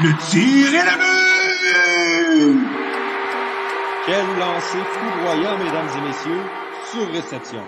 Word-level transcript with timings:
Le 0.00 0.12
tir 0.30 0.72
est 0.72 0.84
la 0.84 0.96
but! 0.96 1.18
Quel 4.06 4.26
lancer 4.38 4.78
foudroyant, 4.92 5.58
mesdames 5.58 5.88
et 5.98 6.02
messieurs, 6.06 6.44
sur 6.92 7.10
réception. 7.10 7.64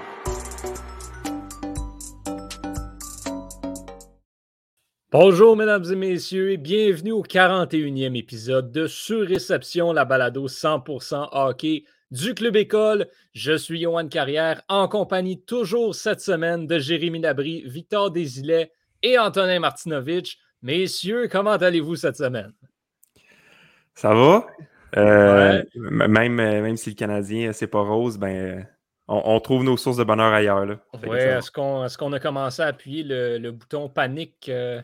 Bonjour, 5.10 5.56
mesdames 5.56 5.84
et 5.90 5.96
messieurs, 5.96 6.52
et 6.52 6.56
bienvenue 6.56 7.10
au 7.10 7.24
41e 7.24 8.16
épisode 8.16 8.70
de 8.70 8.86
Surréception, 8.86 9.92
la 9.92 10.04
balado 10.04 10.46
100% 10.46 11.30
hockey 11.32 11.82
du 12.10 12.34
Club 12.34 12.56
École. 12.56 13.06
Je 13.32 13.56
suis 13.56 13.80
Johan 13.80 14.08
Carrière, 14.08 14.62
en 14.68 14.88
compagnie 14.88 15.40
toujours 15.40 15.94
cette 15.94 16.20
semaine 16.20 16.66
de 16.66 16.78
Jérémy 16.78 17.20
Nabry, 17.20 17.62
Victor 17.66 18.10
Desilets 18.10 18.72
et 19.02 19.18
Antonin 19.18 19.60
Martinovitch. 19.60 20.38
Messieurs, 20.62 21.28
comment 21.28 21.52
allez-vous 21.52 21.96
cette 21.96 22.16
semaine? 22.16 22.52
Ça 23.94 24.14
va? 24.14 24.46
Euh, 24.96 25.62
même, 25.74 26.34
même 26.34 26.76
si 26.76 26.90
le 26.90 26.96
Canadien, 26.96 27.52
c'est 27.52 27.68
pas 27.68 27.82
rose, 27.82 28.18
ben, 28.18 28.66
on, 29.06 29.40
trouve 29.40 29.64
nos 29.64 29.76
sources 29.76 29.96
de 29.96 30.04
bonheur 30.04 30.32
ailleurs. 30.32 30.66
Oui, 31.06 31.16
est-ce 31.16 31.50
qu'on 31.50 32.12
a 32.12 32.20
commencé 32.20 32.62
à 32.62 32.66
appuyer 32.66 33.04
le, 33.04 33.50
bouton 33.50 33.88
panique 33.88 34.48
euh, 34.48 34.80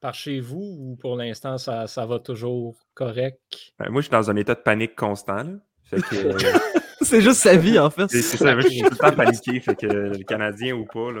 par 0.00 0.14
chez 0.14 0.40
vous 0.40 0.76
ou 0.78 0.96
pour 0.96 1.16
l'instant, 1.16 1.58
ça, 1.58 1.86
va 2.06 2.18
toujours 2.18 2.76
correct? 2.94 3.40
Ben, 3.78 3.90
moi, 3.90 4.00
je 4.00 4.06
suis 4.06 4.12
dans 4.12 4.30
un 4.30 4.36
état 4.36 4.54
de 4.54 4.60
panique 4.60 4.94
constant. 4.94 5.44
Euh, 5.44 5.56
c'est 7.02 7.20
juste 7.20 7.40
sa 7.40 7.56
vie, 7.56 7.78
en 7.78 7.90
fait. 7.90 8.08
C'est 8.08 8.22
ça, 8.22 8.58
je 8.60 8.68
suis 8.68 8.82
tout 8.82 8.90
le 8.90 8.96
temps 8.96 9.12
paniqué, 9.12 9.60
fait 9.60 9.76
que 9.76 9.86
le 9.86 10.24
Canadien 10.24 10.74
ou 10.74 10.84
pas. 10.86 11.12
Là. 11.12 11.20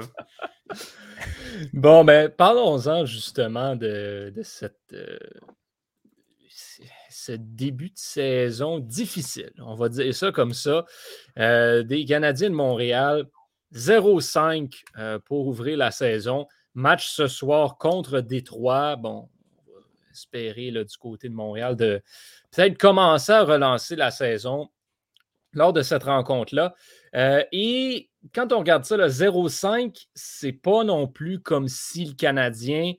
Bon, 1.72 2.04
ben, 2.04 2.28
parlons-en 2.28 3.04
justement 3.04 3.76
de, 3.76 4.32
cette, 4.42 4.92
euh, 4.92 5.18
ce 7.10 7.32
début 7.32 7.90
de 7.90 7.98
saison 7.98 8.78
difficile. 8.78 9.52
On 9.58 9.74
va 9.74 9.88
dire 9.88 10.14
ça 10.14 10.32
comme 10.32 10.52
ça. 10.52 10.84
Euh, 11.38 11.82
des 11.82 12.04
Canadiens 12.04 12.50
de 12.50 12.54
Montréal, 12.54 13.26
0-5 13.74 14.82
euh, 14.98 15.18
pour 15.18 15.46
ouvrir 15.46 15.78
la 15.78 15.90
saison. 15.90 16.46
Match 16.74 17.08
ce 17.08 17.26
soir 17.26 17.78
contre 17.78 18.20
Détroit. 18.20 18.96
Bon, 18.96 19.28
espérer 20.16 20.70
du 20.70 20.96
côté 20.98 21.28
de 21.28 21.34
Montréal 21.34 21.76
de 21.76 22.02
peut-être 22.50 22.78
commencer 22.78 23.32
à 23.32 23.44
relancer 23.44 23.96
la 23.96 24.10
saison 24.10 24.68
lors 25.52 25.72
de 25.72 25.82
cette 25.82 26.04
rencontre-là. 26.04 26.74
et 27.52 28.10
quand 28.34 28.52
on 28.52 28.58
regarde 28.58 28.84
ça, 28.84 28.96
le 28.96 29.08
0-5, 29.08 30.06
c'est 30.14 30.52
pas 30.52 30.84
non 30.84 31.06
plus 31.06 31.40
comme 31.40 31.68
si 31.68 32.04
le 32.04 32.14
Canadien 32.14 32.94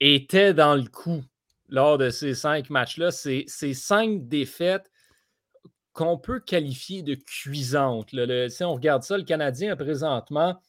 était 0.00 0.54
dans 0.54 0.74
le 0.74 0.84
coup 0.84 1.22
lors 1.68 1.98
de 1.98 2.10
ces 2.10 2.34
cinq 2.34 2.70
matchs-là. 2.70 3.10
C'est 3.10 3.46
cinq 3.46 4.28
défaites 4.28 4.90
qu'on 5.92 6.18
peut 6.18 6.40
qualifier 6.40 7.02
de 7.02 7.14
cuisantes. 7.14 8.10
si 8.48 8.64
on 8.64 8.74
regarde 8.74 9.02
ça, 9.02 9.16
le 9.16 9.24
Canadien 9.24 9.76
présentement, 9.76 10.60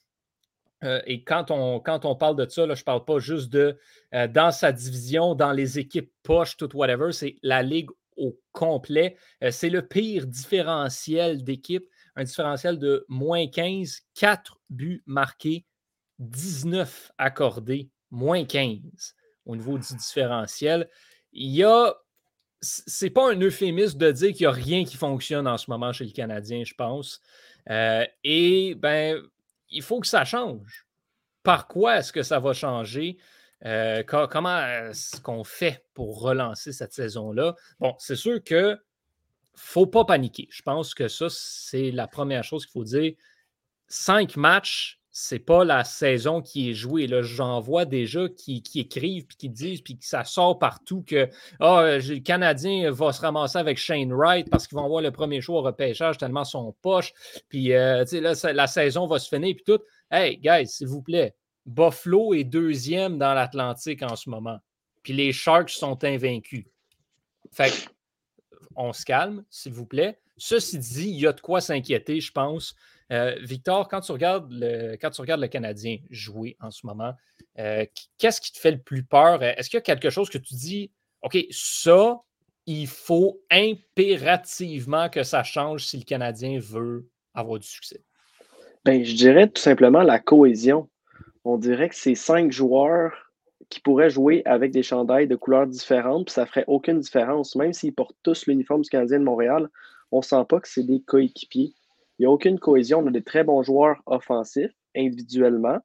euh, 0.84 1.02
et 1.06 1.24
quand 1.24 1.52
on, 1.52 1.80
quand 1.80 2.06
on 2.06 2.16
parle 2.16 2.36
de 2.36 2.48
ça, 2.50 2.66
je 2.66 2.72
ne 2.72 2.84
parle 2.84 3.06
pas 3.06 3.20
juste 3.20 3.50
de 3.50 3.78
euh, 4.14 4.28
dans 4.28 4.52
sa 4.52 4.72
division, 4.72 5.36
dans 5.36 5.52
les 5.52 5.80
équipes 5.80 6.12
poches, 6.24 6.58
tout 6.58 6.76
whatever, 6.76 7.12
c'est 7.12 7.38
la 7.42 7.64
ligue 7.64 7.90
au 8.18 8.38
complet. 8.52 9.16
Euh, 9.44 9.52
c'est 9.52 9.70
le 9.70 9.82
pire 9.82 10.28
différentiel 10.28 11.44
d'équipe 11.44 11.86
un 12.18 12.24
différentiel 12.24 12.80
de 12.80 13.06
moins 13.10 13.46
15, 13.46 14.00
4 14.14 14.62
buts 14.70 15.04
marqués, 15.06 15.66
19 16.20 17.12
accordés, 17.18 17.90
moins 18.10 18.46
15 18.46 18.80
au 19.46 19.58
niveau 19.58 19.78
du 19.78 19.96
différentiel. 19.96 20.90
Il 21.34 21.52
y 21.52 21.64
a. 21.64 21.94
C'est 22.62 23.10
pas 23.10 23.32
un 23.32 23.40
euphémisme 23.42 23.98
de 24.00 24.12
dire 24.12 24.32
qu'il 24.32 24.44
n'y 24.44 24.48
a 24.48 24.52
rien 24.52 24.86
qui 24.86 24.96
fonctionne 24.96 25.46
en 25.46 25.58
ce 25.58 25.70
moment 25.70 25.92
chez 25.92 26.06
le 26.06 26.12
Canadien, 26.12 26.64
je 26.64 26.74
pense. 26.74 27.22
Et 28.24 28.76
ben, 28.76 29.22
il 29.70 29.82
faut 29.82 30.00
que 30.00 30.08
ça 30.08 30.26
change. 30.26 30.88
Par 31.44 31.68
quoi 31.68 31.98
est-ce 31.98 32.12
que 32.12 32.24
ça 32.24 32.40
va 32.40 32.54
changer? 32.54 33.18
Euh, 33.66 34.04
comment 34.04 34.60
est-ce 34.66 35.22
qu'on 35.22 35.44
fait 35.44 35.86
pour 35.94 36.22
relancer 36.22 36.72
cette 36.72 36.94
saison-là? 36.94 37.56
Bon, 37.80 37.96
c'est 38.00 38.16
sûr 38.16 38.44
que 38.44 38.78
faut 39.56 39.88
pas 39.88 40.06
paniquer. 40.06 40.48
Je 40.52 40.62
pense 40.62 40.94
que 40.94 41.08
ça, 41.08 41.28
c'est 41.30 41.92
la 41.92 42.08
première 42.08 42.44
chose 42.44 42.66
qu'il 42.66 42.74
faut 42.74 42.84
dire. 42.84 43.14
Cinq 43.88 44.36
matchs, 44.36 45.00
c'est 45.18 45.40
pas 45.40 45.64
la 45.64 45.86
saison 45.86 46.42
qui 46.42 46.70
est 46.70 46.74
jouée. 46.74 47.08
J'en 47.22 47.62
vois 47.62 47.86
déjà 47.86 48.28
qui, 48.28 48.62
écrivent 48.76 49.26
puis 49.26 49.38
qui 49.38 49.50
disent 49.50 49.80
puis 49.80 49.98
que 49.98 50.04
ça 50.04 50.26
sort 50.26 50.60
partout 50.60 51.06
que 51.08 51.30
oh, 51.62 51.80
le 51.84 52.20
Canadien 52.20 52.92
va 52.92 53.14
se 53.14 53.22
ramasser 53.22 53.58
avec 53.58 53.78
Shane 53.78 54.12
Wright 54.12 54.50
parce 54.50 54.68
qu'ils 54.68 54.78
vont 54.78 54.84
avoir 54.84 55.02
le 55.02 55.12
premier 55.12 55.40
choix 55.40 55.60
au 55.60 55.62
repêchage 55.62 56.18
tellement 56.18 56.44
son 56.44 56.76
poche. 56.82 57.14
Puis 57.48 57.72
euh, 57.72 58.04
là, 58.12 58.34
la 58.52 58.68
saison 58.68 59.08
va 59.08 59.18
se 59.20 59.30
finir 59.30 59.56
puis 59.56 59.64
tout. 59.64 59.82
Hey, 60.12 60.36
guys, 60.36 60.68
s'il 60.68 60.88
vous 60.88 61.02
plaît, 61.02 61.34
Buffalo 61.66 62.34
est 62.34 62.44
deuxième 62.44 63.18
dans 63.18 63.34
l'Atlantique 63.34 64.04
en 64.04 64.18
ce 64.18 64.30
moment. 64.30 64.60
Puis 65.02 65.14
les 65.14 65.32
Sharks 65.32 65.70
sont 65.70 66.04
invaincus. 66.04 66.66
Fait 67.54 67.72
on 68.76 68.92
se 68.92 69.06
calme, 69.06 69.46
s'il 69.50 69.72
vous 69.72 69.86
plaît. 69.86 70.20
Ceci 70.36 70.78
dit, 70.78 71.08
il 71.08 71.20
y 71.22 71.28
a 71.28 71.32
de 71.32 71.40
quoi 71.40 71.62
s'inquiéter, 71.62 72.20
je 72.20 72.34
pense. 72.34 72.76
Euh, 73.12 73.36
Victor, 73.42 73.88
quand 73.88 74.02
tu, 74.02 74.12
regardes 74.12 74.52
le, 74.52 75.48
Canadien 75.48 75.98
jouer 76.10 76.58
en 76.60 76.72
ce 76.72 76.86
moment, 76.86 77.14
euh, 77.60 77.86
qu'est-ce 78.18 78.42
qui 78.42 78.52
te 78.52 78.60
fait 78.60 78.72
le 78.72 78.80
plus 78.80 79.04
peur? 79.04 79.44
Est-ce 79.44 79.70
qu'il 79.70 79.78
y 79.78 79.80
a 79.80 79.82
quelque 79.82 80.10
chose 80.10 80.30
que 80.30 80.38
tu 80.38 80.56
dis, 80.56 80.92
OK, 81.22 81.38
ça, 81.52 82.20
il 82.66 82.88
faut 82.88 83.42
impérativement 83.52 85.10
que 85.10 85.24
ça 85.24 85.44
change 85.44 85.86
si 85.86 85.98
le 85.98 86.04
Canadien 86.04 86.60
veut 86.60 87.08
avoir 87.34 87.60
du 87.60 87.68
succès? 87.68 88.04
Ben, 88.86 89.04
je 89.04 89.16
dirais 89.16 89.50
tout 89.50 89.62
simplement 89.62 90.02
la 90.02 90.20
cohésion. 90.20 90.90
On 91.44 91.58
dirait 91.58 91.90
que 91.90 91.96
ces 91.96 92.16
cinq 92.16 92.52
joueurs 92.52 93.32
qui 93.70 93.80
pourraient 93.80 94.10
jouer 94.10 94.42
avec 94.46 94.72
des 94.72 94.84
chandails 94.84 95.28
de 95.28 95.36
couleurs 95.36 95.68
différentes, 95.68 96.26
puis 96.26 96.34
ça 96.34 96.46
ferait 96.46 96.66
aucune 96.68 97.00
différence. 97.00 97.56
Même 97.56 97.74
s'ils 97.74 97.94
portent 97.94 98.18
tous 98.24 98.48
l'uniforme 98.48 98.82
du 98.82 98.90
Canadien 98.90 99.20
de 99.20 99.24
Montréal, 99.24 99.70
on 100.12 100.20
ne 100.20 100.24
sent 100.24 100.46
pas 100.48 100.60
que 100.60 100.68
c'est 100.68 100.84
des 100.84 101.02
coéquipiers. 101.02 101.74
Il 102.18 102.24
n'y 102.24 102.26
a 102.28 102.32
aucune 102.32 102.60
cohésion. 102.60 103.00
On 103.00 103.08
a 103.08 103.12
des 103.12 103.24
très 103.24 103.44
bons 103.44 103.64
joueurs 103.64 104.02
offensifs 104.06 104.74
individuellement, 104.96 105.80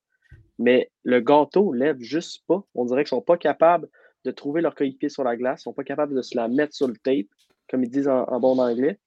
mais 0.58 0.90
le 1.02 1.20
gâteau 1.20 1.72
lève 1.72 1.98
juste 2.00 2.44
pas. 2.46 2.62
On 2.74 2.84
dirait 2.84 3.04
qu'ils 3.04 3.16
ne 3.16 3.20
sont 3.20 3.24
pas 3.24 3.36
capables 3.38 3.88
de 4.24 4.30
trouver 4.30 4.60
leur 4.60 4.74
coéquipier 4.74 5.08
sur 5.08 5.24
la 5.24 5.36
glace, 5.36 5.60
ils 5.60 5.68
ne 5.68 5.70
sont 5.70 5.72
pas 5.72 5.84
capables 5.84 6.14
de 6.14 6.22
se 6.22 6.36
la 6.36 6.48
mettre 6.48 6.74
sur 6.74 6.88
le 6.88 6.96
tape, 6.96 7.26
comme 7.68 7.84
ils 7.84 7.90
disent 7.90 8.08
en, 8.08 8.40
bon 8.40 8.58
anglais. 8.58 8.98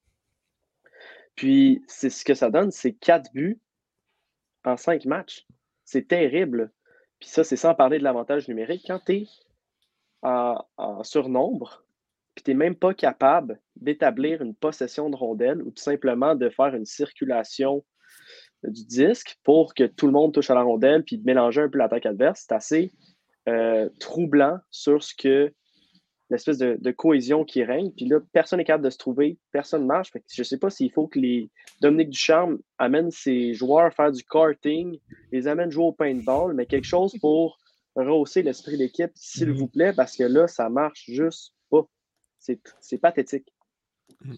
Puis, 1.36 1.84
c'est 1.88 2.10
ce 2.10 2.26
que 2.26 2.34
ça 2.34 2.50
donne, 2.50 2.72
c'est 2.72 2.94
quatre 2.94 3.32
buts 3.34 3.60
en 4.66 4.78
cinq 4.78 5.06
matchs. 5.06 5.46
C'est 5.86 6.08
terrible. 6.08 6.72
Puis 7.20 7.30
ça, 7.30 7.44
c'est 7.44 7.56
sans 7.56 7.76
parler 7.76 8.00
de 8.00 8.04
l'avantage 8.04 8.48
numérique. 8.48 8.86
Quand 8.88 9.00
tu 9.06 9.14
es 9.14 9.28
en, 10.22 11.04
surnombre, 11.04 11.86
puis 12.36 12.44
tu 12.44 12.52
n'es 12.52 12.58
même 12.58 12.76
pas 12.76 12.94
capable 12.94 13.60
d'établir 13.76 14.42
une 14.42 14.56
possession 14.56 15.10
de 15.10 15.16
rondelle 15.16 15.62
ou 15.62 15.72
tout 15.72 15.84
simplement 15.84 16.36
de 16.36 16.50
faire 16.50 16.74
une 16.76 16.86
circulation 16.86 17.84
du 18.64 18.86
disque 18.86 19.38
pour 19.44 19.74
que 19.74 19.84
tout 19.84 20.08
le 20.08 20.14
monde 20.14 20.34
touche 20.34 20.50
à 20.50 20.56
la 20.56 20.62
rondelle 20.62 21.04
puis 21.04 21.18
de 21.18 21.26
mélanger 21.26 21.62
un 21.62 21.70
peu 21.70 21.78
l'attaque 21.78 22.06
adverse, 22.06 22.46
c'est 22.48 22.56
assez 22.56 22.92
euh, 23.50 23.90
troublant 24.00 24.58
sur 24.72 25.04
ce 25.04 25.14
que 25.16 25.54
l'espèce 26.30 26.58
de, 26.58 26.92
cohésion 26.92 27.44
qui 27.44 27.64
règne. 27.64 27.92
Puis 27.92 28.06
là, 28.06 28.20
personne 28.32 28.58
n'est 28.58 28.66
capable 28.66 28.86
de 28.86 28.90
se 28.90 28.98
trouver, 28.98 29.38
personne 29.52 29.84
ne 29.84 29.88
marche. 29.88 30.12
je 30.32 30.42
ne 30.42 30.44
sais 30.44 30.58
pas 30.58 30.70
s'il 30.70 30.92
faut 30.92 31.08
que 31.08 31.20
les 31.20 31.50
Dominique 31.82 32.10
Ducharme 32.10 32.60
amène 32.78 33.12
ses 33.12 33.54
joueurs 33.54 33.86
à 33.86 33.92
faire 33.92 34.12
du 34.12 34.24
karting, 34.24 34.98
les 35.32 35.48
amène 35.48 35.70
jouer 35.70 35.86
au 35.86 35.92
paintball, 35.92 36.54
mais 36.54 36.66
quelque 36.66 36.88
chose 36.88 37.16
pour 37.20 37.60
rehausser 37.96 38.42
l'esprit 38.42 38.78
d'équipe, 38.78 39.12
s'il 39.16 39.50
mhm. 39.50 39.56
vous 39.56 39.68
plaît, 39.68 39.94
parce 39.94 40.18
que 40.18 40.24
là, 40.24 40.48
ça 40.48 40.70
marche 40.70 41.06
juste. 41.08 41.54
C'est 42.80 42.98
pathétique. 42.98 43.54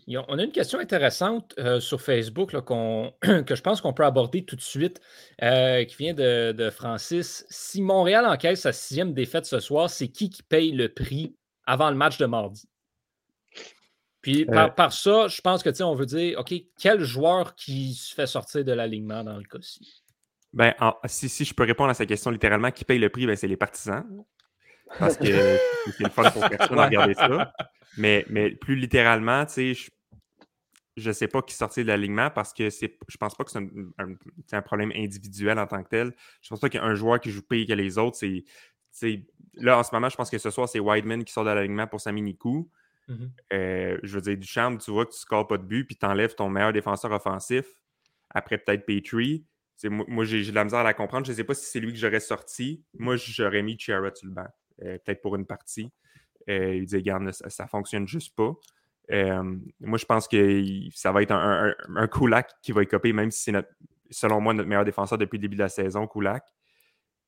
On 0.08 0.40
a 0.40 0.44
une 0.44 0.52
question 0.52 0.80
intéressante 0.80 1.54
euh, 1.60 1.80
sur 1.80 2.02
Facebook 2.02 2.52
que 3.22 3.56
je 3.56 3.62
pense 3.62 3.82
qu'on 3.82 3.94
peut 3.94 4.06
aborder 4.06 4.46
tout 4.46 4.56
de 4.56 4.62
suite, 4.62 5.00
euh, 5.44 5.84
qui 5.86 5.96
vient 5.98 6.14
de, 6.14 6.52
de, 6.52 6.70
Francis. 6.70 7.46
Si 7.50 7.82
Montréal 7.82 8.26
encaisse 8.26 8.62
sa 8.62 8.74
sixième 8.74 9.14
défaite 9.14 9.46
ce 9.46 9.60
soir, 9.60 9.90
c'est 9.90 10.08
qui 10.08 10.30
qui 10.30 10.44
paye 10.44 10.72
le 10.72 10.90
prix 10.90 11.36
avant 11.66 11.90
le 11.90 11.96
match 11.96 12.18
de 12.18 12.26
mardi? 12.26 12.68
Puis 14.22 14.48
euh. 14.50 14.68
par, 14.70 14.92
ça, 14.92 15.28
je 15.28 15.40
pense 15.42 15.62
que 15.62 15.84
on 15.84 15.94
veut 15.94 16.08
dire, 16.08 16.40
OK, 16.40 16.54
quel 16.80 17.04
joueur 17.04 17.56
qui 17.56 17.94
se 17.94 18.14
fait 18.14 18.28
sortir 18.28 18.66
de 18.66 18.72
l'alignement 18.72 19.24
dans 19.24 19.38
le 19.38 19.44
cas-ci? 19.44 20.04
Ben, 20.52 20.74
si, 21.06 21.30
si, 21.30 21.44
je 21.44 21.54
peux 21.54 21.64
répondre 21.64 21.90
à 21.90 21.94
sa 21.94 22.06
question 22.06 22.32
littéralement, 22.32 22.72
qui 22.72 22.86
paye 22.86 22.98
le 22.98 23.10
prix, 23.10 23.28
ben, 23.28 23.36
c'est 23.36 23.48
les 23.48 23.58
partisans. 23.58 24.04
Parce 25.00 25.18
que 25.18 25.26
c'est 25.26 26.04
le 26.04 26.10
fun 26.10 26.30
pour 26.32 26.42
personne 26.50 26.78
de 26.78 26.82
regarder 26.82 27.14
ça. 27.14 27.54
Mais, 27.98 28.26
mais 28.30 28.52
plus 28.52 28.76
littéralement, 28.76 29.46
tu 29.46 29.76
sais, 29.76 29.92
je 30.98 31.10
ne 31.10 31.14
sais 31.14 31.28
pas 31.28 31.42
qui 31.42 31.54
sortir 31.54 31.84
de 31.84 31.90
l'alignement 31.90 32.30
parce 32.30 32.54
que 32.54 32.70
c'est, 32.70 32.98
je 33.08 33.18
pense 33.18 33.36
pas 33.36 33.44
que 33.44 33.52
c'est 33.52 33.60
un, 33.60 34.16
un, 34.52 34.62
problème 34.62 34.92
individuel 34.96 35.60
en 35.60 35.68
tant 35.68 35.84
que 35.84 35.90
tel. 35.90 36.14
Je 36.42 36.50
pense 36.50 36.60
pas 36.60 36.70
qu'il 36.70 36.80
y 36.80 36.84
a 36.84 36.86
un 36.86 36.96
joueur 36.96 37.20
qui 37.20 37.32
joue 37.32 37.42
pire 37.42 37.68
que 37.68 37.74
les 37.74 37.98
autres. 37.98 38.18
C'est, 38.18 39.26
là, 39.56 39.78
en 39.78 39.84
ce 39.84 39.94
moment, 39.94 40.10
je 40.10 40.16
pense 40.16 40.30
que 40.30 40.38
ce 40.38 40.50
soir, 40.50 40.70
c'est 40.70 40.80
Wideman 40.80 41.24
qui 41.24 41.34
sort 41.34 41.44
de 41.44 41.50
l'alignement 41.50 41.88
pour 41.88 42.00
Sami 42.00 42.22
Nikou. 42.22 42.70
Euh, 43.54 43.98
je 44.02 44.16
veux 44.16 44.22
dire, 44.22 44.38
Duchamp, 44.38 44.78
tu 44.78 44.92
vois 44.92 45.06
que 45.06 45.12
tu 45.12 45.18
ne 45.18 45.20
scores 45.20 45.48
pas 45.48 45.58
de 45.58 45.64
but, 45.64 45.86
puis 45.86 45.96
tu 45.96 46.06
enlèves 46.06 46.36
ton 46.36 46.50
meilleur 46.50 46.74
défenseur 46.74 47.12
offensif. 47.12 47.66
Après, 48.30 48.58
peut-être 48.58 48.86
Petrie. 48.86 49.46
Moi, 49.84 50.06
moi 50.08 50.26
j'ai, 50.26 50.44
de 50.46 50.56
la 50.56 50.64
misère 50.64 50.80
à 50.80 50.84
la 50.84 50.94
comprendre. 50.94 51.26
Je 51.26 51.32
ne 51.32 51.36
sais 51.36 51.44
pas 51.44 51.54
si 51.54 51.66
c'est 51.66 51.80
lui 51.80 51.92
que 51.92 52.00
j'aurais 52.00 52.20
sorti. 52.20 52.84
Moi, 52.98 53.18
j'aurais 53.18 53.62
mis 53.62 53.78
Chiara 53.78 54.14
sur 54.14 54.28
le 54.28 54.34
banc, 54.34 54.48
peut-être 54.80 55.22
pour 55.22 55.36
une 55.36 55.46
partie. 55.46 55.92
Euh, 56.50 56.76
il 56.76 56.86
disait, 56.86 56.98
regarde, 56.98 57.32
ça 57.32 57.64
ne 57.64 57.70
fonctionne 57.70 58.08
juste 58.08 58.36
pas. 58.36 58.54
Euh, 59.12 59.56
moi, 59.80 59.98
je 59.98 60.06
pense 60.06 60.28
que 60.28 60.64
ça 60.94 61.12
va 61.12 61.22
être 61.22 61.32
un, 61.32 61.74
un, 61.96 62.08
Kulak 62.08 62.52
qui 62.62 62.72
va 62.72 62.84
écoper, 62.84 63.14
même 63.14 63.32
si 63.32 63.44
c'est 63.44 63.66
selon 64.10 64.42
moi 64.42 64.54
notre 64.54 64.70
meilleur 64.70 64.86
défenseur 64.86 65.18
depuis 65.18 65.38
le 65.38 65.42
début 65.42 65.56
de 65.56 65.62
la 65.62 65.70
saison, 65.70 66.08
Kulak. 66.08 66.44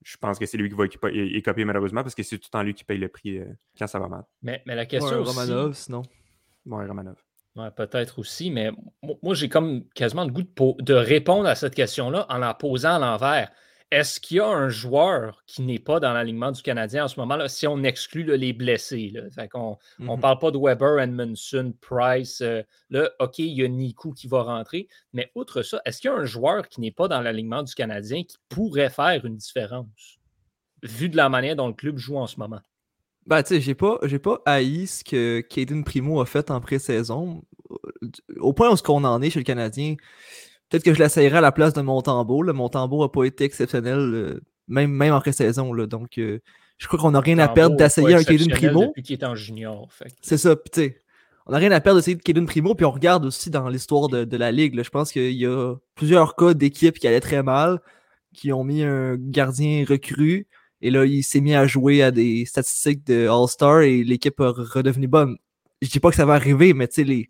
Je 0.03 0.15
pense 0.17 0.37
que 0.37 0.45
c'est 0.45 0.57
lui 0.57 0.69
qui 0.69 0.75
va 0.75 0.85
écoper 1.11 1.65
malheureusement 1.65 2.03
parce 2.03 2.15
que 2.15 2.23
c'est 2.23 2.37
tout 2.37 2.47
le 2.47 2.51
temps 2.51 2.63
lui 2.63 2.73
qui 2.73 2.83
paye 2.83 2.99
le 2.99 3.09
prix 3.09 3.39
euh, 3.39 3.45
quand 3.77 3.87
ça 3.87 3.99
va 3.99 4.07
mal. 4.07 4.23
Mais, 4.41 4.61
mais 4.65 4.75
la 4.75 4.85
question. 4.85 5.19
aussi... 5.19 5.37
Romanov, 5.37 5.73
sinon. 5.73 6.03
Ouais, 6.65 6.85
Romanov. 6.85 7.17
Ouais, 7.55 7.71
peut-être 7.71 8.19
aussi, 8.19 8.51
mais 8.51 8.69
moi, 9.23 9.33
j'ai 9.33 9.49
comme 9.49 9.89
quasiment 9.95 10.23
le 10.23 10.31
goût 10.31 10.43
de, 10.43 10.83
de, 10.83 10.93
répondre 10.93 11.47
à 11.47 11.55
cette 11.55 11.73
question-là 11.73 12.27
en 12.29 12.37
la 12.37 12.53
posant 12.53 12.95
à 12.95 12.99
l'envers. 12.99 13.51
Est-ce 13.89 14.19
qu'il 14.19 14.37
y 14.37 14.39
a 14.41 14.47
un 14.47 14.67
joueur 14.67 15.43
qui 15.45 15.61
n'est 15.61 15.79
pas 15.79 16.01
dans 16.01 16.11
l'alignement 16.11 16.51
du 16.51 16.61
Canadien 16.61 17.05
en 17.05 17.07
ce 17.07 17.17
moment, 17.17 17.37
là, 17.37 17.47
si 17.47 17.67
on 17.67 17.83
exclut 17.83 18.23
les 18.23 18.51
blessés? 18.51 19.13
on 19.53 19.77
ne 19.99 20.15
mmh 20.15 20.19
parle 20.19 20.39
pas 20.39 20.51
de 20.51 20.57
Weber, 20.57 20.99
Edmondson, 20.99 21.73
Price. 21.79 22.41
Euh, 22.41 22.63
là, 22.89 23.09
OK, 23.19 23.39
il 23.39 23.57
y 23.57 23.63
a 23.63 23.67
Niku 23.69 24.13
qui 24.13 24.27
va 24.27 24.43
rentrer. 24.43 24.89
Mais 25.13 25.31
outre 25.35 25.61
ça, 25.61 25.81
est-ce 25.85 26.01
qu'il 26.01 26.09
y 26.09 26.13
a 26.13 26.17
un 26.17 26.25
joueur 26.25 26.67
qui 26.67 26.81
n'est 26.81 26.91
pas 26.91 27.07
dans 27.07 27.21
l'alignement 27.21 27.63
du 27.63 27.73
Canadien 27.73 28.23
qui 28.23 28.35
pourrait 28.49 28.89
faire 28.89 29.23
une 29.23 29.37
différence, 29.37 30.19
vu 30.83 31.07
de 31.07 31.15
la 31.15 31.29
manière 31.29 31.55
dont 31.55 31.67
le 31.67 31.73
club 31.73 31.97
joue 31.97 32.17
en 32.17 32.27
ce 32.27 32.39
moment? 32.39 32.61
Ben, 33.25 33.43
tu 33.43 33.55
sais, 33.55 33.61
j'ai 33.61 33.75
pas, 33.75 33.99
j'ai 34.03 34.19
pas 34.19 34.41
haï 34.45 34.87
ce 34.87 35.03
que 35.03 35.41
Caden 35.41 35.83
Primo 35.83 36.21
a 36.21 36.25
fait 36.25 36.49
en 36.49 36.61
pré-saison. 36.61 37.43
Au 38.37 38.53
point 38.53 38.69
où 38.69 38.77
ce 38.77 38.83
qu'on 38.83 39.03
en 39.03 39.21
est 39.21 39.29
chez 39.29 39.39
le 39.39 39.43
Canadien, 39.43 39.95
Peut-être 40.69 40.83
que 40.83 40.93
je 40.93 40.99
l'essayerai 40.99 41.37
à 41.37 41.41
la 41.41 41.51
place 41.51 41.73
de 41.73 41.81
Montembeau. 41.81 42.43
Mon 42.43 42.53
Montembeau 42.53 43.03
n'a 43.03 43.09
pas 43.09 43.23
été 43.23 43.45
exceptionnel, 43.45 43.97
euh, 43.99 44.41
même, 44.67 44.91
même 44.91 45.13
en 45.13 45.21
pré-saison. 45.21 45.73
Donc, 45.85 46.17
euh, 46.17 46.39
je 46.77 46.87
crois 46.87 46.99
qu'on 46.99 47.11
n'a 47.11 47.21
rien 47.21 47.39
à 47.39 47.47
perdre 47.47 47.75
d'essayer 47.77 48.15
un 48.15 48.23
Kaden 48.23 48.49
Primo. 48.49 48.87
Depuis 48.87 49.03
qu'il 49.03 49.19
est 49.19 49.25
en 49.25 49.35
junior. 49.35 49.87
C'est 50.21 50.37
ça. 50.37 50.55
on 51.45 51.51
n'a 51.51 51.57
rien 51.57 51.71
à 51.71 51.79
perdre 51.79 51.99
d'essayer 51.99 52.17
Kaden 52.17 52.45
Primo. 52.45 52.75
Puis 52.75 52.85
on 52.85 52.91
regarde 52.91 53.25
aussi 53.25 53.49
dans 53.49 53.69
l'histoire 53.69 54.09
de, 54.09 54.37
la 54.37 54.51
Ligue. 54.51 54.81
je 54.81 54.89
pense 54.89 55.11
qu'il 55.11 55.31
y 55.31 55.45
a 55.45 55.75
plusieurs 55.95 56.35
cas 56.35 56.53
d'équipes 56.53 56.99
qui 56.99 57.07
allaient 57.07 57.21
très 57.21 57.43
mal, 57.43 57.79
qui 58.33 58.51
ont 58.51 58.65
mis 58.65 58.83
un 58.83 59.15
gardien 59.15 59.85
recru. 59.87 60.47
Et 60.81 60.91
là, 60.91 61.05
il 61.05 61.23
s'est 61.23 61.41
mis 61.41 61.55
à 61.55 61.65
jouer 61.65 62.03
à 62.03 62.11
des 62.11 62.45
statistiques 62.45 63.05
de 63.07 63.27
All-Star 63.27 63.81
et 63.81 64.03
l'équipe 64.03 64.39
a 64.41 64.51
redevenu 64.51 65.07
bonne. 65.07 65.37
Je 65.81 65.89
dis 65.89 65.99
pas 65.99 66.09
que 66.09 66.15
ça 66.15 66.25
va 66.25 66.33
arriver, 66.33 66.73
mais 66.73 66.87
tu 66.87 66.95
sais, 66.95 67.03
les... 67.03 67.29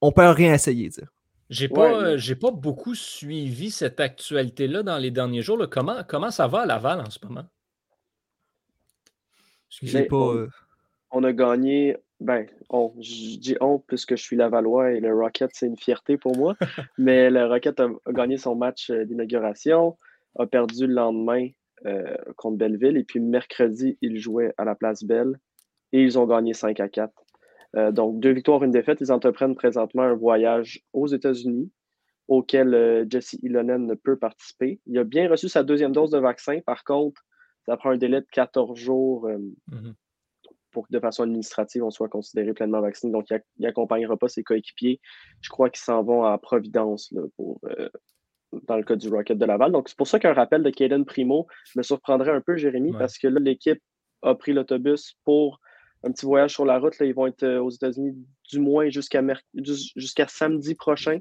on 0.00 0.12
peut 0.12 0.28
rien 0.28 0.52
essayer. 0.52 0.90
J'ai 1.54 1.68
pas, 1.68 2.16
pas 2.40 2.50
beaucoup 2.50 2.94
suivi 2.94 3.70
cette 3.70 4.00
actualité-là 4.00 4.82
dans 4.82 4.98
les 4.98 5.10
derniers 5.10 5.42
jours. 5.42 5.58
Comment, 5.70 6.02
comment 6.06 6.30
ça 6.30 6.46
va 6.46 6.60
à 6.60 6.66
Laval 6.66 7.00
en 7.00 7.10
ce 7.10 7.18
moment? 7.24 7.44
Ben, 9.82 10.06
pas. 10.06 10.46
On, 11.10 11.24
a 11.24 11.32
gagné. 11.32 11.96
Ben, 12.20 12.46
je 13.00 13.38
dis 13.38 13.56
on 13.60 13.78
puisque 13.78 14.16
je 14.16 14.22
suis 14.22 14.36
Lavallois 14.36 14.92
et 14.92 15.00
le 15.00 15.14
Rocket, 15.14 15.50
c'est 15.52 15.66
une 15.66 15.76
fierté 15.76 16.16
pour 16.16 16.36
moi. 16.36 16.56
mais 16.98 17.30
le 17.30 17.46
Rocket 17.46 17.78
a, 17.80 17.88
gagné 18.08 18.36
son 18.36 18.56
match 18.56 18.90
d'inauguration, 18.90 19.96
a 20.38 20.46
perdu 20.46 20.86
le 20.86 20.94
lendemain 20.94 21.48
contre 22.36 22.56
Belleville. 22.56 22.96
Et 22.96 23.04
puis 23.04 23.20
mercredi, 23.20 23.98
ils 24.00 24.18
jouaient 24.18 24.54
à 24.58 24.64
la 24.64 24.74
place 24.74 25.04
Belle 25.04 25.38
et 25.92 26.02
ils 26.02 26.18
ont 26.18 26.26
gagné 26.26 26.54
5 26.54 26.80
à 26.80 26.88
4. 26.88 27.23
Euh, 27.76 27.92
donc, 27.92 28.20
deux 28.20 28.32
victoires, 28.32 28.62
une 28.62 28.70
défaite. 28.70 28.98
Ils 29.00 29.12
entreprennent 29.12 29.54
présentement 29.54 30.02
un 30.02 30.14
voyage 30.14 30.82
aux 30.92 31.06
États-Unis 31.06 31.70
auquel 32.28 32.74
euh, 32.74 33.04
Jesse 33.08 33.36
Ilonen 33.42 33.86
ne 33.86 33.94
peut 33.94 34.16
participer. 34.16 34.80
Il 34.86 34.98
a 34.98 35.04
bien 35.04 35.28
reçu 35.28 35.48
sa 35.48 35.62
deuxième 35.62 35.92
dose 35.92 36.10
de 36.10 36.18
vaccin. 36.18 36.60
Par 36.64 36.84
contre, 36.84 37.22
ça 37.66 37.76
prend 37.76 37.90
un 37.90 37.96
délai 37.96 38.20
de 38.20 38.26
14 38.32 38.78
jours 38.78 39.26
euh, 39.26 39.38
mm-hmm. 39.70 39.94
pour 40.70 40.86
que 40.86 40.92
de 40.92 41.00
façon 41.00 41.24
administrative, 41.24 41.84
on 41.84 41.90
soit 41.90 42.08
considéré 42.08 42.54
pleinement 42.54 42.80
vacciné. 42.80 43.12
Donc, 43.12 43.28
il 43.30 43.40
n'accompagnera 43.58 44.16
pas 44.16 44.28
ses 44.28 44.42
coéquipiers. 44.42 45.00
Je 45.40 45.50
crois 45.50 45.68
qu'ils 45.68 45.82
s'en 45.82 46.02
vont 46.02 46.24
à 46.24 46.38
Providence 46.38 47.12
pour, 47.36 47.60
dans 48.62 48.76
le 48.76 48.84
cas 48.84 48.96
du 48.96 49.08
Rocket 49.08 49.36
de 49.36 49.44
Laval. 49.44 49.72
Donc, 49.72 49.88
c'est 49.88 49.98
pour 49.98 50.06
ça 50.06 50.18
qu'un 50.18 50.32
rappel 50.32 50.62
de 50.62 50.70
Caden 50.70 51.04
Primo 51.04 51.46
me 51.76 51.82
surprendrait 51.82 52.32
un 52.32 52.40
peu, 52.40 52.56
Jérémy, 52.56 52.92
parce 52.92 53.18
que 53.18 53.28
là, 53.28 53.40
l'équipe 53.40 53.82
a 54.22 54.34
pris 54.34 54.52
l'autobus 54.52 55.16
pour 55.24 55.60
un 56.04 56.12
petit 56.12 56.26
voyage 56.26 56.52
sur 56.52 56.64
la 56.64 56.78
route. 56.78 56.98
Là, 56.98 57.06
ils 57.06 57.14
vont 57.14 57.26
être 57.26 57.42
euh, 57.42 57.62
aux 57.62 57.70
États-Unis 57.70 58.14
du 58.50 58.58
moins 58.60 58.88
jusqu'à 58.90 59.22
jusqu'à 59.96 60.28
samedi 60.28 60.74
prochain. 60.74 61.18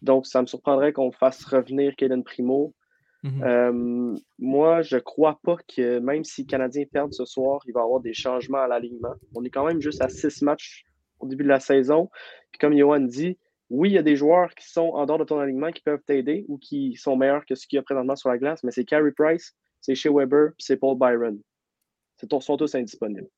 Donc, 0.00 0.26
ça 0.26 0.40
me 0.40 0.46
surprendrait 0.46 0.92
qu'on 0.92 1.12
fasse 1.12 1.44
revenir 1.44 1.94
Kaden 1.96 2.24
Primo. 2.24 2.74
Mhm. 3.22 3.42
Euh, 3.44 4.16
moi, 4.38 4.82
je 4.82 4.96
ne 4.96 5.00
crois 5.00 5.38
pas 5.44 5.56
que 5.68 5.98
même 6.00 6.24
si 6.24 6.42
les 6.42 6.46
Canadiens 6.46 6.84
perdent 6.90 7.12
ce 7.12 7.24
soir, 7.24 7.60
il 7.66 7.72
va 7.72 7.80
y 7.80 7.84
avoir 7.84 8.00
des 8.00 8.14
changements 8.14 8.62
à 8.62 8.66
l'alignement. 8.66 9.14
On 9.34 9.44
est 9.44 9.50
quand 9.50 9.64
même 9.64 9.80
juste 9.80 10.02
à 10.02 10.08
six 10.08 10.42
matchs 10.42 10.84
au 11.20 11.28
début 11.28 11.44
de 11.44 11.48
la 11.48 11.60
saison. 11.60 12.08
Puis 12.50 12.58
comme 12.58 12.76
Johan 12.76 13.00
dit, 13.00 13.38
oui, 13.70 13.90
il 13.90 13.94
y 13.94 13.98
a 13.98 14.02
des 14.02 14.16
joueurs 14.16 14.52
qui 14.54 14.68
sont 14.68 14.90
en 14.90 15.06
dehors 15.06 15.18
de 15.18 15.24
ton 15.24 15.38
alignement 15.38 15.70
qui 15.70 15.82
peuvent 15.82 16.02
t'aider 16.04 16.44
ou 16.48 16.58
qui 16.58 16.96
sont 16.96 17.16
meilleurs 17.16 17.46
que 17.46 17.54
ce 17.54 17.66
qu'il 17.66 17.76
y 17.76 17.78
a 17.78 17.82
présentement 17.82 18.16
sur 18.16 18.28
la 18.28 18.38
glace, 18.38 18.62
mais 18.64 18.72
c'est 18.72 18.84
Carey 18.84 19.12
Price, 19.16 19.54
c'est 19.80 19.94
Shea 19.94 20.10
Weber, 20.12 20.50
c'est 20.58 20.76
Paul 20.76 20.98
Byron 20.98 21.40
sont 22.40 22.56
tous 22.56 22.74
indisponibles. 22.74 23.28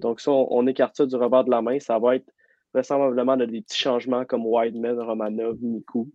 Donc, 0.00 0.20
ça, 0.20 0.30
on, 0.32 0.66
écarte 0.66 0.96
ça 0.96 1.06
du 1.06 1.16
revers 1.16 1.44
de 1.44 1.50
la 1.50 1.62
main. 1.62 1.78
Ça 1.78 1.98
va 1.98 2.16
être 2.16 2.30
vraisemblablement 2.72 3.36
des 3.36 3.46
petits 3.46 3.78
changements 3.78 4.24
comme 4.24 4.46
Wideman, 4.46 5.00
Romanov, 5.00 5.58
Niku. 5.62 6.10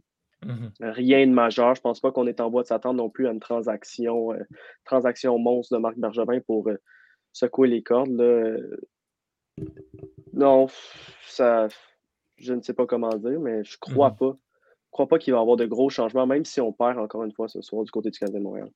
Mm-hmm. 0.46 0.92
Rien 0.92 1.28
de 1.28 1.32
majeur. 1.32 1.76
Je 1.76 1.80
ne 1.80 1.84
pense 1.84 2.00
pas 2.00 2.12
qu'on 2.12 2.28
est 2.28 2.42
en 2.42 2.50
voie 2.50 2.64
de 2.64 2.68
s'attendre 2.68 2.98
non 2.98 3.10
plus 3.10 3.28
à 3.28 3.32
une 3.32 3.40
transaction, 3.40 4.34
euh, 4.34 4.44
transaction 4.86 5.38
monstre 5.40 5.76
de 5.76 5.80
Marc 5.80 5.98
Bergevin 5.98 6.40
pour 6.42 6.68
euh, 6.70 6.78
secouer 7.32 7.70
les 7.70 7.82
cordes. 7.82 8.12
Non, 10.34 10.68
ça, 11.28 11.68
je 12.38 12.54
ne 12.54 12.62
sais 12.62 12.74
pas 12.74 12.86
comment 12.86 13.16
dire, 13.16 13.40
mais 13.40 13.64
je 13.64 13.78
crois 13.80 14.10
mm-hmm. 14.10 14.18
pas. 14.18 14.38
Je 14.94 14.96
crois 14.96 15.08
pas 15.08 15.18
qu'il 15.18 15.34
va 15.34 15.40
y 15.40 15.42
avoir 15.42 15.58
de 15.58 15.66
gros 15.66 15.90
changements, 15.90 16.28
même 16.28 16.46
si 16.46 16.62
on 16.62 16.72
perd 16.72 17.00
encore 17.00 17.24
une 17.24 17.32
fois 17.32 17.48
ce 17.48 17.62
soir 17.62 17.84
du 17.84 17.90
côté 17.90 18.12
du 18.12 18.20
Canadien 18.20 18.40
de 18.40 18.44
Montréal. 18.44 18.70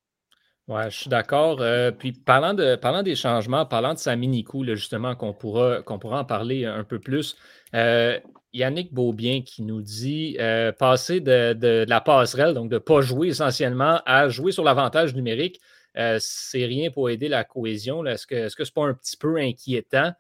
Oui, 0.68 0.82
je 0.90 0.98
suis 0.98 1.10
d'accord. 1.10 1.62
Euh, 1.62 1.92
puis 1.92 2.12
parlant, 2.12 2.54
de, 2.54 2.76
parlant 2.76 3.02
des 3.02 3.16
changements, 3.16 3.66
parlant 3.66 3.94
de 3.94 4.00
sa 4.00 4.16
mini-coup, 4.18 4.66
justement, 4.66 5.16
qu'on 5.16 5.34
pourra, 5.34 5.82
qu'on 5.82 5.98
pourra 5.98 6.20
en 6.22 6.26
parler 6.26 6.66
un 6.66 6.84
peu 6.84 7.00
plus, 7.00 7.38
euh, 7.74 8.20
Yannick 8.52 8.94
Beaubien 8.94 9.44
qui 9.44 9.62
nous 9.62 9.82
dit 9.82 10.36
euh, 10.40 10.74
passer 10.74 11.22
de, 11.22 11.86
la 11.88 12.02
passerelle, 12.02 12.54
donc 12.54 12.70
de 12.70 12.76
ne 12.76 12.80
pas 12.80 13.00
jouer 13.00 13.30
essentiellement, 13.30 14.02
à 14.06 14.28
jouer 14.28 14.52
sur 14.52 14.64
l'avantage 14.64 15.16
numérique, 15.16 15.62
c'est 16.20 16.66
rien 16.66 16.92
pour 16.92 17.10
aider 17.10 17.28
la 17.28 17.44
cohésion. 17.44 18.06
Est-ce 18.06 18.28
que 18.28 18.50
ce 18.50 18.62
n'est 18.62 18.72
pas 18.74 18.86
un 18.86 18.94
petit 18.94 19.18
peu 19.18 19.38
inquiétant? 19.38 20.12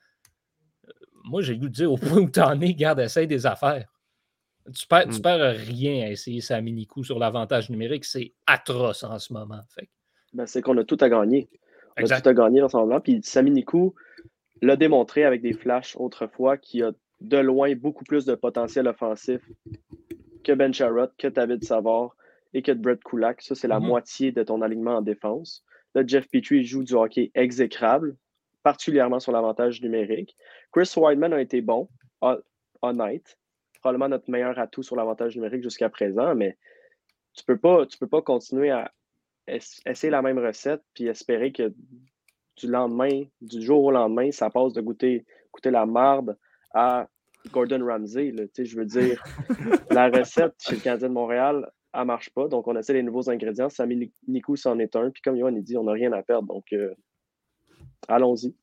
Moi, 1.26 1.42
j'ai 1.42 1.56
dû 1.56 1.70
dire 1.70 1.92
au 1.92 1.98
point 1.98 2.18
où 2.18 2.30
tu 2.30 2.40
en 2.40 2.60
es, 2.62 2.74
garde, 2.74 3.00
essaye 3.00 3.28
des 3.28 3.46
affaires. 3.46 3.86
Tu 4.74 4.88
perds, 4.88 5.10
tu 5.10 5.20
hmm. 5.20 5.22
perds 5.22 5.56
rien 5.56 6.08
à 6.08 6.10
essayer 6.10 6.42
sa 6.42 6.62
mini-coup 6.62 7.04
sur 7.04 7.20
l'avantage 7.20 7.70
numérique. 7.70 8.06
C'est 8.06 8.34
atroce 8.48 9.04
en 9.04 9.20
ce 9.20 9.34
moment. 9.34 9.62
Fait. 9.70 9.88
Ben, 10.34 10.46
c'est 10.46 10.62
qu'on 10.62 10.78
a 10.78 10.84
tout 10.84 10.98
à 11.02 11.10
gagner. 11.10 11.50
On 12.00 12.12
a 12.12 12.22
tout 12.22 12.30
à 12.30 12.34
gagner 12.34 12.62
dans 12.62 12.70
ce 12.70 13.00
Puis 13.00 13.22
Sami 13.24 13.52
Nikou 13.52 13.96
l'a 14.62 14.76
démontré 14.76 15.24
avec 15.24 15.42
des 15.42 15.54
flashs 15.54 15.96
autrefois 15.98 16.58
qu'il 16.58 16.84
a 16.84 16.92
de 17.22 17.38
loin 17.38 17.76
beaucoup 17.76 18.04
plus 18.04 18.26
de 18.26 18.36
potentiel 18.36 18.88
offensif 18.88 19.42
que 20.44 20.52
Ben 20.52 20.74
Sharrott, 20.74 21.14
que 21.18 21.28
David 21.28 21.64
Savard 21.64 22.16
et 22.54 22.62
que 22.62 22.72
Brett 22.72 23.04
Kulak. 23.04 23.42
Ça, 23.42 23.56
c'est 23.56 23.68
la 23.68 23.80
mm-hmm. 23.80 23.88
moitié 23.88 24.32
de 24.32 24.44
ton 24.44 24.62
alignement 24.62 24.98
en 24.98 25.02
défense. 25.02 25.64
Là, 25.96 26.04
Jeff 26.06 26.28
Petrie 26.30 26.64
joue 26.64 26.84
du 26.84 26.94
hockey 26.94 27.32
exécrable, 27.34 28.16
particulièrement 28.64 29.20
sur 29.20 29.32
l'avantage 29.32 29.82
numérique. 29.82 30.36
Chris 30.72 30.92
Wideman 30.96 31.34
a 31.34 31.42
été 31.42 31.62
bon, 31.62 31.90
honnête, 32.82 33.38
probablement 33.80 34.10
notre 34.10 34.30
meilleur 34.30 34.58
atout 34.60 34.84
sur 34.84 34.96
l'avantage 34.96 35.36
numérique 35.36 35.64
jusqu'à 35.64 35.90
présent, 35.90 36.36
mais 36.36 36.58
tu 37.34 37.44
ne 37.48 37.54
peux, 37.54 37.60
pas, 37.60 37.86
tu 37.86 37.98
peux 37.98 38.08
pas 38.08 38.22
continuer 38.22 38.70
à 38.70 38.92
essayer 39.48 40.10
la 40.10 40.22
même 40.22 40.40
recette 40.40 40.82
puis 40.94 41.08
espérer 41.08 41.52
que 41.52 41.74
du 42.58 42.68
lendemain, 42.68 43.24
du 43.42 43.62
jour 43.62 43.84
au 43.84 43.92
lendemain, 43.92 44.32
ça 44.32 44.50
passe 44.50 44.74
de 44.74 44.82
goûter, 44.82 45.26
goûter 45.54 45.72
la 45.72 45.86
marde 45.86 46.38
à 46.74 47.08
Gordon 47.52 47.86
Ramsay. 47.86 48.34
je 48.58 48.76
veux 48.76 48.86
dire, 48.86 49.24
la 49.92 50.10
recette 50.10 50.56
chez 50.60 50.76
le 50.76 50.82
Canadien 50.82 51.10
de 51.10 51.14
Montréal, 51.14 51.70
elle 51.94 52.02
ne 52.02 52.06
marche 52.06 52.30
pas. 52.32 52.48
Donc, 52.48 52.68
on 52.68 52.76
essaie 52.76 52.94
les 52.94 53.04
nouveaux 53.04 53.30
ingrédients. 53.30 53.70
Sami 53.70 54.12
Nikou, 54.28 54.56
c'en 54.56 54.78
est 54.80 54.96
un. 54.96 55.10
Puis 55.12 55.22
comme 55.22 55.38
Yohan 55.38 55.52
dit, 55.52 55.78
on 55.78 55.84
n'a 55.84 55.94
rien 55.94 56.12
à 56.14 56.22
perdre. 56.24 56.48
Donc, 56.48 56.66
euh, 56.74 56.94
allons-y. 58.08 58.56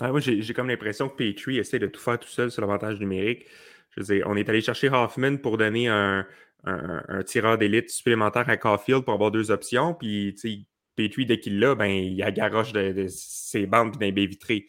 Ah, 0.00 0.10
j'ai 0.18 0.54
comme 0.54 0.68
l'impression 0.68 1.08
que 1.08 1.16
Petrie 1.16 1.58
essaie 1.58 1.78
de 1.78 1.86
tout 1.86 2.00
faire 2.00 2.18
tout 2.18 2.28
seul 2.28 2.50
sur 2.50 2.62
l'avantage 2.62 2.98
numérique. 2.98 3.46
Je 3.90 4.00
veux 4.00 4.14
dire, 4.14 4.26
on 4.26 4.36
est 4.36 4.48
allé 4.48 4.62
chercher 4.62 4.88
Hoffman 4.88 5.36
pour 5.36 5.58
donner 5.58 5.88
un, 5.88 6.26
un, 6.64 7.22
tireur 7.24 7.58
d'élite 7.58 7.90
supplémentaire 7.90 8.48
à 8.48 8.56
Caulfield 8.56 9.04
pour 9.04 9.14
avoir 9.14 9.30
deux 9.30 9.50
options. 9.50 9.94
Puis, 9.94 10.34
tu 10.34 10.50
sais, 10.50 10.58
Petrie, 10.96 11.26
dès 11.26 11.38
qu'il 11.40 11.58
l'a, 11.58 11.74
ben, 11.74 11.90
il 11.90 12.22
a 12.22 12.30
garoche 12.30 12.72
de, 12.72 12.92
de 12.92 13.06
ses 13.08 13.66
bandes 13.66 13.96
d'un 13.96 14.12
baie 14.12 14.26
vitré. 14.26 14.66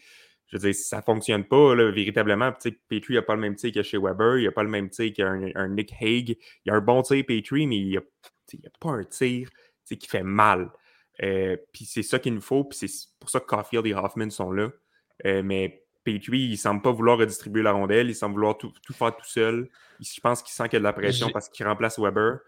Je 0.48 0.58
veux 0.58 0.72
dire, 0.72 0.76
ça 0.76 0.98
ne 0.98 1.02
fonctionne 1.02 1.44
pas, 1.46 1.76
là, 1.76 1.92
véritablement. 1.92 2.52
Petrie 2.52 3.16
n'a 3.16 3.22
pas 3.22 3.36
le 3.36 3.42
même 3.42 3.56
tir 3.56 3.72
que 3.72 3.82
chez 3.82 3.98
Weber, 3.98 4.38
il 4.38 4.46
n'a 4.46 4.52
pas 4.52 4.64
le 4.64 4.70
même 4.70 4.90
tir 4.90 5.12
qu'un 5.14 5.50
un 5.56 5.68
Nick 5.70 5.94
Hague. 6.00 6.38
Il 6.66 6.72
a 6.72 6.76
un 6.76 6.82
bon 6.82 7.02
tir, 7.02 7.24
Petrie, 7.26 7.68
mais 7.68 7.78
il 7.78 7.94
n'a 7.94 8.00
a 8.00 8.70
pas 8.80 8.92
un 8.92 9.04
tir 9.04 9.50
qui 9.86 10.08
fait 10.08 10.24
mal. 10.24 10.72
Euh, 11.22 11.58
puis 11.72 11.86
c'est 11.86 12.04
ça 12.04 12.20
qu'il 12.20 12.34
nous 12.34 12.42
faut, 12.42 12.64
puis 12.64 12.88
c'est 12.88 13.10
pour 13.20 13.30
ça 13.30 13.40
que 13.40 13.46
Caulfield 13.46 13.86
et 13.86 13.94
Hoffman 13.94 14.30
sont 14.30 14.52
là. 14.52 14.72
Euh, 15.26 15.44
mais 15.44 15.83
Petrie, 16.04 16.42
il 16.42 16.52
ne 16.52 16.56
semble 16.56 16.82
pas 16.82 16.92
vouloir 16.92 17.18
redistribuer 17.18 17.62
la 17.62 17.72
rondelle, 17.72 18.10
il 18.10 18.16
semble 18.16 18.36
vouloir 18.36 18.58
tout, 18.58 18.72
tout 18.86 18.94
faire 18.94 19.16
tout 19.16 19.26
seul. 19.26 19.70
Je 20.00 20.20
pense 20.20 20.42
qu'il 20.42 20.54
sent 20.54 20.64
qu'il 20.66 20.74
y 20.74 20.78
a 20.78 20.80
de 20.80 20.84
la 20.84 20.94
pression 20.94 21.30
parce 21.30 21.50
qu'il 21.50 21.66
remplace 21.66 21.98
Weber. 21.98 22.40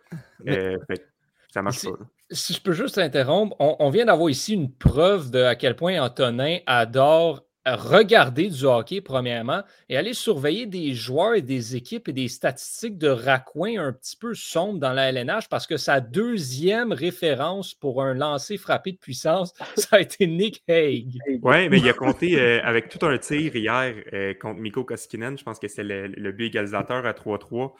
Euh, 0.47 0.77
fait, 0.87 1.07
ça 1.53 1.61
marche 1.61 1.77
si, 1.77 1.87
pas. 1.87 1.97
Si 2.31 2.53
je 2.53 2.61
peux 2.61 2.73
juste 2.73 2.97
interrompre, 2.97 3.55
on, 3.59 3.77
on 3.79 3.89
vient 3.89 4.05
d'avoir 4.05 4.29
ici 4.29 4.53
une 4.53 4.73
preuve 4.73 5.31
de 5.31 5.41
à 5.41 5.55
quel 5.55 5.75
point 5.75 6.01
Antonin 6.01 6.57
adore 6.65 7.44
regarder 7.65 8.49
du 8.49 8.63
hockey, 8.65 9.01
premièrement, 9.01 9.63
et 9.89 9.97
aller 9.97 10.13
surveiller 10.13 10.65
des 10.65 10.93
joueurs 10.93 11.33
et 11.35 11.41
des 11.41 11.75
équipes 11.75 12.07
et 12.07 12.13
des 12.13 12.27
statistiques 12.27 12.97
de 12.97 13.07
raccoins 13.07 13.79
un 13.79 13.91
petit 13.91 14.15
peu 14.15 14.33
sombres 14.33 14.79
dans 14.79 14.93
la 14.93 15.11
LNH 15.11 15.49
parce 15.49 15.65
que 15.65 15.77
sa 15.77 15.99
deuxième 15.99 16.91
référence 16.91 17.73
pour 17.73 18.03
un 18.03 18.13
lancer 18.13 18.57
frappé 18.57 18.91
de 18.91 18.97
puissance, 18.97 19.53
ça 19.75 19.97
a 19.97 19.99
été 20.01 20.27
Nick 20.27 20.63
Hague. 20.67 21.17
Oui, 21.41 21.69
mais 21.69 21.79
il 21.79 21.89
a 21.89 21.93
compté 21.93 22.39
euh, 22.39 22.61
avec 22.63 22.89
tout 22.89 23.03
un 23.05 23.17
tir 23.17 23.55
hier 23.55 23.95
euh, 24.13 24.33
contre 24.35 24.59
Mikko 24.59 24.83
Koskinen. 24.83 25.37
Je 25.37 25.43
pense 25.43 25.59
que 25.59 25.67
c'est 25.67 25.83
le, 25.83 26.31
but 26.31 26.45
égalisateur 26.45 27.05
à 27.05 27.11
3-3. 27.13 27.73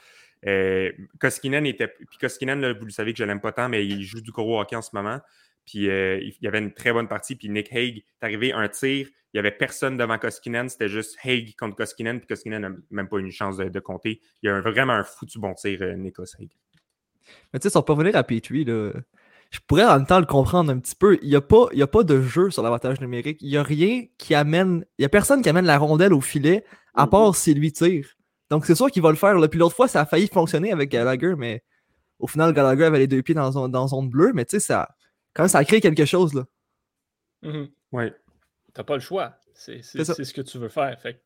Euh, 0.48 0.92
Koskinen 1.20 1.66
était. 1.66 1.88
Puis 1.88 2.18
Koskinen, 2.20 2.74
vous 2.74 2.86
le 2.86 2.92
savez 2.92 3.14
que 3.14 3.20
je 3.20 3.24
l'aime 3.24 3.42
pas 3.42 3.52
tant, 3.52 3.70
mais 3.70 3.86
il 3.86 4.04
joue 4.04 4.22
du 4.22 4.32
gros 4.32 4.60
hockey 4.60 4.76
en 4.76 4.82
ce 4.82 4.92
moment. 4.94 5.20
Puis 5.66 5.90
euh, 5.90 6.20
il 6.20 6.36
y 6.42 6.48
avait 6.48 6.60
une 6.60 6.74
très 6.74 6.94
bonne 6.94 7.08
partie. 7.08 7.36
Puis 7.36 7.50
Nick 7.50 7.72
Hague 7.72 7.98
est 7.98 8.26
arrivé 8.26 8.54
un 8.54 8.68
tir. 8.68 9.08
Il 9.08 9.36
n'y 9.36 9.40
avait 9.40 9.52
personne 9.52 9.98
devant 9.98 10.18
Koskinen. 10.18 10.70
C'était 10.70 10.88
juste 10.88 11.18
Hague 11.24 11.56
contre 11.58 11.76
Koskinen. 11.76 12.20
Puis 12.20 12.28
Koskinen 12.28 12.62
n'a 12.62 12.70
même 12.92 13.10
pas 13.10 13.18
eu 13.18 13.22
une 13.22 13.32
chance 13.32 13.58
de, 13.58 13.70
de, 13.70 13.80
compter. 13.80 14.22
Il 14.42 14.48
y 14.48 14.50
a 14.50 14.56
un, 14.56 14.62
vraiment 14.62 14.94
un 14.94 15.04
foutu 15.04 15.40
bon 15.40 15.54
tir, 15.54 15.80
euh, 15.82 15.96
Nikos 15.96 16.36
Hague. 16.40 16.54
Mais 17.52 17.60
tu 17.60 17.64
sais, 17.64 17.70
sans 17.72 17.82
revenir 17.82 18.16
à 18.16 18.24
Petrie, 18.24 18.64
là, 18.64 18.92
je 19.52 19.60
pourrais 19.68 19.86
en 19.86 19.98
même 19.98 20.06
temps 20.06 20.20
le 20.20 20.26
comprendre 20.26 20.72
un 20.72 20.80
petit 20.80 20.96
peu. 20.96 21.18
Il 21.22 21.30
n'y 21.30 21.36
a, 21.36 21.42
pas, 21.42 21.68
il 21.72 21.80
y 21.80 21.84
a 21.84 21.88
pas 21.88 22.04
de 22.04 22.22
jeu 22.22 22.50
sur 22.52 22.64
l'avantage 22.64 23.02
numérique. 23.02 23.40
Il 23.42 23.50
n'y 23.50 23.58
a 23.58 23.64
rien 23.64 24.06
qui 24.18 24.36
amène. 24.36 24.86
Il 24.98 25.02
n'y 25.02 25.06
a 25.06 25.10
personne 25.10 25.42
qui 25.42 25.50
amène 25.50 25.66
la 25.66 25.78
rondelle 25.78 26.14
au 26.14 26.22
filet, 26.22 26.64
à 26.94 27.08
part 27.08 27.36
si 27.36 27.54
lui 27.54 27.72
tire. 27.72 28.08
Donc 28.50 28.66
c'est 28.66 28.76
sûr 28.76 28.92
qu'il 28.92 29.02
va 29.02 29.10
le 29.10 29.16
faire. 29.16 29.36
Là. 29.36 29.48
Puis 29.48 29.60
l'autre 29.60 29.76
fois, 29.76 29.88
ça 29.88 30.02
a 30.02 30.06
failli 30.06 30.28
fonctionner 30.28 30.72
avec 30.72 30.92
Gallagher, 30.92 31.36
mais 31.38 31.64
au 32.20 32.28
final, 32.28 32.54
Gallagher 32.54 32.86
avait 32.86 33.00
les 33.00 33.08
deux 33.08 33.22
pieds 33.22 33.36
dans, 33.36 33.52
son, 33.52 33.68
dans 33.68 33.88
zone 33.88 34.10
bleue. 34.10 34.32
Mais 34.34 34.46
tu 34.46 34.52
sais, 34.52 34.60
ça 34.60 34.95
quand 35.36 35.48
ça 35.48 35.60
a 35.60 35.66
créé 35.66 35.82
quelque 35.82 36.06
chose, 36.06 36.34
là. 36.34 36.46
Mm 37.44 37.52
-hmm. 37.52 37.72
Oui. 37.92 38.06
T'as 38.74 38.84
pas 38.84 38.96
le 38.96 39.02
choix. 39.02 39.38
C'est 39.54 39.82
ce 39.84 40.34
que 40.34 40.42
tu 40.42 40.58
veux 40.58 40.70
faire. 40.70 41.00
Fait. 41.00 41.22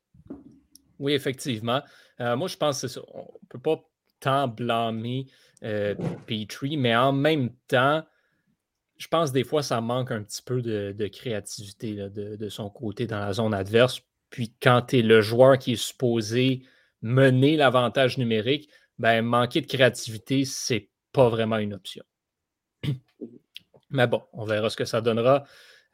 Oui, 0.99 1.13
effectivement. 1.13 1.81
Euh, 2.19 2.35
moi, 2.35 2.47
je 2.47 2.57
pense 2.57 2.81
que 2.81 2.87
c'est 2.87 2.93
ça. 2.99 3.01
On 3.13 3.21
ne 3.21 3.47
peut 3.47 3.59
pas 3.59 3.81
tant 4.19 4.47
blâmer 4.47 5.27
euh, 5.63 5.95
Petrie, 6.27 6.77
mais 6.77 6.95
en 6.95 7.13
même 7.13 7.49
temps, 7.67 8.03
je 8.97 9.07
pense 9.07 9.31
des 9.31 9.45
fois, 9.45 9.63
ça 9.63 9.79
manque 9.79 10.11
un 10.11 10.21
petit 10.23 10.41
peu 10.41 10.61
de, 10.61 10.93
de 10.97 11.07
créativité 11.07 11.93
là, 11.93 12.09
de, 12.09 12.35
de, 12.35 12.49
son 12.49 12.69
côté 12.69 13.07
dans 13.07 13.19
la 13.19 13.33
zone 13.33 13.53
adverse. 13.53 14.01
Puis 14.29 14.53
quand 14.61 14.81
tu 14.89 14.99
es 14.99 15.01
le 15.01 15.21
joueur 15.21 15.57
qui 15.57 15.73
est 15.73 15.83
supposé 15.91 16.63
mener 17.01 17.55
l'avantage 17.55 18.17
numérique, 18.17 18.69
ben, 18.97 19.21
manquer 19.21 19.61
de 19.61 19.67
créativité, 19.67 20.43
c'est 20.43 20.89
pas 21.13 21.29
vraiment 21.29 21.57
une 21.57 21.73
option. 21.73 22.03
Mais 23.89 24.07
bon, 24.07 24.21
on 24.33 24.45
verra 24.45 24.69
ce 24.69 24.75
que 24.75 24.85
ça 24.85 25.01
donnera. 25.01 25.45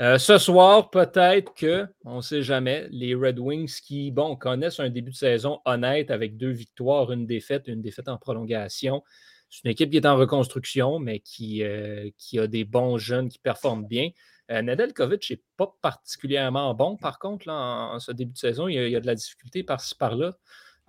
Euh, 0.02 0.18
ce 0.18 0.38
soir, 0.38 0.90
peut-être 0.90 1.54
que, 1.54 1.88
on 2.04 2.18
ne 2.18 2.22
sait 2.22 2.42
jamais, 2.42 2.88
les 2.92 3.16
Red 3.16 3.40
Wings 3.40 3.80
qui, 3.82 4.12
bon, 4.12 4.36
connaissent 4.36 4.82
un 4.82 4.90
début 4.90 5.12
de 5.12 5.16
saison 5.16 5.62
honnête 5.64 6.12
avec 6.12 6.36
deux 6.36 6.50
victoires, 6.50 7.12
une 7.14 7.25
défaite, 7.25 7.68
une 7.68 7.82
défaite 7.82 8.10
en 8.10 8.18
prolongation. 8.18 9.04
C'est 9.50 9.64
une 9.64 9.72
équipe 9.72 9.92
qui 9.92 9.98
est 9.98 10.06
en 10.06 10.18
reconstruction, 10.18 11.00
mais 11.00 11.20
qui, 11.20 11.64
euh, 11.64 12.10
a 12.38 12.48
des 12.48 12.66
bons 12.66 12.98
jeunes 12.98 13.30
qui 13.30 13.40
performent 13.40 13.88
bien. 13.88 14.10
Euh, 14.52 14.62
Nedeljkovic 14.62 15.32
n'est 15.32 15.42
pas 15.56 15.74
particulièrement 15.82 16.74
bon, 16.74 16.98
par 16.98 17.18
contre, 17.18 17.48
en, 17.48 17.98
ce 18.00 18.12
début 18.12 18.34
de 18.34 18.38
saison. 18.38 18.68
Il 18.68 18.90
y 18.90 18.96
a, 18.98 19.00
de 19.00 19.08
la 19.08 19.16
difficulté 19.16 19.64
par-ci, 19.64 19.96
par-là. 19.96 20.34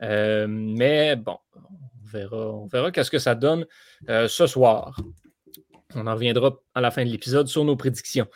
Euh, 0.02 0.48
mais 0.48 1.14
bon, 1.14 1.38
on 1.54 2.06
verra, 2.06 2.50
on 2.54 2.66
verra 2.66 2.90
qu'est-ce 2.90 3.10
que 3.10 3.20
ça 3.20 3.36
donne 3.36 3.66
ce 4.08 4.46
soir. 4.48 4.96
On 5.96 6.06
en 6.06 6.14
reviendra 6.14 6.60
à 6.74 6.80
la 6.82 6.90
fin 6.90 7.04
de 7.04 7.10
l'épisode 7.10 7.48
sur 7.48 7.64
nos 7.64 7.74
prédictions. 7.74 8.26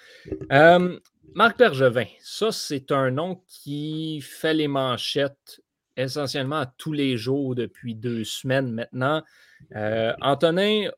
Euh, 0.50 0.98
Marc 1.34 1.58
Bergevin, 1.58 2.06
ça, 2.20 2.52
c'est 2.52 2.90
un 2.90 3.10
nom 3.10 3.42
qui 3.46 4.22
fait 4.22 4.54
les 4.54 4.66
manchettes 4.66 5.60
essentiellement 5.96 6.64
tous 6.78 6.92
les 6.92 7.18
jours 7.18 7.54
depuis 7.54 7.94
deux 7.94 8.24
semaines 8.24 8.72
maintenant. 8.72 9.22
Euh, 9.76 10.14
Antonin, 10.22 10.88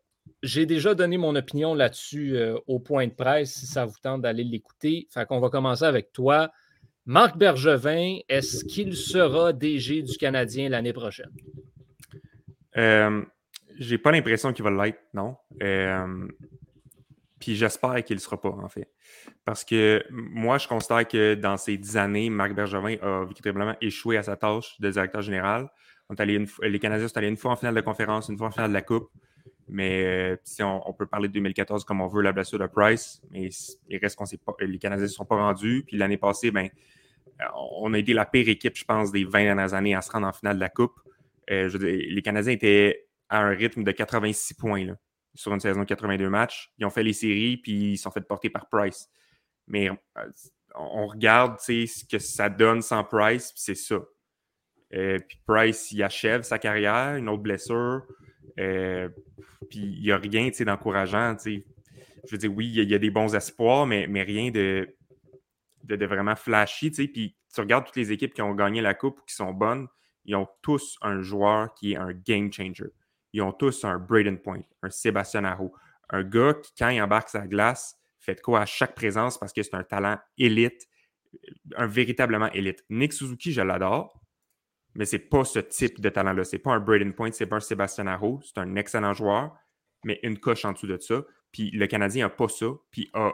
j'ai 0.45 0.65
déjà 0.65 0.95
donné 0.95 1.19
mon 1.19 1.35
opinion 1.35 1.75
là-dessus 1.75 2.37
euh, 2.37 2.57
au 2.69 2.79
point 2.79 3.09
de 3.09 3.13
presse, 3.13 3.55
si 3.55 3.67
ça 3.67 3.85
vous 3.85 3.99
tente 4.01 4.23
d'aller 4.23 4.45
l'écouter. 4.45 5.09
Fait 5.11 5.27
qu'on 5.27 5.41
va 5.41 5.51
commencer 5.51 5.85
avec 5.85 6.13
toi. 6.13 6.53
Marc 7.07 7.37
Bergevin, 7.37 8.19
est-ce 8.29 8.65
qu'il 8.65 8.97
sera 8.97 9.53
DG 9.53 10.03
du 10.03 10.17
Canadien 10.17 10.69
l'année 10.69 10.93
prochaine? 10.93 11.31
J'ai 13.83 13.99
pas 13.99 14.13
l'impression 14.13 14.53
qu'il 14.53 14.65
va 14.65 14.71
l'être, 14.71 15.01
non. 15.15 15.37
Euh, 15.63 16.29
puis 17.39 17.57
j'espère 17.57 18.05
qu'il 18.05 18.17
ne 18.17 18.21
sera 18.21 18.41
pas, 18.41 18.51
en 18.51 18.69
fait. 18.69 18.89
Parce 19.45 19.65
que 19.65 20.05
moi, 20.11 20.59
je 20.59 20.69
considère 20.69 21.07
que 21.07 21.35
dans 21.35 21.57
ces 21.57 21.77
dix 21.77 21.97
années, 21.97 22.31
Marc 22.31 22.55
Bergevin 22.55 22.97
a 23.03 23.25
véritablement 23.25 23.75
échoué 23.81 24.17
à 24.17 24.23
sa 24.23 24.37
tâche 24.37 24.81
de 24.81 24.91
directeur 24.91 25.23
général. 25.23 25.69
Est 26.19 26.35
une, 26.35 26.47
les 26.63 26.79
Canadiens 26.79 27.09
sont 27.09 27.17
allés 27.17 27.29
une 27.29 27.37
fois 27.37 27.53
en 27.53 27.57
finale 27.57 27.75
de 27.75 27.81
conférence, 27.81 28.29
une 28.29 28.37
fois 28.37 28.49
en 28.49 28.51
finale 28.51 28.69
de 28.69 28.75
la 28.75 28.83
Coupe. 28.83 29.11
Mais 29.69 30.05
euh, 30.05 30.37
si 30.45 30.63
on, 30.63 30.93
peut 30.93 31.07
parler 31.07 31.29
de 31.29 31.33
2014 31.33 31.85
comme 31.85 32.01
on 32.01 32.07
veut, 32.07 32.23
la 32.23 32.33
blessure 32.33 32.59
de 32.59 32.67
Price, 32.67 33.23
mais 33.31 33.49
il 33.89 33.97
reste 33.99 34.17
qu'on 34.17 34.27
sait 34.27 34.37
pas, 34.37 34.55
les 34.61 34.79
Canadiens 34.79 35.05
ne 35.05 35.11
sont 35.11 35.25
pas 35.25 35.37
rendus. 35.37 35.85
Puis 35.87 35.97
l'année 35.97 36.19
passée, 36.19 36.51
ben, 36.51 36.69
on 37.55 37.93
a 37.95 37.99
été 37.99 38.13
la 38.13 38.27
pire 38.27 38.49
équipe, 38.49 38.77
je 38.77 38.85
pense, 38.85 39.11
des 39.11 39.25
20 39.25 39.45
dernières 39.45 39.75
années 39.75 39.95
à 39.95 40.03
se 40.03 40.11
rendre 40.13 40.27
en 40.27 40.33
finale 40.33 40.57
de 40.57 40.61
la 40.61 40.69
Coupe. 40.69 40.93
Euh, 41.51 41.69
je 41.69 41.79
dire, 41.79 41.89
les 41.89 42.23
Canadiens 42.23 42.53
étaient 42.53 43.07
à 43.33 43.41
un 43.41 43.55
rythme 43.55 43.83
de 43.83 43.91
86 43.91 44.55
points 44.55 44.87
sur 45.35 45.55
une 45.55 45.61
saison 45.61 45.81
de 45.81 45.87
82 45.87 46.29
matchs. 46.29 46.71
Ils 46.77 46.85
ont 46.85 46.91
fait 46.91 47.03
les 47.03 47.15
séries, 47.15 47.57
puis 47.57 47.93
ils 47.93 47.97
sont 47.97 48.11
fait 48.11 48.21
porter 48.21 48.51
par 48.51 48.69
Price. 48.69 49.09
Mais 49.67 49.89
euh, 49.89 49.95
on 50.75 51.07
regarde 51.07 51.59
ce 51.59 52.05
que 52.05 52.19
ça 52.19 52.51
donne 52.51 52.83
sans 52.83 53.05
Price, 53.05 53.51
puis 53.53 53.63
c'est 53.63 53.75
ça. 53.75 53.99
Euh, 54.93 55.19
puis 55.27 55.41
Price, 55.47 55.91
il 55.93 56.03
achève 56.03 56.43
sa 56.43 56.59
carrière, 56.59 57.17
une 57.17 57.31
autre 57.31 57.43
blessure. 57.43 58.03
Euh, 58.61 59.09
puis 59.71 59.81
il 59.81 60.03
n'y 60.03 60.13
a 60.13 60.19
rien 60.19 60.51
d'encourageant. 60.61 61.35
Je 61.43 61.63
veux 62.31 62.39
dire, 62.39 62.53
oui, 62.55 62.69
il 62.69 62.91
y, 62.91 62.95
a 62.95 62.99
des 62.99 63.11
bons 63.11 63.35
espoirs, 63.35 63.87
mais, 63.87 64.05
rien 64.23 64.51
de, 64.51 64.95
de, 65.85 65.97
de, 65.97 66.07
vraiment 66.07 66.37
flashy. 66.37 66.91
Puis 66.91 67.35
tu 67.55 67.61
regardes 67.63 67.87
toutes 67.87 67.97
les 67.97 68.13
équipes 68.13 68.35
qui 68.35 68.43
ont 68.43 68.55
gagné 68.55 68.83
la 68.83 68.93
Coupe 68.93 69.21
ou 69.21 69.25
qui 69.25 69.35
sont 69.35 69.55
bonnes, 69.55 69.89
ils 70.27 70.37
ont 70.37 70.49
tous 70.61 70.99
un 71.01 71.23
joueur 71.23 71.73
qui 71.73 71.93
est 71.93 71.97
un 71.97 72.13
game 72.13 72.53
changer 72.53 72.93
ils 73.33 73.43
ont 73.43 73.53
tous 73.53 73.85
un 73.85 73.99
Braden 73.99 74.39
Point, 74.39 74.63
un 74.83 74.91
Sébastien 74.91 75.45
Aho, 75.45 75.73
un 76.11 76.23
gars 76.23 76.55
qui, 76.55 76.73
quand 76.79 76.91
il 76.91 77.01
embarque 77.01 77.29
sa 77.29 77.47
glace, 77.47 77.99
fait 78.19 78.41
quoi 78.41 78.61
à 78.61 78.67
chaque 78.67 78.95
présence 78.95 79.39
parce 79.39 79.53
que 79.53 79.63
c'est 79.63 79.75
un 79.75 79.83
talent 79.83 80.19
élite, 80.39 80.87
un 81.77 81.87
véritablement 81.87 82.51
élite. 82.53 82.85
Nick 82.91 83.13
Suzuki, 83.13 83.53
je 83.53 83.63
l'adore, 83.63 84.21
mais 84.95 85.07
c'est 85.07 85.19
pas 85.19 85.45
ce 85.45 85.59
type 85.59 86.01
de 86.01 86.09
talent-là. 86.09 86.45
C'est 86.45 86.59
pas 86.59 86.73
un 86.73 86.81
Braden 86.81 87.15
Point, 87.15 87.33
c'est 87.33 87.47
pas 87.47 87.57
un 87.57 87.61
Sébastien 87.61 88.07
Aho, 88.07 88.41
c'est 88.45 88.59
un 88.59 88.77
excellent 88.77 89.15
joueur, 89.15 89.57
mais 90.05 90.21
une 90.23 90.39
coche 90.39 90.65
en 90.65 90.73
dessous 90.73 90.87
de 90.87 90.99
ça. 90.99 91.23
Puis 91.53 91.71
le 91.71 91.87
Canadien 91.87 92.27
n'a 92.27 92.31
pas 92.31 92.49
ça, 92.49 92.67
puis 92.91 93.11
a, 93.13 93.31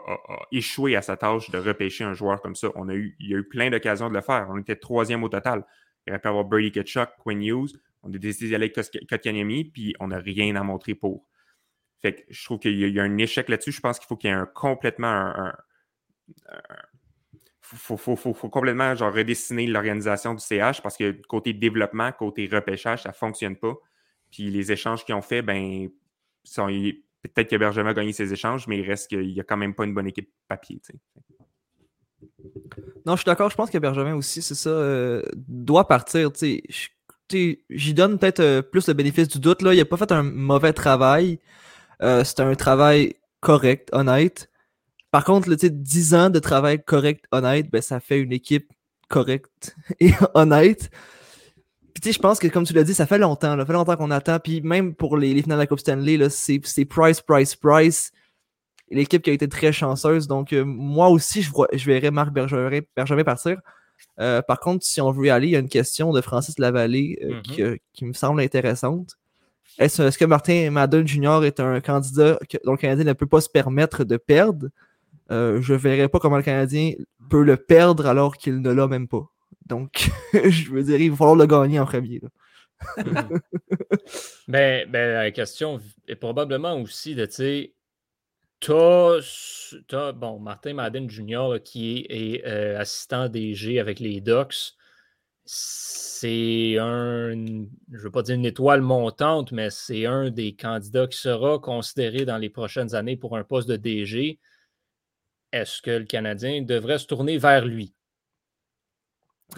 échoué 0.51 0.95
à 0.95 1.01
sa 1.01 1.15
tâche 1.15 1.49
de 1.51 1.57
repêcher 1.57 2.03
un 2.03 2.13
joueur 2.13 2.41
comme 2.41 2.55
ça. 2.55 2.69
On 2.75 2.89
a 2.89 2.93
eu, 2.93 3.15
il 3.19 3.29
y 3.29 3.33
a 3.33 3.37
eu 3.37 3.47
plein 3.47 3.69
d'occasions 3.69 4.09
de 4.09 4.13
le 4.13 4.21
faire. 4.21 4.47
On 4.49 4.57
était 4.57 4.75
troisième 4.75 5.23
au 5.23 5.29
total. 5.29 5.65
Il 6.05 6.11
aurait 6.11 6.19
pu 6.19 6.27
avoir 6.27 6.43
Brady 6.43 6.71
Ketchuk, 6.71 7.09
Quinn 7.19 7.41
Hughes. 7.41 7.79
On 8.03 8.13
a 8.13 8.17
décidé 8.17 8.51
d'aller 8.51 8.71
avec 8.75 9.07
Kotkaniemi, 9.09 9.65
puis 9.65 9.95
on 9.99 10.07
n'a 10.07 10.19
rien 10.19 10.55
à 10.55 10.63
montrer 10.63 10.95
pour. 10.95 11.25
Fait 12.01 12.15
que 12.15 12.21
je 12.29 12.45
trouve 12.45 12.59
qu'il 12.59 12.77
y, 12.79 12.99
a 12.99 13.03
un 13.03 13.17
échec 13.17 13.49
là-dessus. 13.49 13.73
Je 13.73 13.81
pense 13.81 13.99
qu'il 13.99 14.07
faut 14.07 14.15
qu'il 14.15 14.29
y 14.29 14.33
ait 14.33 14.35
un 14.35 14.45
complètement 14.45 15.07
un, 15.07 15.53
faut, 17.61 18.33
complètement 18.49 18.95
genre 18.95 19.13
redessiner 19.13 19.67
l'organisation 19.67 20.33
du 20.33 20.41
CH 20.41 20.81
parce 20.81 20.97
que 20.97 21.11
côté 21.27 21.53
développement, 21.53 22.11
côté 22.11 22.49
repêchage, 22.51 23.03
ça 23.03 23.09
ne 23.09 23.13
fonctionne 23.13 23.55
pas. 23.55 23.75
Puis 24.31 24.49
les 24.49 24.71
échanges 24.71 25.05
qu'ils 25.05 25.15
ont 25.15 25.21
fait, 25.21 25.41
ben, 25.41 25.89
peut-être 26.55 27.49
que 27.49 27.55
Bergevin 27.55 27.89
a 27.89 27.93
gagné 27.93 28.13
ses 28.13 28.31
échanges, 28.31 28.67
mais 28.67 28.79
il 28.79 28.87
reste 28.87 29.09
qu'il 29.09 29.27
n'y 29.27 29.39
a 29.39 29.43
quand 29.43 29.57
même 29.57 29.75
pas 29.75 29.85
une 29.85 29.93
bonne 29.93 30.07
équipe 30.07 30.31
papier. 30.47 30.81
Non, 33.05 33.15
je 33.15 33.21
suis 33.21 33.25
d'accord. 33.25 33.49
Je 33.49 33.55
pense 33.55 33.69
que 33.69 33.77
Bergevin 33.77 34.15
aussi, 34.15 34.41
c'est 34.41 34.55
ça, 34.55 34.69
euh, 34.69 35.23
doit 35.35 35.87
partir. 35.87 36.31
Je 36.39 36.87
j'y 37.31 37.93
donne 37.93 38.17
peut-être 38.17 38.39
euh, 38.39 38.61
plus 38.61 38.87
le 38.87 38.93
bénéfice 38.93 39.27
du 39.27 39.39
doute. 39.39 39.61
Là. 39.61 39.73
Il 39.73 39.77
n'a 39.77 39.85
pas 39.85 39.97
fait 39.97 40.11
un 40.11 40.23
mauvais 40.23 40.73
travail. 40.73 41.39
Euh, 42.01 42.23
c'est 42.23 42.39
un 42.39 42.55
travail 42.55 43.15
correct, 43.41 43.89
honnête. 43.91 44.49
Par 45.11 45.23
contre, 45.23 45.49
10 45.49 46.13
ans 46.13 46.29
de 46.29 46.39
travail 46.39 46.83
correct, 46.83 47.25
honnête, 47.31 47.69
ben, 47.71 47.81
ça 47.81 47.99
fait 47.99 48.19
une 48.19 48.31
équipe 48.31 48.71
correcte 49.07 49.75
et 49.99 50.11
honnête. 50.33 50.89
Puis 51.93 52.13
je 52.13 52.19
pense 52.19 52.39
que 52.39 52.47
comme 52.47 52.65
tu 52.65 52.73
l'as 52.73 52.83
dit, 52.83 52.93
ça 52.93 53.05
fait 53.05 53.17
longtemps. 53.17 53.57
Ça 53.57 53.65
fait 53.65 53.73
longtemps 53.73 53.95
qu'on 53.97 54.11
attend. 54.11 54.39
Puis 54.39 54.61
même 54.61 54.95
pour 54.95 55.17
les, 55.17 55.41
finales 55.41 55.57
de 55.57 55.63
la 55.63 55.67
Coupe 55.67 55.79
Stanley, 55.79 56.29
c'est 56.29 56.85
Price, 56.85 57.21
Price, 57.21 57.55
Price. 57.55 58.11
L'équipe 58.91 59.21
qui 59.21 59.29
a 59.29 59.33
été 59.33 59.47
très 59.47 59.71
chanceuse. 59.71 60.27
Donc 60.27 60.53
euh, 60.53 60.63
moi 60.63 61.09
aussi, 61.09 61.41
je, 61.41 61.51
vois, 61.51 61.67
je 61.73 61.85
verrais 61.85 62.11
Marc 62.11 62.31
Bergevin, 62.31 62.81
Bergevin 62.95 63.23
partir. 63.23 63.59
Euh, 64.19 64.41
par 64.41 64.59
contre, 64.59 64.85
si 64.85 64.99
on 65.01 65.11
veut 65.11 65.27
y 65.27 65.29
aller, 65.29 65.47
il 65.47 65.51
y 65.51 65.55
a 65.55 65.59
une 65.59 65.69
question 65.69 66.11
de 66.11 66.21
Francis 66.21 66.59
Lavallée 66.59 67.17
euh, 67.23 67.41
mm-hmm. 67.41 67.79
qui, 67.93 68.05
me 68.05 68.13
semble 68.13 68.41
intéressante. 68.41 69.17
Est-ce 69.77 70.17
que 70.17 70.25
Martin 70.25 70.71
Madden 70.71 71.07
Jr. 71.07 71.45
est 71.45 71.59
un 71.61 71.79
candidat 71.79 72.37
dont 72.65 72.71
le 72.71 72.77
Canadien 72.77 73.05
ne 73.05 73.13
peut 73.13 73.27
pas 73.27 73.39
se 73.39 73.49
permettre 73.49 74.03
de 74.03 74.17
perdre? 74.17 74.67
Euh, 75.31 75.61
je 75.61 75.73
ne 75.73 75.77
verrais 75.77 76.09
pas 76.09 76.19
comment 76.19 76.37
le 76.37 76.43
Canadien 76.43 76.93
peut 77.29 77.43
le 77.43 77.55
perdre 77.55 78.07
alors 78.07 78.35
qu'il 78.35 78.61
ne 78.61 78.71
l'a 78.71 78.87
même 78.87 79.07
pas. 79.07 79.29
Donc, 79.67 80.09
je 80.33 80.71
veux 80.71 80.83
dire, 80.83 80.99
il 80.99 81.11
va 81.11 81.17
falloir 81.17 81.35
le 81.35 81.45
gagner 81.45 81.79
en 81.79 81.85
premier. 81.85 82.21
Ben, 84.47 84.89
ben, 84.89 85.13
la 85.13 85.29
question 85.31 85.79
est 86.07 86.15
probablement 86.15 86.81
aussi 86.81 87.13
de, 87.13 87.25
tu 87.27 87.33
sais, 87.33 87.73
T'as, 88.59 90.11
bon, 90.11 90.39
Martin 90.39 90.73
Madden 90.73 91.09
Jr. 91.09 91.57
qui 91.63 92.05
est, 92.09 92.45
euh, 92.45 92.79
assistant 92.79 93.29
DG 93.29 93.79
avec 93.79 93.99
les 93.99 94.19
Ducks. 94.19 94.73
C'est 95.45 96.77
un, 96.77 97.31
je 97.31 97.35
ne 97.35 97.97
veux 97.97 98.11
pas 98.11 98.21
dire 98.21 98.35
une 98.35 98.45
étoile 98.45 98.81
montante, 98.81 99.51
mais 99.51 99.69
c'est 99.69 100.05
un 100.05 100.29
des 100.29 100.55
candidats 100.55 101.07
qui 101.07 101.17
sera 101.17 101.57
considéré 101.57 102.25
dans 102.25 102.37
les 102.37 102.49
prochaines 102.49 102.93
années 102.93 103.17
pour 103.17 103.35
un 103.35 103.43
poste 103.43 103.67
de 103.67 103.75
DG. 103.75 104.39
Est-ce 105.51 105.81
que 105.81 105.91
le 105.91 106.05
Canadien 106.05 106.61
devrait 106.61 106.99
se 106.99 107.07
tourner 107.07 107.37
vers 107.37 107.65
lui? 107.65 107.93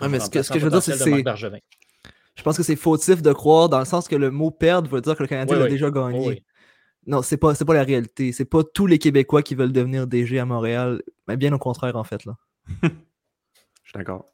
mais 0.08 0.20
ce 0.22 0.30
que, 0.30 0.42
je 0.42 0.64
veux 0.64 0.72
dire, 0.72 0.82
c'est 0.82 0.96
Je 2.36 2.44
pense 2.44 2.56
que 2.56 2.64
c'est 2.64 2.78
fautif 2.78 3.22
de 3.22 3.34
croire 3.34 3.68
dans 3.68 3.80
le 3.80 3.86
sens 3.86 4.08
que 4.08 4.16
le 4.16 4.32
mot 4.32 4.52
perdre 4.52 4.90
veut 4.90 5.02
dire 5.02 5.18
que 5.18 5.24
le 5.24 5.28
Canadien 5.28 5.60
a 5.60 5.68
déjà 5.68 5.90
gagné. 5.90 6.46
Non, 7.08 7.22
c'est 7.22 7.38
pas, 7.38 7.54
pas 7.56 7.74
la 7.74 7.84
réalité. 7.84 8.32
C'est 8.32 8.46
pas 8.46 8.64
tous 8.64 8.86
les 8.86 9.00
Québécois 9.00 9.42
qui 9.42 9.56
veulent 9.56 9.72
devenir 9.72 10.08
DG 10.08 10.40
à 10.40 10.46
Montréal, 10.46 11.02
mais 11.28 11.38
bien 11.38 11.52
au 11.54 11.58
contraire, 11.58 11.96
en 11.96 12.04
fait. 12.04 12.26
là. 12.26 12.38
je 12.84 12.88
suis 12.88 13.94
d'accord. 13.96 14.26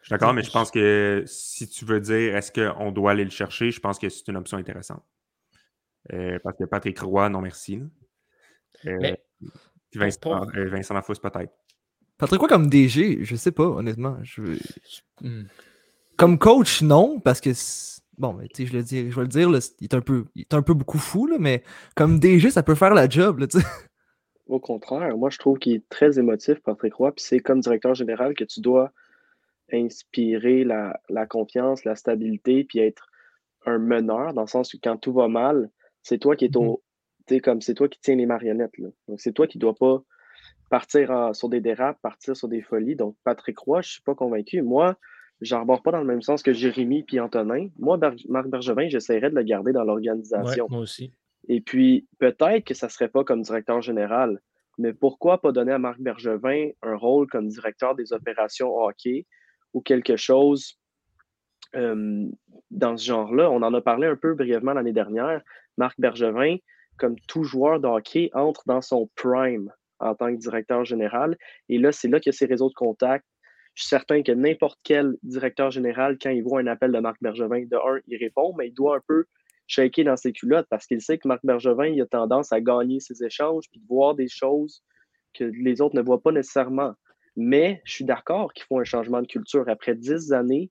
Je 0.00 0.08
suis 0.08 0.10
d'accord, 0.10 0.34
mais 0.34 0.42
je 0.42 0.50
pense 0.50 0.70
que 0.70 1.24
si 1.26 1.66
tu 1.66 1.86
veux 1.86 2.00
dire 2.00 2.36
est-ce 2.36 2.52
qu'on 2.52 2.92
doit 2.92 3.12
aller 3.12 3.24
le 3.24 3.30
chercher, 3.30 3.70
je 3.70 3.80
pense 3.80 3.98
que 3.98 4.10
c'est 4.10 4.28
une 4.28 4.36
option 4.36 4.58
intéressante. 4.58 5.02
Euh, 6.12 6.38
parce 6.44 6.58
que 6.58 6.64
Patrick 6.64 6.98
Roy, 7.00 7.30
non 7.30 7.40
merci. 7.40 7.82
Euh, 8.84 9.14
Vincent, 9.94 10.46
euh, 10.56 10.68
Vincent 10.68 11.00
peut-être. 11.00 11.54
Patrick 12.18 12.38
Roy 12.38 12.48
comme 12.48 12.68
DG, 12.68 13.24
je 13.24 13.34
sais 13.34 13.52
pas, 13.52 13.64
honnêtement. 13.64 14.18
Hmm. 15.22 15.44
Comme 16.18 16.38
coach, 16.38 16.82
non, 16.82 17.18
parce 17.18 17.40
que 17.40 17.52
bon, 18.18 18.38
je, 18.56 18.72
le 18.72 18.82
dis, 18.82 19.10
je 19.10 19.16
vais 19.16 19.22
le 19.22 19.28
dire, 19.28 19.48
il, 19.80 19.84
est 19.84 19.94
un 19.94 20.00
peu, 20.00 20.26
il 20.34 20.42
est 20.42 20.54
un 20.54 20.62
peu 20.62 20.74
beaucoup 20.74 20.98
fou, 20.98 21.26
là, 21.26 21.36
mais 21.38 21.62
comme 21.94 22.18
DG, 22.18 22.50
ça 22.50 22.62
peut 22.62 22.74
faire 22.74 22.94
la 22.94 23.08
job. 23.08 23.38
Là, 23.38 23.46
Au 24.46 24.60
contraire, 24.60 25.16
moi 25.16 25.30
je 25.30 25.38
trouve 25.38 25.58
qu'il 25.58 25.74
est 25.74 25.88
très 25.88 26.18
émotif, 26.18 26.60
Patrick 26.60 26.94
Roy, 26.94 27.12
puis 27.12 27.24
c'est 27.24 27.40
comme 27.40 27.60
directeur 27.60 27.94
général 27.94 28.34
que 28.34 28.44
tu 28.44 28.60
dois 28.60 28.92
inspirer 29.72 30.64
la, 30.64 31.26
confiance, 31.26 31.84
la 31.84 31.96
stabilité, 31.96 32.64
puis 32.64 32.80
être 32.80 33.08
un 33.64 33.78
meneur, 33.78 34.34
dans 34.34 34.42
le 34.42 34.46
sens 34.46 34.70
que 34.70 34.76
quand 34.82 34.98
tout 34.98 35.14
va 35.14 35.28
mal, 35.28 35.70
c'est 36.02 36.18
toi 36.18 36.36
qui 36.36 36.44
es 36.44 36.56
au. 36.56 36.82
Mm-hmm. 37.30 37.40
comme 37.40 37.62
c'est 37.62 37.72
toi 37.72 37.88
qui 37.88 37.98
tiens 38.02 38.16
les 38.16 38.26
marionnettes. 38.26 38.76
Là. 38.76 38.88
Donc 39.08 39.20
c'est 39.20 39.32
toi 39.32 39.46
qui 39.46 39.56
ne 39.56 39.62
dois 39.62 39.74
pas 39.74 40.02
partir 40.68 41.34
sur 41.34 41.48
des 41.48 41.60
dérapes, 41.60 41.98
partir 42.02 42.36
sur 42.36 42.48
des 42.48 42.60
folies. 42.60 42.96
Donc 42.96 43.16
Patrick 43.24 43.58
Roy, 43.58 43.80
je 43.80 43.88
ne 43.88 43.92
suis 43.92 44.02
pas 44.02 44.14
convaincu. 44.14 44.60
Moi, 44.60 44.96
j'arbore 45.44 45.82
pas 45.82 45.92
dans 45.92 46.00
le 46.00 46.06
même 46.06 46.22
sens 46.22 46.42
que 46.42 46.52
Jérémy 46.52 47.04
et 47.12 47.20
Antonin. 47.20 47.68
Moi, 47.78 47.98
Marc 48.28 48.48
Bergevin, 48.48 48.88
j'essaierais 48.88 49.30
de 49.30 49.36
le 49.36 49.42
garder 49.42 49.72
dans 49.72 49.84
l'organisation. 49.84 50.66
moi 50.70 50.80
aussi. 50.80 51.12
Et 51.48 51.60
puis, 51.60 52.06
peut-être 52.18 52.64
que 52.64 52.74
ça 52.74 52.86
ne 52.86 52.90
serait 52.90 53.08
pas 53.08 53.24
comme 53.24 53.42
directeur 53.42 53.82
général, 53.82 54.40
mais 54.78 54.92
pourquoi 54.92 55.40
pas 55.40 55.52
donner 55.52 55.72
à 55.72 55.78
Marc 55.78 56.00
Bergevin 56.00 56.70
un 56.82 56.96
rôle 56.96 57.26
comme 57.26 57.48
directeur 57.48 57.94
des 57.94 58.12
opérations 58.12 58.74
hockey 58.76 59.26
ou 59.72 59.80
quelque 59.80 60.16
chose 60.16 60.78
euh, 61.74 62.26
dans 62.70 62.96
ce 62.96 63.04
genre-là? 63.04 63.50
On 63.50 63.62
en 63.62 63.74
a 63.74 63.80
parlé 63.80 64.06
un 64.06 64.16
peu 64.16 64.34
brièvement 64.34 64.72
l'année 64.72 64.92
dernière. 64.92 65.42
Marc 65.76 66.00
Bergevin, 66.00 66.56
comme 66.96 67.16
tout 67.28 67.44
joueur 67.44 67.78
de 67.78 67.86
hockey, 67.86 68.30
entre 68.32 68.62
dans 68.66 68.80
son 68.80 69.08
prime 69.14 69.70
en 70.00 70.14
tant 70.14 70.34
que 70.34 70.40
directeur 70.40 70.84
général. 70.84 71.36
Et 71.68 71.78
là, 71.78 71.92
c'est 71.92 72.08
là 72.08 72.20
qu'il 72.20 72.32
y 72.32 72.34
a 72.34 72.38
ses 72.38 72.46
réseaux 72.46 72.68
de 72.68 72.74
contacts, 72.74 73.26
je 73.74 73.82
suis 73.82 73.88
certain 73.88 74.22
que 74.22 74.32
n'importe 74.32 74.78
quel 74.84 75.16
directeur 75.22 75.70
général, 75.70 76.16
quand 76.20 76.30
il 76.30 76.42
voit 76.42 76.60
un 76.60 76.66
appel 76.66 76.92
de 76.92 76.98
Marc 76.98 77.20
Bergevin, 77.20 77.64
de 77.66 77.76
un, 77.76 78.00
il 78.06 78.16
répond, 78.16 78.54
mais 78.56 78.68
il 78.68 78.74
doit 78.74 78.96
un 78.96 79.02
peu 79.06 79.24
shaker 79.66 80.04
dans 80.04 80.16
ses 80.16 80.32
culottes 80.32 80.66
parce 80.68 80.86
qu'il 80.86 81.00
sait 81.00 81.18
que 81.18 81.26
Marc 81.26 81.40
Bergevin 81.44 82.00
a 82.00 82.06
tendance 82.06 82.52
à 82.52 82.60
gagner 82.60 83.00
ses 83.00 83.24
échanges 83.24 83.64
puis 83.70 83.80
de 83.80 83.86
voir 83.86 84.14
des 84.14 84.28
choses 84.28 84.82
que 85.32 85.44
les 85.44 85.80
autres 85.80 85.96
ne 85.96 86.02
voient 86.02 86.22
pas 86.22 86.32
nécessairement. 86.32 86.94
Mais 87.36 87.82
je 87.84 87.94
suis 87.94 88.04
d'accord 88.04 88.52
qu'il 88.52 88.64
faut 88.64 88.78
un 88.78 88.84
changement 88.84 89.20
de 89.20 89.26
culture. 89.26 89.68
Après 89.68 89.94
dix 89.94 90.32
années, 90.32 90.70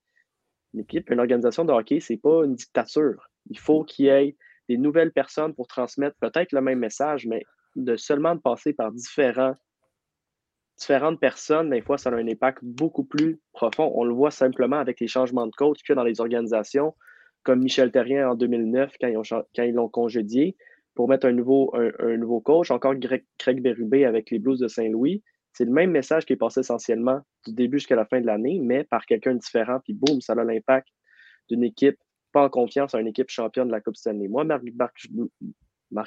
une 0.73 0.81
équipe, 0.81 1.09
une 1.09 1.19
organisation 1.19 1.65
de 1.65 1.73
hockey, 1.73 1.99
ce 1.99 2.13
n'est 2.13 2.19
pas 2.19 2.45
une 2.45 2.55
dictature. 2.55 3.29
Il 3.49 3.59
faut 3.59 3.83
qu'il 3.83 4.05
y 4.05 4.09
ait 4.09 4.37
des 4.69 4.77
nouvelles 4.77 5.11
personnes 5.11 5.53
pour 5.53 5.67
transmettre 5.67 6.15
peut-être 6.21 6.53
le 6.53 6.61
même 6.61 6.79
message, 6.79 7.25
mais 7.25 7.43
de 7.75 7.97
seulement 7.97 8.35
de 8.35 8.39
passer 8.39 8.71
par 8.71 8.91
différents 8.91 9.55
différentes 10.84 11.19
personnes, 11.19 11.69
des 11.69 11.82
fois, 11.82 11.98
ça 11.98 12.10
a 12.10 12.13
un 12.13 12.28
impact 12.28 12.60
beaucoup 12.62 13.06
plus 13.06 13.39
profond. 13.54 13.89
On 13.96 14.04
le 14.04 14.13
voit 14.13 14.32
simplement 14.32 14.78
avec 14.78 15.00
les 15.00 15.08
changements 15.08 15.48
de 15.48 15.56
coach 15.56 15.80
que 15.88 15.93
dans 15.93 16.04
les 16.04 16.19
organisations, 16.19 16.93
comme 17.43 17.62
Michel 17.62 17.89
Terrien 17.91 18.30
en 18.30 18.36
2009, 18.36 18.96
quand 19.00 19.08
ils, 19.08 19.74
l'ont 19.74 19.88
congédié, 19.88 20.58
pour 20.93 21.08
mettre 21.08 21.26
un 21.26 21.32
nouveau, 21.32 21.74
un, 21.74 22.17
nouveau 22.17 22.41
coach, 22.41 22.69
encore 22.69 22.96
Craig 23.38 23.62
Berube 23.62 23.96
avec 24.06 24.30
les 24.30 24.39
Blues 24.39 24.60
de 24.60 24.67
Saint-Louis. 24.67 25.24
C'est 25.54 25.65
le 25.65 25.72
même 25.72 25.91
message 25.91 26.26
qui 26.26 26.34
est 26.34 26.38
passé 26.38 26.60
essentiellement 26.60 27.22
du 27.46 27.54
début 27.54 27.78
jusqu'à 27.78 27.96
la 27.96 28.06
fin 28.06 28.19
de 28.19 28.26
l'année, 28.26 28.60
mais 28.62 28.84
par 28.84 29.06
quelqu'un 29.06 29.36
de 29.36 29.39
différent, 29.39 29.80
puis 29.84 29.93
boum, 29.93 30.19
ça 30.19 30.34
a 30.34 30.43
l'impact 30.43 30.89
d'une 31.50 31.63
équipe 31.63 31.98
pas 32.34 32.43
en 32.43 32.50
confiance 32.50 32.93
à 32.93 33.00
une 33.00 33.08
équipe 33.08 33.30
championne 33.30 33.67
de 33.67 33.72
la 33.72 33.80
Coupe 33.80 33.96
Stanley. 33.96 34.28
Moi, 34.28 34.43
Marc, 34.43 34.63
Marc 34.76 35.08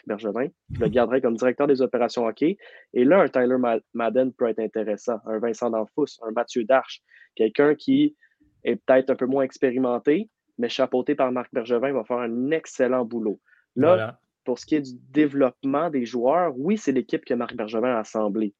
Bergevin. 0.07 0.49
Je 0.73 0.81
le 0.81 0.89
garderai 0.89 1.21
comme 1.21 1.37
directeur 1.37 1.67
des 1.67 1.83
opérations 1.83 2.27
hockey. 2.27 2.57
Et 2.95 3.05
là, 3.05 3.21
un 3.21 3.29
Tyler 3.29 3.57
Madden 3.95 4.33
peut 4.33 4.49
être 4.49 4.59
intéressant. 4.59 5.19
Un 5.27 5.39
Vincent 5.39 5.71
D'Anfous, 5.71 6.19
un 6.23 6.33
Mathieu 6.33 6.65
Darche. 6.65 7.01
Quelqu'un 7.35 7.75
qui 7.75 8.17
est 8.65 8.77
peut-être 8.77 9.11
un 9.11 9.17
peu 9.17 9.27
moins 9.27 9.45
expérimenté, 9.45 10.29
mais 10.59 10.69
chapeauté 10.69 11.15
par 11.15 11.31
Marc 11.33 11.53
Bergevin, 11.53 11.93
va 11.93 12.05
faire 12.05 12.19
un 12.19 12.51
excellent 12.51 13.05
boulot. 13.05 13.41
Là, 13.77 14.19
pour 14.45 14.59
ce 14.59 14.67
qui 14.67 14.77
est 14.77 14.81
du 14.81 14.93
développement 15.11 15.91
des 15.91 16.07
joueurs, 16.07 16.53
oui, 16.57 16.79
c'est 16.79 16.93
l'équipe 16.93 17.25
que 17.25 17.35
Marc 17.35 17.55
Bergevin 17.55 17.95
a 17.95 17.99
assemblée. 17.99 18.55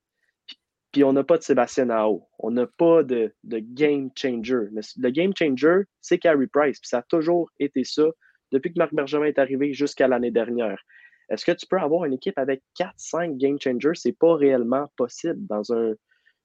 Puis 0.93 1.05
on 1.05 1.13
n'a 1.13 1.25
pas 1.25 1.39
de 1.39 1.43
Sébastien 1.43 1.87
Nao. 1.87 2.27
On 2.39 2.51
n'a 2.51 2.67
pas 2.67 3.03
de, 3.03 3.33
de, 3.45 3.59
game 3.59 4.11
changer. 4.17 4.69
Mais 4.73 4.81
le 4.99 5.11
game 5.11 5.33
changer, 5.39 5.83
c'est 6.01 6.19
Carey 6.19 6.47
Price. 6.47 6.81
Puis 6.81 6.89
ça 6.89 6.99
a 6.99 7.03
toujours 7.03 7.51
été 7.59 7.85
ça 7.85 8.05
depuis 8.53 8.73
que 8.73 8.79
Marc 8.79 8.95
Bergevin 8.95 9.27
est 9.27 9.39
arrivé 9.39 9.73
jusqu'à 9.73 10.09
l'année 10.09 10.31
dernière. 10.31 10.81
Est-ce 11.29 11.45
que 11.45 11.53
tu 11.53 11.67
peux 11.67 11.79
avoir 11.79 12.05
une 12.05 12.13
équipe 12.13 12.39
avec 12.39 12.63
4-5 12.79 13.37
game 13.37 13.59
changers? 13.61 13.95
Ce 13.95 14.09
n'est 14.09 14.15
pas 14.15 14.35
réellement 14.35 14.87
possible 14.97 15.45
dans 15.47 15.63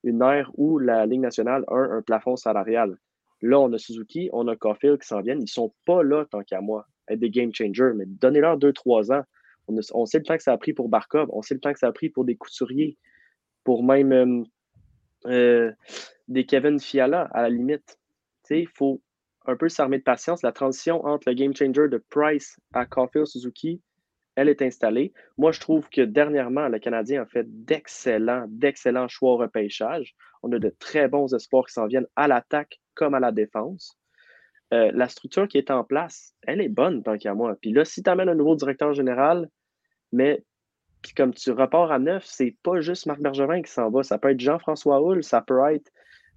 une 0.03 0.21
ère 0.21 0.51
où 0.55 0.79
la 0.79 1.05
Ligue 1.05 1.21
nationale 1.21 1.63
a 1.67 1.75
un, 1.75 2.01
plafond 2.01 2.35
salarial. 2.35 2.97
Là, 3.41 3.59
on 3.59 3.71
a 3.73 3.77
Suzuki, 3.77 4.29
on 4.33 4.47
a 4.47 4.55
Caulfield 4.55 4.99
qui 5.01 5.07
s'en 5.07 5.21
viennent. 5.21 5.41
Ils 5.41 5.49
sont 5.49 5.73
pas 5.85 6.03
là, 6.03 6.25
tant 6.25 6.43
qu'à 6.43 6.61
moi, 6.61 6.87
être 7.07 7.19
des 7.19 7.29
game 7.29 7.53
changers, 7.53 7.91
mais 7.95 8.05
donnez-leur 8.05 8.57
2-3 8.57 9.13
ans. 9.13 9.23
On, 9.93 10.05
sait 10.05 10.17
le 10.17 10.25
temps 10.25 10.37
que 10.37 10.43
ça 10.43 10.53
a 10.53 10.57
pris 10.57 10.73
pour 10.73 10.89
Barkov, 10.89 11.29
on 11.31 11.41
sait 11.41 11.53
le 11.53 11.59
temps 11.59 11.71
que 11.71 11.79
ça 11.79 11.87
a 11.87 11.91
pris 11.91 12.09
pour 12.09 12.25
des 12.25 12.35
couturiers, 12.35 12.97
pour 13.63 13.83
même 13.83 14.11
euh, 14.11 14.43
euh, 15.27 15.71
des 16.27 16.45
Kevin 16.45 16.79
Fiala, 16.79 17.29
à 17.31 17.43
la 17.43 17.49
limite. 17.49 17.99
Il 18.49 18.67
faut 18.67 19.01
un 19.45 19.55
peu 19.55 19.69
s'armer 19.69 19.97
de 19.97 20.03
patience. 20.03 20.41
La 20.41 20.51
transition 20.51 21.05
entre 21.05 21.29
le 21.29 21.35
game 21.35 21.55
changer 21.55 21.87
de 21.87 22.03
Price 22.09 22.59
à 22.73 22.85
Caulfield 22.85 23.27
Suzuki, 23.27 23.81
elle 24.41 24.49
est 24.49 24.61
installée. 24.61 25.13
Moi, 25.37 25.51
je 25.51 25.59
trouve 25.59 25.89
que 25.89 26.01
dernièrement, 26.01 26.67
le 26.67 26.79
Canadien 26.79 27.21
a 27.21 27.25
fait 27.25 27.45
d'excellents, 27.47 28.45
d'excellents 28.49 29.07
choix 29.07 29.33
au 29.33 29.37
repêchage. 29.37 30.15
On 30.43 30.51
a 30.51 30.59
de 30.59 30.69
très 30.79 31.07
bons 31.07 31.33
espoirs 31.33 31.65
qui 31.65 31.73
s'en 31.73 31.87
viennent 31.87 32.07
à 32.15 32.27
l'attaque 32.27 32.79
comme 32.93 33.13
à 33.13 33.19
la 33.19 33.31
défense. 33.31 33.97
Euh, 34.73 34.91
la 34.93 35.09
structure 35.09 35.47
qui 35.47 35.57
est 35.57 35.69
en 35.69 35.83
place, 35.83 36.33
elle 36.43 36.61
est 36.61 36.69
bonne 36.69 37.03
tant 37.03 37.17
qu'à 37.17 37.33
moi. 37.33 37.55
Puis 37.61 37.71
là, 37.71 37.85
si 37.85 38.01
tu 38.03 38.09
amènes 38.09 38.29
un 38.29 38.35
nouveau 38.35 38.55
directeur 38.55 38.93
général, 38.93 39.49
mais 40.11 40.43
comme 41.15 41.33
tu 41.33 41.51
repars 41.51 41.91
à 41.91 41.99
neuf, 41.99 42.23
c'est 42.25 42.55
pas 42.63 42.79
juste 42.79 43.05
Marc 43.05 43.21
Bergevin 43.21 43.61
qui 43.61 43.71
s'en 43.71 43.89
va. 43.89 44.03
Ça 44.03 44.17
peut 44.17 44.29
être 44.29 44.39
Jean-François 44.39 45.01
Hull, 45.01 45.23
ça 45.23 45.41
peut 45.41 45.59
être 45.73 45.91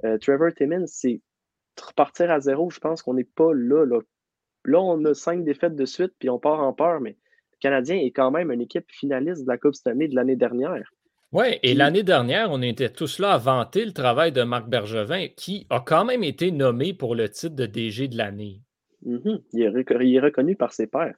euh, 0.04 0.18
Trevor 0.18 0.52
Timmins. 0.52 0.86
C'est 0.86 1.20
repartir 1.80 2.30
à 2.30 2.40
zéro. 2.40 2.70
Je 2.70 2.80
pense 2.80 3.02
qu'on 3.02 3.14
n'est 3.14 3.24
pas 3.24 3.52
là, 3.52 3.84
là 3.84 4.00
Là, 4.64 4.80
on 4.80 5.04
a 5.04 5.14
cinq 5.14 5.44
défaites 5.44 5.76
de 5.76 5.84
suite, 5.84 6.14
puis 6.18 6.30
on 6.30 6.38
part 6.38 6.60
en 6.60 6.72
peur, 6.72 7.00
mais 7.00 7.18
Canadien 7.64 7.96
est 7.96 8.11
quand 8.11 8.31
même 8.31 8.53
une 8.53 8.61
équipe 8.61 8.85
finaliste 8.90 9.44
de 9.44 9.48
la 9.48 9.57
Coupe 9.57 9.74
cette 9.74 9.87
année 9.87 10.07
de 10.07 10.14
l'année 10.14 10.37
dernière. 10.37 10.92
Oui, 11.33 11.46
et 11.62 11.72
l'année 11.72 12.03
dernière, 12.03 12.48
on 12.50 12.61
était 12.61 12.90
tous 12.90 13.18
là 13.18 13.33
à 13.33 13.38
vanter 13.38 13.87
le 13.87 13.92
travail 13.92 14.33
de 14.33 14.42
Marc 14.42 14.68
Bergevin, 14.68 15.29
qui 15.35 15.66
a 15.70 15.81
quand 15.81 16.05
même 16.05 16.22
été 16.22 16.50
nommé 16.50 16.92
pour 16.92 17.14
le 17.14 17.31
titre 17.31 17.57
de 17.57 17.64
DG 17.64 18.09
de 18.09 18.18
l'année. 18.18 18.61
Mhm. 19.07 19.40
il, 19.55 19.62
est 19.62 19.87
il, 20.03 20.14
est 20.14 20.20
reconnu 20.20 20.57
par 20.57 20.74
ses 20.74 20.87
pairs. 20.87 21.14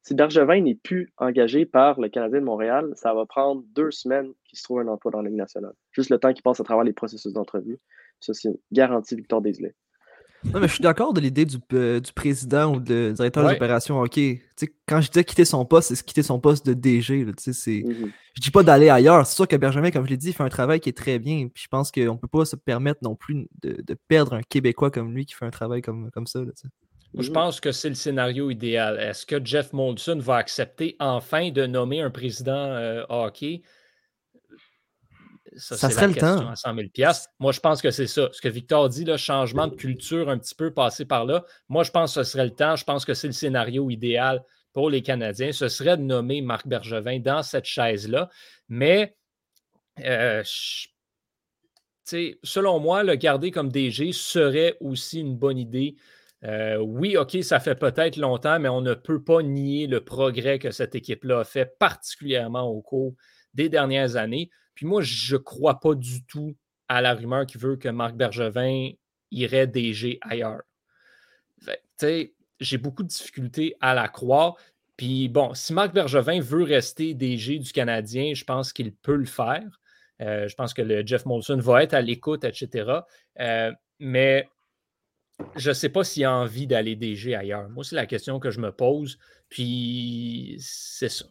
Si 0.00 0.14
Bergevin 0.14 0.62
n'est 0.62 0.74
plus 0.74 1.12
engagé 1.18 1.66
par 1.66 2.00
le 2.00 2.08
Canadien 2.08 2.40
de 2.40 2.46
Montréal, 2.46 2.90
ça 2.94 3.12
va 3.12 3.26
prendre 3.26 3.62
deux 3.76 3.90
semaines 3.90 4.32
qu'il 4.44 4.58
se 4.58 4.64
trouve 4.64 4.80
un 4.80 4.88
emploi 4.88 5.12
dans 5.12 5.20
la 5.20 5.28
Ligue 5.28 5.38
nationale. 5.38 5.74
Juste 5.92 6.08
le 6.08 6.18
temps 6.18 6.32
qu'il 6.32 6.42
passe 6.42 6.60
à 6.60 6.64
travers 6.64 6.84
les 6.84 6.94
processus 6.94 7.34
d'entrevue. 7.34 7.78
Ça, 8.20 8.32
c'est 8.32 8.48
une 8.48 8.56
garantie 8.72 9.16
victoire 9.16 9.42
des. 9.42 9.52
Non, 10.44 10.60
mais 10.60 10.68
je 10.68 10.74
suis 10.74 10.82
d'accord 10.82 11.12
de 11.12 11.20
l'idée 11.20 11.44
du, 11.44 11.58
euh, 11.74 12.00
du, 12.00 12.12
président 12.12 12.74
ou 12.74 12.80
du 12.80 13.12
directeur 13.12 13.46
des 13.46 13.54
opérations 13.54 14.00
hockey. 14.00 14.42
quand 14.86 15.00
je 15.00 15.10
disais 15.10 15.24
quitter 15.24 15.44
son 15.44 15.64
poste, 15.66 15.94
c'est 15.94 16.04
quitter 16.04 16.22
son 16.22 16.40
poste 16.40 16.64
de 16.66 16.72
DG. 16.72 17.24
Là, 17.24 17.32
c'est, 17.36 17.50
mm-hmm. 17.52 18.10
Je 18.34 18.40
dis 18.40 18.50
pas 18.50 18.62
d'aller 18.62 18.88
ailleurs. 18.88 19.26
C'est 19.26 19.34
sûr 19.34 19.46
que 19.46 19.56
Benjamin, 19.56 19.90
comme 19.90 20.06
je 20.06 20.10
l'ai 20.10 20.16
dit, 20.16 20.32
fait 20.32 20.42
un 20.42 20.48
travail 20.48 20.80
qui 20.80 20.88
est 20.88 20.96
très 20.96 21.18
bien. 21.18 21.48
Puis 21.52 21.64
je 21.64 21.68
pense 21.68 21.92
qu'on 21.92 22.00
ne 22.00 22.18
peut 22.18 22.28
pas 22.28 22.44
se 22.46 22.56
permettre 22.56 23.00
non 23.02 23.14
plus 23.14 23.48
de, 23.62 23.82
de, 23.86 23.96
perdre 24.08 24.34
un 24.34 24.42
Québécois 24.42 24.90
comme 24.90 25.14
lui 25.14 25.26
qui 25.26 25.34
fait 25.34 25.44
un 25.44 25.50
travail 25.50 25.82
comme, 25.82 26.10
comme 26.10 26.26
ça. 26.26 26.40
Là, 26.40 26.52
je 26.54 27.20
mm-hmm. 27.20 27.32
pense 27.32 27.60
que 27.60 27.72
c'est 27.72 27.88
le 27.90 27.94
scénario 27.94 28.50
idéal. 28.50 28.98
Est-ce 28.98 29.26
que 29.26 29.44
Jeff 29.44 29.72
Molson 29.72 30.18
va 30.20 30.36
accepter 30.36 30.96
enfin 31.00 31.50
de 31.50 31.66
nommer 31.66 32.00
un 32.00 32.10
président 32.10 32.52
euh, 32.52 33.04
hockey? 33.08 33.62
Ça, 35.56 35.90
serait 35.90 36.08
le 36.08 36.14
temps. 36.14 36.54
100 36.54 36.74
000 36.74 37.12
Moi, 37.38 37.52
je 37.52 37.60
pense 37.60 37.82
que 37.82 37.90
c'est 37.90 38.06
ça. 38.06 38.28
Ce 38.32 38.40
que 38.40 38.48
Victor 38.48 38.88
dit, 38.88 39.04
le 39.04 39.16
changement 39.16 39.66
de 39.66 39.74
culture 39.74 40.28
un 40.28 40.38
petit 40.38 40.54
peu 40.54 40.72
passé 40.72 41.04
par 41.04 41.24
là. 41.24 41.44
Moi, 41.68 41.82
je 41.82 41.90
pense 41.90 42.14
que 42.14 42.22
ce 42.22 42.30
serait 42.30 42.44
le 42.44 42.54
temps. 42.54 42.76
Je 42.76 42.84
pense 42.84 43.04
que 43.04 43.14
c'est 43.14 43.26
le 43.26 43.32
scénario 43.32 43.90
idéal 43.90 44.44
pour 44.72 44.90
les 44.90 45.02
Canadiens. 45.02 45.52
Ce 45.52 45.68
serait 45.68 45.96
de 45.96 46.02
nommer 46.02 46.40
Marc 46.42 46.66
Bergevin 46.66 47.18
dans 47.18 47.42
cette 47.42 47.64
chaise-là. 47.64 48.28
Mais, 48.68 49.16
euh, 50.04 50.42
selon 52.04 52.78
moi, 52.78 53.02
le 53.02 53.14
garder 53.16 53.50
comme 53.50 53.70
DG 53.70 54.12
serait 54.12 54.76
aussi 54.80 55.20
une 55.20 55.36
bonne 55.36 55.58
idée. 55.58 55.96
Euh, 56.44 56.78
oui, 56.78 57.16
OK, 57.16 57.36
ça 57.42 57.60
fait 57.60 57.74
peut-être 57.74 58.16
longtemps, 58.16 58.58
mais 58.58 58.68
on 58.68 58.80
ne 58.80 58.94
peut 58.94 59.22
pas 59.22 59.42
nier 59.42 59.86
le 59.86 60.02
progrès 60.02 60.58
que 60.58 60.70
cette 60.70 60.94
équipe-là 60.94 61.40
a 61.40 61.44
fait, 61.44 61.76
particulièrement 61.78 62.62
au 62.62 62.80
cours 62.80 63.14
des 63.52 63.68
dernières 63.68 64.16
années. 64.16 64.50
Puis 64.80 64.86
moi, 64.86 65.02
je 65.02 65.36
ne 65.36 65.38
crois 65.42 65.78
pas 65.78 65.94
du 65.94 66.24
tout 66.24 66.56
à 66.88 67.02
la 67.02 67.12
rumeur 67.12 67.44
qui 67.44 67.58
veut 67.58 67.76
que 67.76 67.90
Marc 67.90 68.14
Bergevin 68.14 68.92
irait 69.30 69.66
DG 69.66 70.18
ailleurs. 70.22 70.62
J'ai 72.00 72.78
beaucoup 72.78 73.02
de 73.02 73.08
difficultés 73.08 73.76
à 73.82 73.92
la 73.92 74.08
croire. 74.08 74.56
Puis 74.96 75.28
bon, 75.28 75.52
si 75.52 75.74
Marc 75.74 75.92
Bergevin 75.92 76.40
veut 76.40 76.62
rester 76.62 77.12
DG 77.12 77.58
du 77.58 77.72
Canadien, 77.72 78.32
je 78.32 78.42
pense 78.42 78.72
qu'il 78.72 78.94
peut 78.94 79.16
le 79.16 79.26
faire. 79.26 79.82
Euh, 80.22 80.48
je 80.48 80.54
pense 80.54 80.72
que 80.72 80.80
le 80.80 81.06
Jeff 81.06 81.26
Molson 81.26 81.58
va 81.58 81.82
être 81.82 81.92
à 81.92 82.00
l'écoute, 82.00 82.44
etc. 82.44 83.00
Euh, 83.38 83.72
mais 83.98 84.48
je 85.56 85.68
ne 85.68 85.74
sais 85.74 85.90
pas 85.90 86.04
s'il 86.04 86.24
a 86.24 86.32
envie 86.32 86.66
d'aller 86.66 86.96
DG 86.96 87.34
ailleurs. 87.34 87.68
Moi, 87.68 87.84
c'est 87.84 87.96
la 87.96 88.06
question 88.06 88.40
que 88.40 88.50
je 88.50 88.60
me 88.60 88.72
pose. 88.72 89.18
Puis 89.50 90.56
c'est 90.58 91.10
ça. 91.10 91.26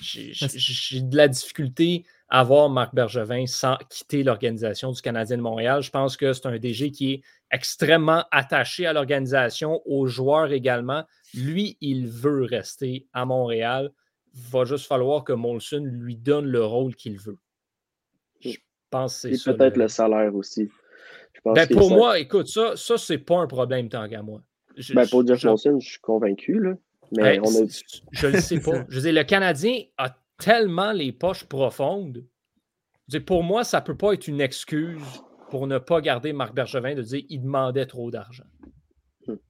J'ai 0.00 1.02
de 1.02 1.16
la 1.16 1.28
difficulté 1.28 2.06
à 2.34 2.42
voir 2.42 2.68
Marc 2.68 2.92
Bergevin 2.96 3.46
sans 3.46 3.76
quitter 3.88 4.24
l'organisation 4.24 4.90
du 4.90 5.00
Canadien 5.00 5.36
de 5.36 5.42
Montréal. 5.42 5.82
Je 5.82 5.90
pense 5.90 6.16
que 6.16 6.32
c'est 6.32 6.46
un 6.46 6.58
DG 6.58 6.90
qui 6.90 7.12
est 7.12 7.22
extrêmement 7.52 8.24
attaché 8.32 8.86
à 8.86 8.92
l'organisation, 8.92 9.80
aux 9.86 10.08
joueurs 10.08 10.50
également. 10.50 11.04
Lui, 11.32 11.76
il 11.80 12.08
veut 12.08 12.42
rester 12.42 13.06
à 13.12 13.24
Montréal. 13.24 13.92
Il 14.34 14.50
va 14.50 14.64
juste 14.64 14.86
falloir 14.86 15.22
que 15.22 15.32
Molson 15.32 15.84
lui 15.84 16.16
donne 16.16 16.46
le 16.46 16.64
rôle 16.64 16.96
qu'il 16.96 17.20
veut. 17.20 17.38
Je 18.40 18.56
pense 18.90 19.22
que 19.22 19.36
c'est 19.36 19.56
peut-être 19.56 19.76
le... 19.76 19.86
salaire 19.86 20.34
aussi. 20.34 20.68
Ben, 21.44 21.68
pour 21.68 21.90
moi, 21.90 22.18
écoute, 22.18 22.48
ça, 22.48 22.72
ça 22.74 22.98
c'est 22.98 23.18
pas 23.18 23.38
un 23.38 23.46
problème 23.46 23.88
tant 23.88 24.08
qu'à 24.08 24.22
moi. 24.22 24.40
ben, 24.92 25.06
pour 25.06 25.24
Jeff 25.24 25.44
Molson, 25.44 25.78
je 25.78 25.88
suis 25.88 26.00
convaincu. 26.00 26.58
Là. 26.58 26.72
Mais 27.16 27.38
Je 28.10 28.26
ne 28.26 28.32
le 28.32 28.40
sais 28.40 28.58
pas. 28.58 28.84
Je 28.88 28.96
veux 28.96 29.02
dire, 29.02 29.12
le 29.12 29.22
Canadien 29.22 29.82
a 29.98 30.16
tellement 30.38 30.92
les 30.92 31.12
poches 31.12 31.44
profondes. 31.44 32.24
pour 33.26 33.42
moi, 33.42 33.64
ça 33.64 33.80
ne 33.80 33.84
peut 33.84 33.96
pas 33.96 34.12
être 34.14 34.28
une 34.28 34.40
excuse 34.40 35.22
pour 35.50 35.66
ne 35.66 35.78
pas 35.78 36.00
garder 36.00 36.32
Marc 36.32 36.54
Bergevin 36.54 36.94
de 36.94 37.02
dire 37.02 37.26
qu'il 37.26 37.42
demandait 37.42 37.86
trop 37.86 38.10
d'argent. 38.10 38.44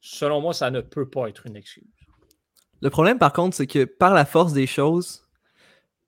Selon 0.01 0.41
moi, 0.41 0.53
ça 0.53 0.71
ne 0.71 0.81
peut 0.81 1.09
pas 1.09 1.29
être 1.29 1.47
une 1.47 1.57
excuse. 1.57 1.85
Le 2.81 2.91
problème, 2.91 3.19
par 3.19 3.33
contre, 3.33 3.57
c'est 3.57 3.67
que 3.67 3.85
par 3.85 4.13
la 4.13 4.25
force 4.25 4.53
des 4.53 4.67
choses, 4.67 5.23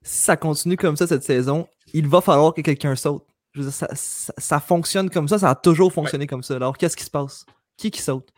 si 0.03 0.23
ça 0.23 0.37
continue 0.37 0.77
comme 0.77 0.97
ça 0.97 1.07
cette 1.07 1.23
saison, 1.23 1.67
il 1.95 2.07
va 2.07 2.21
falloir 2.21 2.53
que 2.55 2.61
quelqu'un 2.61 2.95
saute. 2.95 3.25
ça, 3.71 4.61
fonctionne 4.61 5.09
comme 5.09 5.29
ça, 5.29 5.39
ça 5.39 5.51
a 5.51 5.55
toujours 5.55 5.93
fonctionné 5.93 6.27
comme 6.27 6.43
ça. 6.43 6.57
Alors, 6.57 6.77
qu'est-ce 6.77 6.97
qui 6.97 7.05
se 7.05 7.11
passe? 7.11 7.47
Qui 7.77 7.91
qui 7.91 8.03
saute? 8.03 8.31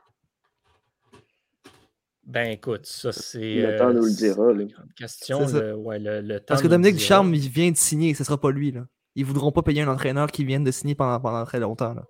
Ben 2.28 2.50
écoute, 2.50 2.84
ça 2.84 3.10
c'est. 3.10 3.62
Le 3.62 3.78
temps 3.78 3.92
nous 3.94 4.04
le 4.04 4.14
dira. 4.14 4.52
Là. 4.52 4.64
Question. 4.96 5.40
Le, 5.40 6.38
Parce 6.40 6.60
que 6.60 6.68
Dominique 6.68 6.96
Ducharme, 6.96 7.34
il 7.34 7.48
vient 7.48 7.70
de 7.70 7.76
signer, 7.76 8.12
ce 8.12 8.22
ne 8.22 8.26
sera 8.26 8.38
pas 8.38 8.50
lui. 8.50 8.70
Là. 8.70 8.86
Ils 9.14 9.22
ne 9.22 9.28
voudront 9.28 9.50
pas 9.50 9.62
payer 9.62 9.80
un 9.80 9.88
entraîneur 9.88 10.30
qui 10.30 10.44
vient 10.44 10.60
de 10.60 10.70
signer 10.70 10.94
pendant, 10.94 11.18
pendant 11.20 11.42
très 11.46 11.58
longtemps. 11.58 11.94
Là. 11.94 12.04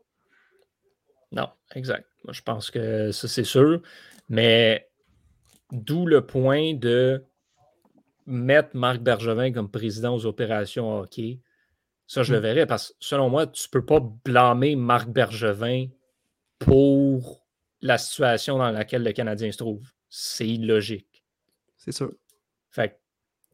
Non, 1.30 1.48
exact. 1.76 2.04
Moi, 2.24 2.32
je 2.32 2.42
pense 2.42 2.72
que 2.72 3.12
ça, 3.12 3.28
c'est 3.28 3.44
sûr. 3.44 3.80
Mais 4.28 4.90
d'où 5.70 6.04
le 6.04 6.26
point 6.26 6.74
de 6.74 7.24
mettre 8.26 8.70
Marc 8.74 8.98
Bergevin 8.98 9.52
comme 9.52 9.70
président 9.70 10.16
aux 10.16 10.26
opérations 10.26 10.98
hockey. 10.98 11.40
Ça, 12.08 12.24
je 12.24 12.32
le 12.32 12.40
hmm. 12.40 12.42
verrai 12.42 12.66
parce 12.66 12.88
que 12.88 12.94
selon 13.00 13.30
moi, 13.30 13.46
tu 13.46 13.68
ne 13.68 13.70
peux 13.70 13.84
pas 13.84 14.00
blâmer 14.24 14.74
Marc 14.74 15.08
Bergevin 15.08 15.86
pour 16.58 17.46
la 17.80 17.98
situation 17.98 18.58
dans 18.58 18.70
laquelle 18.72 19.04
le 19.04 19.12
Canadien 19.12 19.52
se 19.52 19.58
trouve 19.58 19.88
c'est 20.08 20.48
illogique. 20.48 21.24
C'est 21.76 21.92
sûr. 21.92 22.12
Fait 22.70 23.00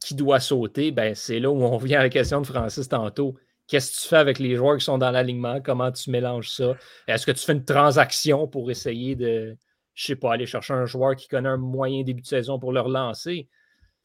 qui 0.00 0.14
doit 0.14 0.40
sauter, 0.40 0.90
ben, 0.90 1.14
c'est 1.14 1.40
là 1.40 1.50
où 1.50 1.62
on 1.62 1.78
vient 1.78 2.00
à 2.00 2.02
la 2.02 2.08
question 2.10 2.42
de 2.42 2.46
Francis 2.46 2.88
tantôt. 2.88 3.36
Qu'est-ce 3.66 3.92
que 3.92 4.02
tu 4.02 4.08
fais 4.08 4.16
avec 4.16 4.38
les 4.38 4.54
joueurs 4.56 4.76
qui 4.76 4.84
sont 4.84 4.98
dans 4.98 5.10
l'alignement? 5.10 5.62
Comment 5.62 5.90
tu 5.90 6.10
mélanges 6.10 6.50
ça? 6.50 6.76
Est-ce 7.08 7.24
que 7.24 7.32
tu 7.32 7.42
fais 7.42 7.54
une 7.54 7.64
transaction 7.64 8.46
pour 8.46 8.70
essayer 8.70 9.16
de, 9.16 9.56
je 9.94 10.04
sais 10.04 10.16
pas, 10.16 10.34
aller 10.34 10.44
chercher 10.44 10.74
un 10.74 10.84
joueur 10.84 11.16
qui 11.16 11.26
connaît 11.26 11.48
un 11.48 11.56
moyen 11.56 12.02
début 12.02 12.20
de 12.20 12.26
saison 12.26 12.58
pour 12.58 12.72
le 12.72 12.80
relancer? 12.80 13.48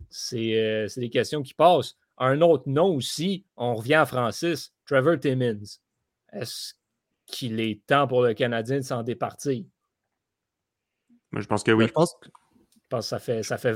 C'est 0.09 0.57
euh, 0.57 0.88
des 0.95 1.09
questions 1.09 1.43
qui 1.43 1.53
passent. 1.53 1.97
Un 2.17 2.39
autre 2.39 2.63
nom 2.67 2.95
aussi, 2.95 3.45
on 3.57 3.75
revient 3.75 3.95
à 3.95 4.05
Francis, 4.05 4.73
Trevor 4.85 5.19
Timmins. 5.19 5.79
Est-ce 6.31 6.75
qu'il 7.25 7.59
est 7.59 7.85
temps 7.85 8.07
pour 8.07 8.23
le 8.23 8.33
Canadien 8.33 8.77
de 8.77 8.83
s'en 8.83 9.03
départir? 9.03 9.65
je 11.33 11.45
pense 11.45 11.63
que 11.63 11.71
oui. 11.71 11.88
Je 11.88 11.91
pense, 11.91 12.15
que 12.89 13.02
ça 13.02 13.19
fait, 13.19 13.43
ça 13.43 13.58
fait 13.58 13.75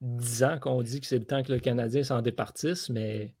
10 0.00 0.42
ans 0.44 0.58
qu'on 0.58 0.82
dit 0.82 1.00
que 1.00 1.06
c'est 1.06 1.18
le 1.18 1.24
temps 1.24 1.42
que 1.42 1.52
le 1.52 1.60
Canadien 1.60 2.02
s'en 2.02 2.22
départisse, 2.22 2.88
mais 2.88 3.34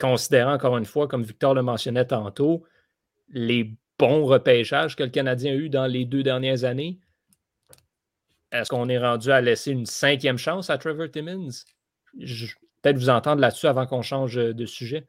considérant 0.00 0.54
encore 0.54 0.76
une 0.78 0.84
fois, 0.84 1.08
comme 1.08 1.22
Victor 1.22 1.54
le 1.54 1.62
mentionnait 1.62 2.06
tantôt, 2.06 2.64
les 3.28 3.76
bons 3.98 4.24
repêchages 4.24 4.96
que 4.96 5.02
le 5.02 5.10
Canadien 5.10 5.52
a 5.52 5.56
eu 5.56 5.68
dans 5.68 5.86
les 5.86 6.04
deux 6.04 6.22
dernières 6.22 6.64
années, 6.64 6.98
est-ce 8.52 8.70
qu'on 8.70 8.88
est 8.88 8.98
rendu 8.98 9.30
à 9.30 9.40
laisser 9.40 9.72
une 9.72 9.86
cinquième 9.86 10.38
chance 10.38 10.70
à 10.70 10.78
Trevor 10.78 11.10
Timmins? 11.10 11.50
Peut-être 12.16 12.96
vous 12.96 13.10
entendre 13.10 13.40
là-dessus 13.40 13.66
avant 13.66 13.86
qu'on 13.86 14.02
change 14.02 14.36
de 14.36 14.66
sujet. 14.66 15.08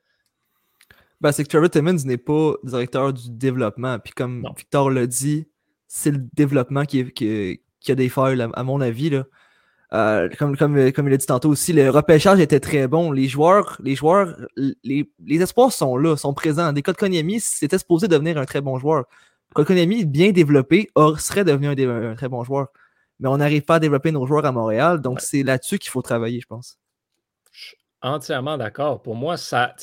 Ben, 1.21 1.31
c'est 1.31 1.43
que 1.43 1.49
Trevor 1.49 1.69
Timmins 1.69 2.03
n'est 2.05 2.17
pas 2.17 2.53
directeur 2.63 3.13
du 3.13 3.29
développement. 3.29 3.99
Puis 3.99 4.13
comme 4.13 4.47
Victor 4.57 4.89
l'a 4.89 5.05
dit, 5.05 5.47
c'est 5.87 6.11
le 6.11 6.25
développement 6.33 6.85
qui, 6.85 7.11
qui, 7.11 7.61
a 7.91 7.95
des 7.95 8.09
failles, 8.09 8.41
à 8.53 8.63
mon 8.63 8.81
avis. 8.81 9.09
Là. 9.09 9.23
Euh, 9.93 10.29
comme, 10.37 10.57
comme, 10.57 10.91
comme 10.91 11.07
il 11.07 11.13
a 11.13 11.17
dit 11.17 11.25
tantôt 11.25 11.49
aussi, 11.49 11.71
le 11.71 11.89
repêchage 11.89 12.39
était 12.39 12.59
très 12.59 12.87
bon. 12.87 13.11
Les 13.11 13.27
joueurs, 13.27 13.77
les 13.83 13.95
joueurs, 13.95 14.35
les, 14.83 15.09
les 15.25 15.41
espoirs 15.41 15.71
sont 15.71 15.95
là, 15.97 16.17
sont 16.17 16.33
présents. 16.33 16.73
Des 16.73 16.81
Kotkaniemi, 16.81 17.39
c'était 17.39 17.77
supposé 17.77 18.07
devenir 18.07 18.37
un 18.37 18.45
très 18.45 18.61
bon 18.61 18.77
joueur. 18.79 19.05
Kotkaniemi, 19.53 20.05
bien 20.05 20.31
développé, 20.31 20.89
serait 21.17 21.45
devenu 21.45 21.67
un, 21.67 22.15
très 22.15 22.27
bon 22.27 22.43
joueur. 22.43 22.67
Mais 23.19 23.29
on 23.29 23.37
n'arrive 23.37 23.61
pas 23.61 23.75
à 23.75 23.79
développer 23.79 24.11
nos 24.11 24.25
joueurs 24.25 24.45
à 24.45 24.51
Montréal, 24.51 24.99
donc 24.99 25.21
c'est 25.21 25.43
là-dessus 25.43 25.79
qu'il 25.79 25.89
faut 25.89 26.01
travailler, 26.01 26.41
je 26.41 26.47
pense. 26.47 26.77
Je 27.53 27.67
suis 27.67 27.77
entièrement 28.01 28.57
d'accord. 28.57 29.01
Pour 29.01 29.15
moi, 29.15 29.37
ça, 29.37 29.73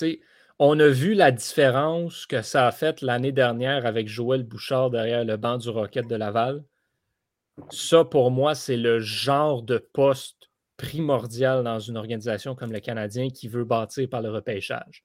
on 0.59 0.79
a 0.79 0.89
vu 0.89 1.15
la 1.15 1.31
différence 1.31 2.27
que 2.27 2.43
ça 2.43 2.67
a 2.67 2.73
faite 2.73 3.01
l'année 3.01 3.33
dernière 3.33 3.87
avec 3.87 4.09
Joël 4.09 4.43
Bouchard 4.43 4.91
derrière 4.91 5.25
le 5.25 5.39
banc 5.39 5.57
du 5.57 5.71
Rocket 5.71 6.07
de 6.07 6.17
Laval. 6.17 6.63
Ça, 7.71 8.05
pour 8.05 8.31
moi, 8.31 8.55
c'est 8.55 8.77
le 8.77 9.01
genre 9.01 9.63
de 9.63 9.79
poste 9.79 10.51
primordial 10.77 11.63
dans 11.63 11.79
une 11.79 11.97
organisation 11.97 12.55
comme 12.55 12.73
le 12.73 12.81
Canadien 12.81 13.29
qui 13.29 13.49
veut 13.49 13.65
bâtir 13.65 14.09
par 14.09 14.23
le 14.23 14.31
repêchage. 14.31 15.05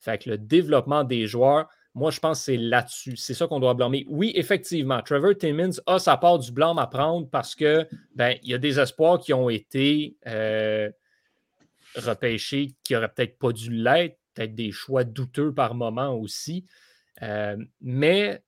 Fait 0.00 0.18
que 0.18 0.30
le 0.30 0.38
développement 0.38 1.04
des 1.04 1.26
joueurs, 1.26 1.68
Moi, 1.94 2.12
je 2.12 2.20
pense 2.20 2.38
que 2.38 2.44
c'est 2.44 2.56
là-dessus. 2.56 3.16
C'est 3.16 3.34
ça 3.34 3.48
qu'on 3.48 3.58
doit 3.58 3.74
blâmer. 3.74 4.06
Oui, 4.08 4.32
effectivement, 4.36 5.02
Trevor 5.02 5.34
Timmins 5.36 5.80
a 5.86 5.98
sa 5.98 6.16
part 6.16 6.38
du 6.38 6.52
blâme 6.52 6.78
à 6.78 6.86
prendre 6.86 7.28
parce 7.28 7.56
que 7.56 7.88
ben, 8.14 8.38
il 8.42 8.50
y 8.50 8.54
a 8.54 8.58
des 8.58 8.78
espoirs 8.78 9.18
qui 9.18 9.32
ont 9.32 9.48
été 9.50 10.16
euh, 10.28 10.90
repêchés 11.96 12.74
qui 12.84 12.92
n'auraient 12.92 13.08
peut-être 13.08 13.38
pas 13.38 13.52
dû 13.52 13.70
l'être, 13.70 14.16
peut-être 14.34 14.54
des 14.54 14.70
choix 14.70 15.02
douteux 15.02 15.52
par 15.52 15.74
moment 15.74 16.14
aussi. 16.14 16.66
Euh, 17.22 17.56
mais 17.80 18.42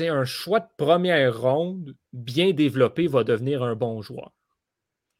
un 0.00 0.24
choix 0.24 0.60
de 0.60 0.68
première 0.76 1.40
ronde 1.40 1.94
bien 2.12 2.52
développé 2.52 3.06
va 3.06 3.24
devenir 3.24 3.62
un 3.62 3.74
bon 3.74 4.02
joueur. 4.02 4.32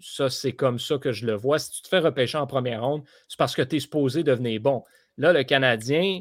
Ça, 0.00 0.28
c'est 0.30 0.52
comme 0.52 0.78
ça 0.78 0.98
que 0.98 1.12
je 1.12 1.26
le 1.26 1.34
vois. 1.34 1.58
Si 1.58 1.70
tu 1.70 1.82
te 1.82 1.88
fais 1.88 2.00
repêcher 2.00 2.38
en 2.38 2.46
première 2.46 2.82
ronde, 2.82 3.04
c'est 3.28 3.38
parce 3.38 3.54
que 3.54 3.62
tu 3.62 3.76
es 3.76 3.80
supposé 3.80 4.24
devenir 4.24 4.60
bon. 4.60 4.82
Là, 5.16 5.32
le 5.32 5.44
Canadien, 5.44 6.20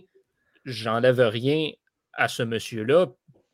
j'enlève 0.66 1.20
rien 1.20 1.72
à 2.14 2.28
ce 2.28 2.44
monsieur-là. 2.44 3.08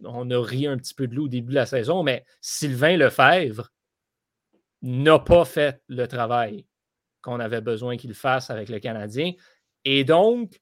On 0.03 0.29
a 0.29 0.43
ri 0.43 0.67
un 0.67 0.77
petit 0.77 0.93
peu 0.93 1.07
de 1.07 1.13
lui 1.13 1.21
au 1.21 1.27
début 1.27 1.51
de 1.51 1.55
la 1.55 1.65
saison, 1.65 2.03
mais 2.03 2.25
Sylvain 2.41 2.97
Lefebvre 2.97 3.71
n'a 4.81 5.19
pas 5.19 5.45
fait 5.45 5.81
le 5.87 6.07
travail 6.07 6.65
qu'on 7.21 7.39
avait 7.39 7.61
besoin 7.61 7.97
qu'il 7.97 8.13
fasse 8.13 8.49
avec 8.49 8.69
le 8.69 8.79
Canadien. 8.79 9.33
Et 9.85 10.03
donc, 10.03 10.59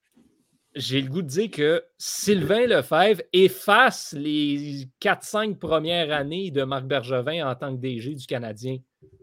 j'ai 0.75 1.01
le 1.01 1.09
goût 1.09 1.21
de 1.21 1.27
dire 1.27 1.49
que 1.51 1.85
Sylvain 1.97 2.67
Lefebvre 2.67 3.21
efface 3.31 4.13
les 4.17 4.87
4-5 5.01 5.57
premières 5.57 6.11
années 6.11 6.51
de 6.51 6.63
Marc 6.63 6.85
Bergevin 6.85 7.49
en 7.49 7.55
tant 7.55 7.75
que 7.75 7.79
DG 7.79 8.13
du 8.13 8.25
Canadien. 8.25 8.79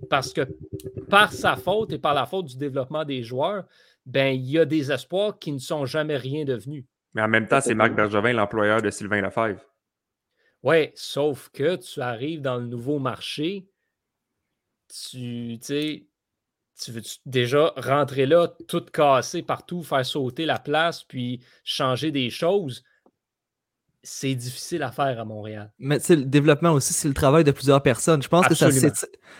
Parce 0.09 0.33
que 0.33 0.43
par 1.11 1.33
sa 1.33 1.57
faute 1.57 1.93
et 1.93 1.99
par 1.99 2.15
la 2.15 2.25
faute 2.25 2.47
du 2.47 2.57
développement 2.57 3.05
des 3.05 3.23
joueurs, 3.23 3.65
ben, 4.07 4.35
il 4.35 4.51
y 4.51 4.59
a 4.59 4.65
des 4.65 4.91
espoirs 4.91 5.39
qui 5.39 5.53
ne 5.53 5.59
sont 5.59 5.85
jamais 5.85 6.17
rien 6.17 6.45
devenus. 6.45 6.85
Mais 7.15 7.23
en 7.23 7.29
même 7.29 7.47
temps, 7.47 7.61
c'est 7.61 7.75
Marc 7.75 7.95
Bergevin, 7.95 8.33
l'employeur 8.33 8.81
de 8.81 8.91
Sylvain 8.91 9.21
Lefebvre. 9.21 9.61
Oui, 10.63 10.91
sauf 10.95 11.51
que 11.51 11.77
tu 11.77 12.01
arrives 12.01 12.41
dans 12.41 12.57
le 12.57 12.67
nouveau 12.67 12.99
marché, 12.99 13.69
tu 14.89 15.59
sais, 15.61 16.07
tu 16.81 16.93
veux 16.93 17.03
déjà 17.27 17.73
rentrer 17.77 18.27
là, 18.27 18.49
tout 18.69 18.85
casser 18.93 19.43
partout, 19.43 19.83
faire 19.83 20.05
sauter 20.05 20.47
la 20.47 20.59
place, 20.59 21.05
puis 21.05 21.41
changer 21.65 22.11
des 22.11 22.31
choses? 22.31 22.85
C'est 24.05 24.35
difficile 24.35 24.83
à 24.83 24.91
faire 24.91 25.21
à 25.21 25.25
Montréal. 25.25 25.73
Mais 25.79 25.99
le 26.09 26.25
développement 26.25 26.73
aussi, 26.73 26.93
c'est 26.93 27.07
le 27.07 27.15
travail 27.15 27.45
de 27.45 27.53
plusieurs 27.53 27.83
personnes. 27.83 28.21
Je 28.21 28.29
pense 28.29 28.49
que 28.49 28.55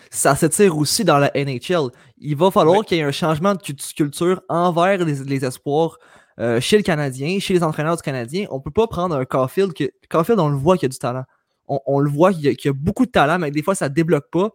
ça 0.09 0.35
s'étire 0.35 0.77
aussi 0.77 1.03
dans 1.03 1.17
la 1.17 1.31
NHL. 1.35 1.89
Il 2.17 2.37
va 2.37 2.49
falloir 2.49 2.85
qu'il 2.85 2.97
y 2.97 3.01
ait 3.01 3.03
un 3.03 3.11
changement 3.11 3.55
de 3.55 3.61
culture 3.61 4.41
envers 4.47 5.03
les, 5.03 5.43
espoirs 5.43 5.97
euh, 6.39 6.61
chez 6.61 6.77
le 6.77 6.83
Canadien, 6.83 7.39
chez 7.39 7.53
les 7.53 7.63
entraîneurs 7.63 7.97
du 7.97 8.03
Canadien. 8.03 8.45
On 8.51 8.57
ne 8.57 8.61
peut 8.61 8.71
pas 8.71 8.87
prendre 8.87 9.17
un 9.17 9.25
Caulfield. 9.25 9.73
Que, 9.73 9.91
Caulfield, 10.09 10.39
on 10.39 10.47
le 10.47 10.55
voit 10.55 10.77
qu'il 10.77 10.83
y 10.83 10.91
a 10.91 10.93
du 10.93 10.99
talent. 10.99 11.25
On, 11.67 11.99
le 11.99 12.09
voit 12.09 12.31
qu'il 12.31 12.45
y, 12.45 12.55
y, 12.65 12.67
a 12.67 12.73
beaucoup 12.73 13.05
de 13.05 13.11
talent, 13.11 13.39
mais 13.39 13.49
des 13.49 13.63
fois, 13.63 13.73
ça 13.73 13.89
ne 13.89 13.93
débloque 13.93 14.29
pas 14.29 14.51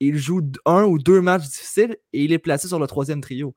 il 0.00 0.16
joue 0.16 0.42
un 0.64 0.84
ou 0.84 0.98
deux 0.98 1.20
matchs 1.20 1.44
difficiles 1.44 1.96
et 2.12 2.24
il 2.24 2.32
est 2.32 2.38
placé 2.38 2.68
sur 2.68 2.78
le 2.78 2.86
troisième 2.86 3.20
trio. 3.20 3.54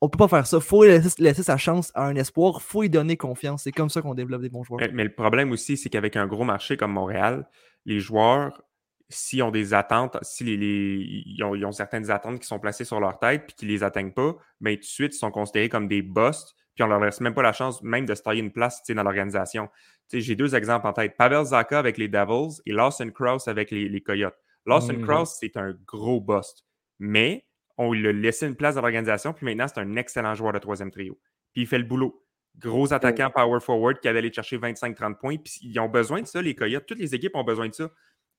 On 0.00 0.08
peut 0.08 0.18
pas 0.18 0.28
faire 0.28 0.46
ça. 0.46 0.60
Faut 0.60 0.84
laisser, 0.84 1.42
sa 1.42 1.56
chance 1.56 1.90
à 1.94 2.06
un 2.06 2.16
espoir. 2.16 2.60
Faut 2.60 2.82
lui 2.82 2.90
donner 2.90 3.16
confiance. 3.16 3.62
C'est 3.62 3.72
comme 3.72 3.88
ça 3.88 4.02
qu'on 4.02 4.14
développe 4.14 4.42
des 4.42 4.50
bons 4.50 4.62
joueurs. 4.62 4.80
Mais, 4.92 5.04
le 5.04 5.14
problème 5.14 5.50
aussi, 5.50 5.76
c'est 5.76 5.88
qu'avec 5.88 6.16
un 6.16 6.26
gros 6.26 6.44
marché 6.44 6.76
comme 6.76 6.92
Montréal, 6.92 7.48
les 7.86 8.00
joueurs, 8.00 8.62
s'ils 9.08 9.42
ont 9.42 9.50
des 9.50 9.72
attentes, 9.72 10.18
si 10.22 10.44
ils, 10.44 11.42
ont, 11.42 11.72
certaines 11.72 12.10
attentes 12.10 12.40
qui 12.40 12.46
sont 12.46 12.58
placées 12.58 12.84
sur 12.84 13.00
leur 13.00 13.18
tête 13.18 13.46
puis 13.46 13.56
qu'ils 13.56 13.68
les 13.68 13.82
atteignent 13.82 14.12
pas, 14.12 14.36
mais 14.60 14.72
ben, 14.72 14.76
tout 14.76 14.82
de 14.82 14.86
suite, 14.86 15.14
ils 15.14 15.18
sont 15.18 15.30
considérés 15.30 15.68
comme 15.68 15.88
des 15.88 16.02
boss 16.02 16.54
puis 16.74 16.82
on 16.82 16.88
leur 16.88 16.98
laisse 16.98 17.20
même 17.20 17.34
pas 17.34 17.42
la 17.42 17.52
chance 17.52 17.82
même 17.82 18.04
de 18.04 18.14
se 18.14 18.22
tailler 18.22 18.40
une 18.40 18.50
place 18.50 18.82
dans 18.88 19.02
l'organisation. 19.02 19.68
J'ai 20.12 20.34
deux 20.34 20.54
exemples 20.54 20.86
en 20.88 20.92
tête. 20.92 21.16
Pavel 21.16 21.44
Zaka 21.44 21.78
avec 21.78 21.98
les 21.98 22.08
Devils 22.08 22.60
et 22.66 22.72
Lawson 22.72 23.10
Krauss 23.14 23.46
avec 23.46 23.70
les 23.70 24.00
Coyotes. 24.00 24.34
Lawson 24.66 24.94
mm. 24.94 25.06
Cross, 25.06 25.36
c'est 25.40 25.56
un 25.56 25.74
gros 25.86 26.20
bust. 26.20 26.64
Mais 26.98 27.46
on 27.76 27.92
lui 27.92 28.06
a 28.08 28.12
laissé 28.12 28.46
une 28.46 28.56
place 28.56 28.76
dans 28.76 28.82
l'organisation, 28.82 29.32
puis 29.32 29.44
maintenant, 29.44 29.66
c'est 29.68 29.80
un 29.80 29.96
excellent 29.96 30.34
joueur 30.34 30.52
de 30.52 30.58
troisième 30.58 30.90
trio. 30.90 31.18
Puis 31.52 31.62
il 31.62 31.66
fait 31.66 31.78
le 31.78 31.84
boulot. 31.84 32.24
Gros 32.58 32.92
attaquant 32.92 33.30
power 33.30 33.58
forward 33.60 33.98
qui 33.98 34.06
avait 34.06 34.20
allé 34.20 34.32
chercher 34.32 34.58
25-30 34.58 35.18
points. 35.18 35.36
Puis 35.36 35.58
ils 35.62 35.78
ont 35.80 35.88
besoin 35.88 36.22
de 36.22 36.26
ça, 36.26 36.40
les 36.40 36.54
Coyotes. 36.54 36.86
Toutes 36.86 37.00
les 37.00 37.14
équipes 37.14 37.34
ont 37.34 37.42
besoin 37.42 37.68
de 37.68 37.74
ça. 37.74 37.90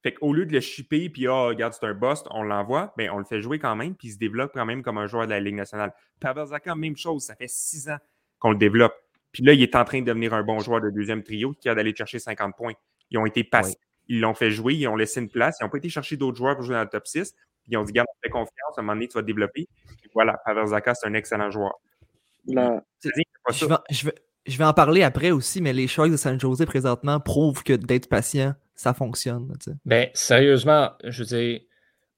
Fait 0.04 0.14
qu'au 0.14 0.34
lieu 0.34 0.46
de 0.46 0.54
le 0.54 0.60
shipper, 0.60 1.10
puis 1.10 1.28
oh, 1.28 1.48
regarde, 1.48 1.74
c'est 1.74 1.86
un 1.86 1.94
bust, 1.96 2.28
on 2.30 2.44
l'envoie, 2.44 2.94
bien, 2.96 3.12
on 3.12 3.18
le 3.18 3.26
fait 3.26 3.42
jouer 3.42 3.58
quand 3.58 3.76
même, 3.76 3.96
puis 3.96 4.10
il 4.10 4.12
se 4.12 4.18
développe 4.20 4.52
quand 4.54 4.66
même 4.66 4.84
comme 4.84 5.00
un 5.00 5.08
joueur 5.08 5.26
de 5.26 5.32
la 5.32 5.40
Ligue 5.40 5.56
nationale. 5.56 5.94
Pavel 6.20 6.46
Zaka, 6.46 6.76
même 6.76 6.96
chose, 6.96 7.24
ça 7.24 7.36
fait 7.36 7.50
six 7.50 7.90
ans 7.90 7.98
qu'on 8.38 8.52
le 8.52 8.58
développe. 8.58 8.94
Puis 9.32 9.44
là, 9.44 9.54
il 9.54 9.64
est 9.64 9.76
en 9.76 9.84
train 9.84 10.02
de 10.02 10.06
devenir 10.06 10.34
un 10.36 10.44
bon 10.44 10.60
joueur 10.60 10.80
de 10.80 10.92
deuxième 10.92 11.24
trio 11.24 11.54
qui 11.54 11.70
a 11.70 11.76
d'aller 11.76 11.94
chercher 11.96 12.20
50 12.20 12.56
points. 12.56 12.74
Ils 13.10 13.18
ont 13.18 13.26
été 13.26 13.44
passés. 13.44 13.78
Ils 14.08 14.20
l'ont 14.20 14.34
fait 14.34 14.52
jouer, 14.52 14.76
ils 14.76 14.88
ont 14.88 14.96
laissé 14.96 15.20
une 15.20 15.30
place. 15.30 15.58
Ils 15.60 15.64
n'ont 15.64 15.70
pas 15.70 15.78
été 15.78 15.90
chercher 15.90 16.18
d'autres 16.18 16.38
joueurs 16.38 16.56
pour 16.56 16.64
jouer 16.64 16.76
dans 16.76 16.84
le 16.84 16.90
top 16.90 17.08
6. 17.08 17.34
Ils 17.68 17.78
ont 17.78 17.84
dit, 17.84 17.94
garde, 17.94 18.08
fais 18.24 18.30
confiance, 18.30 18.78
à 18.78 18.82
un 18.82 18.84
moment 18.84 18.94
donné, 18.94 19.08
tu 19.08 19.16
vas 19.16 19.22
te 19.22 19.28
développer. 19.28 19.68
voilà, 20.14 20.40
Pavel 20.46 20.68
Zaka, 20.68 20.94
c'est 20.94 21.08
un 21.08 21.14
excellent 21.14 21.50
joueur. 21.50 21.74
Je, 22.48 24.58
vais, 24.58 24.64
en 24.64 24.74
parler 24.74 25.04
après 25.04 25.32
aussi, 25.32 25.62
mais 25.62 25.74
les 25.74 25.88
Sharks 25.88 26.12
de 26.12 26.18
San 26.18 26.40
Jose 26.40 26.64
présentement 26.66 27.20
prouvent 27.20 27.64
que 27.64 27.74
d'être 27.74 28.08
patient, 28.08 28.54
ça 28.76 28.94
fonctionne. 28.94 29.52
Ben, 29.86 30.10
sérieusement, 30.14 30.92
je 31.04 31.24
veux 31.24 31.28
dire, 31.28 31.62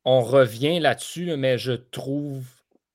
on 0.04 0.21
revient 0.21 0.80
là-dessus, 0.80 1.36
mais 1.38 1.58
je 1.58 1.73
trouve. 1.73 2.45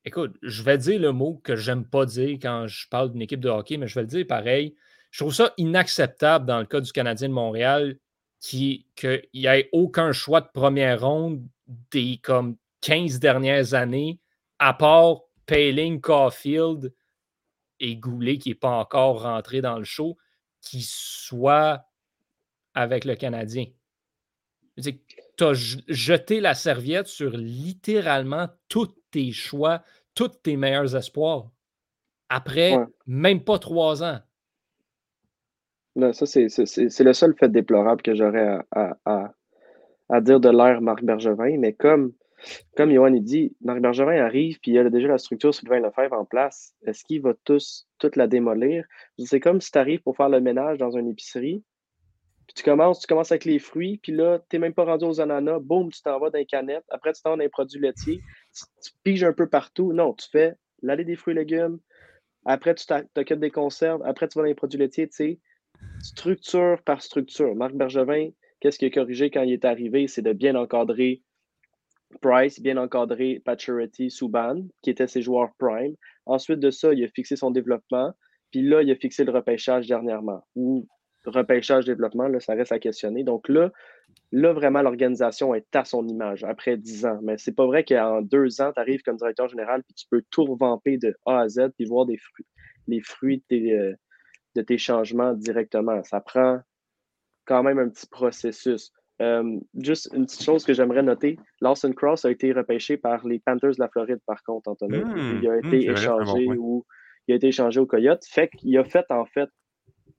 Écoute, 0.04 0.36
je 0.42 0.62
vais 0.62 0.78
dire 0.78 1.00
le 1.00 1.12
mot 1.12 1.40
que 1.44 1.56
j'aime 1.56 1.84
pas 1.84 2.06
dire 2.06 2.38
quand 2.42 2.66
je 2.66 2.88
parle 2.88 3.12
d'une 3.12 3.22
équipe 3.22 3.40
de 3.40 3.48
hockey, 3.48 3.76
mais 3.76 3.86
je 3.86 3.94
vais 3.94 4.02
le 4.02 4.08
dire 4.08 4.26
pareil. 4.26 4.74
Je 5.10 5.22
trouve 5.22 5.34
ça 5.34 5.52
inacceptable 5.58 6.46
dans 6.46 6.58
le 6.58 6.64
cas 6.64 6.80
du 6.80 6.90
Canadien 6.90 7.28
de 7.28 7.34
Montréal 7.34 7.98
qu'il 8.42 8.84
n'y 9.32 9.46
ait 9.46 9.70
aucun 9.72 10.12
choix 10.12 10.40
de 10.40 10.48
première 10.52 11.00
ronde 11.00 11.46
des 11.90 12.18
comme 12.18 12.56
15 12.82 13.20
dernières 13.20 13.72
années, 13.72 14.18
à 14.58 14.74
part 14.74 15.20
Payling, 15.46 16.00
Caulfield 16.00 16.92
et 17.78 17.96
Goulet, 17.96 18.38
qui 18.38 18.50
n'est 18.50 18.54
pas 18.56 18.70
encore 18.70 19.22
rentré 19.22 19.60
dans 19.60 19.78
le 19.78 19.84
show, 19.84 20.18
qui 20.60 20.82
soit 20.82 21.84
avec 22.74 23.04
le 23.04 23.14
Canadien. 23.14 23.66
Tu 24.76 25.44
as 25.44 25.52
jeté 25.88 26.40
la 26.40 26.54
serviette 26.54 27.06
sur 27.06 27.36
littéralement 27.36 28.48
tous 28.68 28.92
tes 29.10 29.30
choix, 29.30 29.82
tous 30.14 30.28
tes 30.28 30.56
meilleurs 30.56 30.96
espoirs. 30.96 31.50
Après 32.28 32.76
même 33.06 33.44
pas 33.44 33.58
trois 33.58 34.02
ans 34.02 34.20
ça, 36.12 36.26
c'est 36.26 37.04
le 37.04 37.12
seul 37.12 37.34
fait 37.38 37.50
déplorable 37.50 38.02
que 38.02 38.14
j'aurais 38.14 38.58
à, 38.72 40.20
dire 40.20 40.40
de 40.40 40.48
l'ère 40.48 40.80
Marc 40.80 41.04
Bergevin. 41.04 41.58
Mais 41.58 41.72
comme, 41.74 42.12
comme 42.76 42.92
Johan 42.92 43.10
dit, 43.10 43.54
Marc 43.60 43.80
Bergevin 43.80 44.24
arrive 44.24 44.58
puis 44.60 44.72
il 44.72 44.78
a 44.78 44.88
déjà 44.88 45.08
la 45.08 45.18
structure 45.18 45.54
Sylvain 45.54 45.80
Lefebvre 45.80 46.14
en 46.14 46.24
place. 46.24 46.74
Est-ce 46.86 47.04
qu'il 47.04 47.20
va 47.20 47.34
tous, 47.44 47.86
toute 47.98 48.16
la 48.16 48.26
démolir? 48.26 48.84
C'est 49.18 49.40
comme 49.40 49.60
si 49.60 49.70
tu 49.70 49.78
arrives 49.78 50.02
pour 50.02 50.16
faire 50.16 50.28
le 50.28 50.40
ménage 50.40 50.78
dans 50.78 50.96
une 50.96 51.08
épicerie. 51.08 51.62
Puis 52.46 52.54
tu 52.54 52.62
commences, 52.64 53.00
tu 53.00 53.06
commences 53.06 53.30
avec 53.30 53.44
les 53.44 53.60
fruits, 53.60 54.00
puis 54.02 54.10
là, 54.10 54.40
tu 54.50 54.56
n'es 54.56 54.60
même 54.60 54.74
pas 54.74 54.84
rendu 54.84 55.04
aux 55.04 55.20
ananas, 55.20 55.60
boum, 55.60 55.92
tu 55.92 56.02
t'en 56.02 56.18
vas 56.18 56.28
dans 56.28 56.38
les 56.38 56.44
canettes, 56.44 56.84
après 56.88 57.12
tu 57.12 57.22
t'en 57.22 57.30
vas 57.30 57.36
dans 57.36 57.42
les 57.42 57.48
produits 57.48 57.80
laitiers, 57.80 58.20
tu, 58.52 58.90
piges 59.04 59.22
un 59.22 59.32
peu 59.32 59.48
partout. 59.48 59.92
Non, 59.92 60.12
tu 60.12 60.28
fais 60.28 60.56
l'allée 60.82 61.04
des 61.04 61.14
fruits 61.14 61.34
et 61.34 61.38
légumes, 61.38 61.78
après 62.44 62.74
tu 62.74 62.84
t'occupes 63.14 63.38
des 63.38 63.52
conserves, 63.52 64.02
après 64.04 64.26
tu 64.26 64.36
vas 64.36 64.42
dans 64.42 64.48
les 64.48 64.56
produits 64.56 64.78
laitiers, 64.78 65.06
tu 65.06 65.14
sais 65.14 65.40
structure 66.00 66.82
par 66.84 67.02
structure. 67.02 67.54
Marc 67.54 67.74
Bergevin, 67.74 68.30
qu'est-ce 68.60 68.78
qu'il 68.78 68.88
a 68.88 68.90
corrigé 68.90 69.30
quand 69.30 69.42
il 69.42 69.52
est 69.52 69.64
arrivé? 69.64 70.08
C'est 70.08 70.22
de 70.22 70.32
bien 70.32 70.54
encadrer 70.54 71.22
Price, 72.20 72.60
bien 72.60 72.76
encadrer 72.76 73.40
Paturity, 73.44 74.10
Subban, 74.10 74.66
qui 74.82 74.90
étaient 74.90 75.06
ses 75.06 75.22
joueurs 75.22 75.50
prime. 75.58 75.94
Ensuite 76.26 76.60
de 76.60 76.70
ça, 76.70 76.92
il 76.92 77.02
a 77.04 77.08
fixé 77.08 77.36
son 77.36 77.50
développement. 77.50 78.12
Puis 78.50 78.62
là, 78.62 78.82
il 78.82 78.90
a 78.90 78.96
fixé 78.96 79.24
le 79.24 79.32
repêchage 79.32 79.86
dernièrement. 79.86 80.44
Ou 80.54 80.86
repêchage, 81.24 81.86
développement, 81.86 82.28
là, 82.28 82.40
ça 82.40 82.54
reste 82.54 82.72
à 82.72 82.78
questionner. 82.78 83.24
Donc 83.24 83.48
là, 83.48 83.70
là 84.30 84.52
vraiment, 84.52 84.82
l'organisation 84.82 85.54
est 85.54 85.74
à 85.74 85.84
son 85.84 86.06
image 86.06 86.44
après 86.44 86.76
dix 86.76 87.06
ans. 87.06 87.18
Mais 87.22 87.38
c'est 87.38 87.54
pas 87.54 87.66
vrai 87.66 87.84
qu'en 87.84 88.20
deux 88.20 88.60
ans, 88.60 88.72
tu 88.74 88.80
arrives 88.80 89.02
comme 89.02 89.16
directeur 89.16 89.48
général 89.48 89.82
puis 89.84 89.94
tu 89.94 90.06
peux 90.10 90.22
tout 90.30 90.44
revamper 90.44 90.98
de 90.98 91.14
A 91.26 91.40
à 91.40 91.48
Z 91.48 91.70
puis 91.76 91.86
voir 91.86 92.06
des 92.06 92.18
fruits, 92.18 92.46
les 92.88 93.00
fruits 93.00 93.38
de 93.38 93.44
tes, 93.48 93.72
euh, 93.72 93.94
de 94.54 94.62
tes 94.62 94.78
changements 94.78 95.32
directement. 95.34 96.02
Ça 96.04 96.20
prend 96.20 96.60
quand 97.44 97.62
même 97.62 97.78
un 97.78 97.88
petit 97.88 98.06
processus. 98.06 98.92
Euh, 99.20 99.60
juste 99.78 100.10
une 100.14 100.26
petite 100.26 100.42
chose 100.42 100.64
que 100.64 100.72
j'aimerais 100.72 101.02
noter, 101.02 101.38
Lawson 101.60 101.92
Cross 101.92 102.24
a 102.24 102.30
été 102.30 102.52
repêché 102.52 102.96
par 102.96 103.26
les 103.26 103.38
Panthers 103.38 103.72
de 103.72 103.80
la 103.80 103.88
Floride, 103.88 104.20
par 104.26 104.42
contre, 104.42 104.68
Anthony. 104.70 104.98
Hmm, 104.98 105.40
il 105.40 105.48
a 105.48 105.56
hmm, 105.56 105.66
été 105.66 105.90
échangé 105.90 106.48
ou 106.48 106.84
il 107.28 107.32
a 107.32 107.36
été 107.36 107.48
échangé 107.48 107.78
au 107.78 107.86
Coyote. 107.86 108.24
Fait 108.24 108.48
qu'il 108.48 108.76
a 108.78 108.84
fait 108.84 109.06
en 109.10 109.24
fait, 109.26 109.48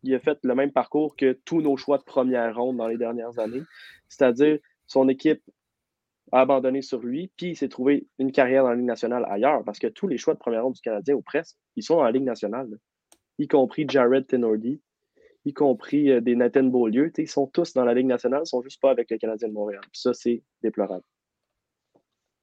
il 0.04 0.14
a 0.14 0.20
fait 0.20 0.38
le 0.44 0.56
même 0.56 0.72
parcours 0.72 1.16
que 1.16 1.38
tous 1.46 1.62
nos 1.62 1.76
choix 1.76 1.98
de 1.98 2.04
première 2.04 2.56
ronde 2.56 2.78
dans 2.78 2.88
les 2.88 2.98
dernières 2.98 3.40
années. 3.40 3.64
C'est-à-dire 4.08 4.60
son 4.86 5.10
équipe 5.10 5.42
a 6.32 6.42
abandonné 6.42 6.82
sur 6.82 7.00
lui, 7.00 7.32
puis 7.38 7.52
il 7.52 7.56
s'est 7.56 7.70
trouvé 7.70 8.08
une 8.20 8.32
carrière 8.32 8.64
dans 8.64 8.70
la 8.70 8.76
Ligue 8.76 8.86
nationale 8.86 9.26
ailleurs, 9.30 9.64
parce 9.64 9.80
que 9.80 9.88
tous 9.88 10.08
les 10.08 10.18
choix 10.18 10.34
de 10.34 10.40
première 10.40 10.64
ronde 10.64 10.74
du 10.74 10.82
Canadien, 10.82 11.16
ou 11.16 11.22
presque, 11.22 11.58
ils 11.76 11.84
sont 11.84 11.96
en 11.96 12.08
Ligue 12.08 12.24
nationale 12.24 12.70
y 13.40 13.48
compris 13.48 13.86
Jared 13.88 14.28
Tenordi, 14.28 14.82
y 15.46 15.54
compris 15.54 16.12
euh, 16.12 16.22
des 16.22 16.36
Nathan 16.36 16.64
Beaulieu. 16.64 17.12
Ils 17.18 17.28
sont 17.28 17.48
tous 17.48 17.74
dans 17.74 17.86
la 17.86 17.94
Ligue 17.94 18.08
nationale, 18.08 18.42
ils 18.46 18.50
sont 18.50 18.62
juste 18.62 18.82
pas 18.82 18.92
avec 18.92 19.10
le 19.12 19.18
Canadien 19.18 19.48
de 19.48 19.54
Montréal. 19.54 19.82
Puis 19.92 20.02
ça, 20.02 20.14
c'est 20.14 20.44
déplorable. 20.62 21.04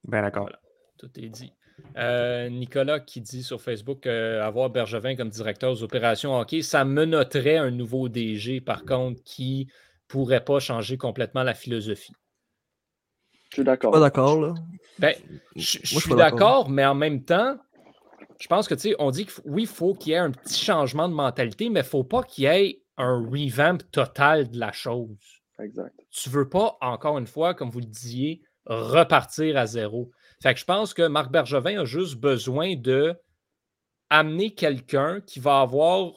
Ben 0.03 0.21
d'accord. 0.21 0.49
Tout 0.97 1.09
est 1.17 1.29
dit. 1.29 1.53
Euh, 1.97 2.49
Nicolas 2.49 2.99
qui 2.99 3.21
dit 3.21 3.43
sur 3.43 3.61
Facebook 3.61 4.05
euh, 4.05 4.43
avoir 4.43 4.69
Bergevin 4.69 5.15
comme 5.15 5.29
directeur 5.29 5.71
aux 5.71 5.83
opérations 5.83 6.37
hockey, 6.37 6.61
ça 6.61 6.85
menoterait 6.85 7.57
un 7.57 7.71
nouveau 7.71 8.07
DG, 8.07 8.61
par 8.61 8.85
contre, 8.85 9.21
qui 9.23 9.67
pourrait 10.07 10.43
pas 10.43 10.59
changer 10.59 10.97
complètement 10.97 11.43
la 11.43 11.53
philosophie. 11.53 12.13
Je 13.49 13.55
suis 13.55 13.63
d'accord. 13.63 13.91
Pas 13.91 13.99
d'accord, 13.99 14.39
là. 14.39 14.53
Ben, 14.99 15.15
je 15.55 15.79
je 15.83 15.95
je 15.95 15.99
suis 15.99 16.15
d'accord, 16.15 16.69
mais 16.69 16.85
en 16.85 16.95
même 16.95 17.23
temps, 17.23 17.57
je 18.41 18.47
pense 18.47 18.67
que, 18.67 18.73
tu 18.73 18.81
sais, 18.81 18.95
on 18.97 19.11
dit 19.11 19.27
que 19.27 19.33
oui, 19.45 19.63
il 19.63 19.67
faut 19.67 19.93
qu'il 19.93 20.11
y 20.11 20.15
ait 20.15 20.19
un 20.19 20.31
petit 20.31 20.59
changement 20.59 21.07
de 21.07 21.13
mentalité, 21.13 21.69
mais 21.69 21.81
il 21.81 21.83
ne 21.83 21.89
faut 21.89 22.03
pas 22.03 22.23
qu'il 22.23 22.45
y 22.45 22.47
ait 22.47 22.81
un 22.97 23.23
revamp 23.29 23.77
total 23.91 24.49
de 24.49 24.59
la 24.59 24.71
chose. 24.71 25.41
Exact. 25.59 25.93
Tu 26.09 26.29
ne 26.29 26.33
veux 26.33 26.49
pas, 26.49 26.77
encore 26.81 27.19
une 27.19 27.27
fois, 27.27 27.53
comme 27.53 27.69
vous 27.69 27.79
le 27.79 27.85
disiez, 27.85 28.41
repartir 28.65 29.57
à 29.57 29.67
zéro. 29.67 30.11
Fait 30.41 30.53
que 30.55 30.59
je 30.59 30.65
pense 30.65 30.93
que 30.93 31.07
Marc 31.07 31.31
Bergevin 31.31 31.81
a 31.81 31.85
juste 31.85 32.15
besoin 32.15 32.75
de 32.75 33.15
amener 34.09 34.55
quelqu'un 34.55 35.21
qui 35.21 35.39
va 35.39 35.61
avoir 35.61 36.11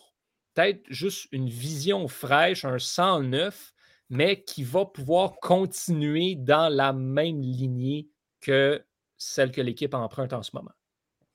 peut-être 0.55 0.83
juste 0.89 1.29
une 1.31 1.49
vision 1.49 2.09
fraîche, 2.09 2.65
un 2.65 2.79
sang 2.79 3.21
neuf, 3.23 3.75
mais 4.09 4.43
qui 4.43 4.63
va 4.63 4.87
pouvoir 4.87 5.35
continuer 5.41 6.37
dans 6.37 6.73
la 6.73 6.93
même 6.93 7.43
lignée 7.43 8.09
que 8.41 8.83
celle 9.17 9.53
que 9.53 9.61
l'équipe 9.61 9.95
emprunte 9.95 10.33
en 10.33 10.43
ce 10.43 10.51
moment. 10.55 10.73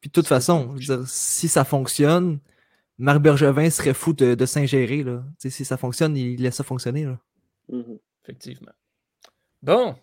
Puis 0.02 0.10
de 0.10 0.14
toute 0.14 0.28
façon, 0.28 0.76
je 0.78 0.92
veux 0.94 1.00
dire, 1.00 1.08
si 1.08 1.48
ça 1.48 1.66
fonctionne, 1.66 2.40
Marc 2.98 3.20
Bergevin 3.20 3.70
serait 3.70 3.94
fou 3.94 4.14
de, 4.14 4.36
de 4.36 4.46
s'ingérer. 4.46 5.06
Si 5.40 5.66
ça 5.66 5.78
fonctionne, 5.78 6.16
il 6.18 6.42
laisse 6.42 6.56
ça 6.56 6.64
fonctionner. 6.64 7.06
là. 7.06 7.18
Mhm. 7.70 7.98
Effectivement. 8.24 8.72
Bon, 9.62 9.96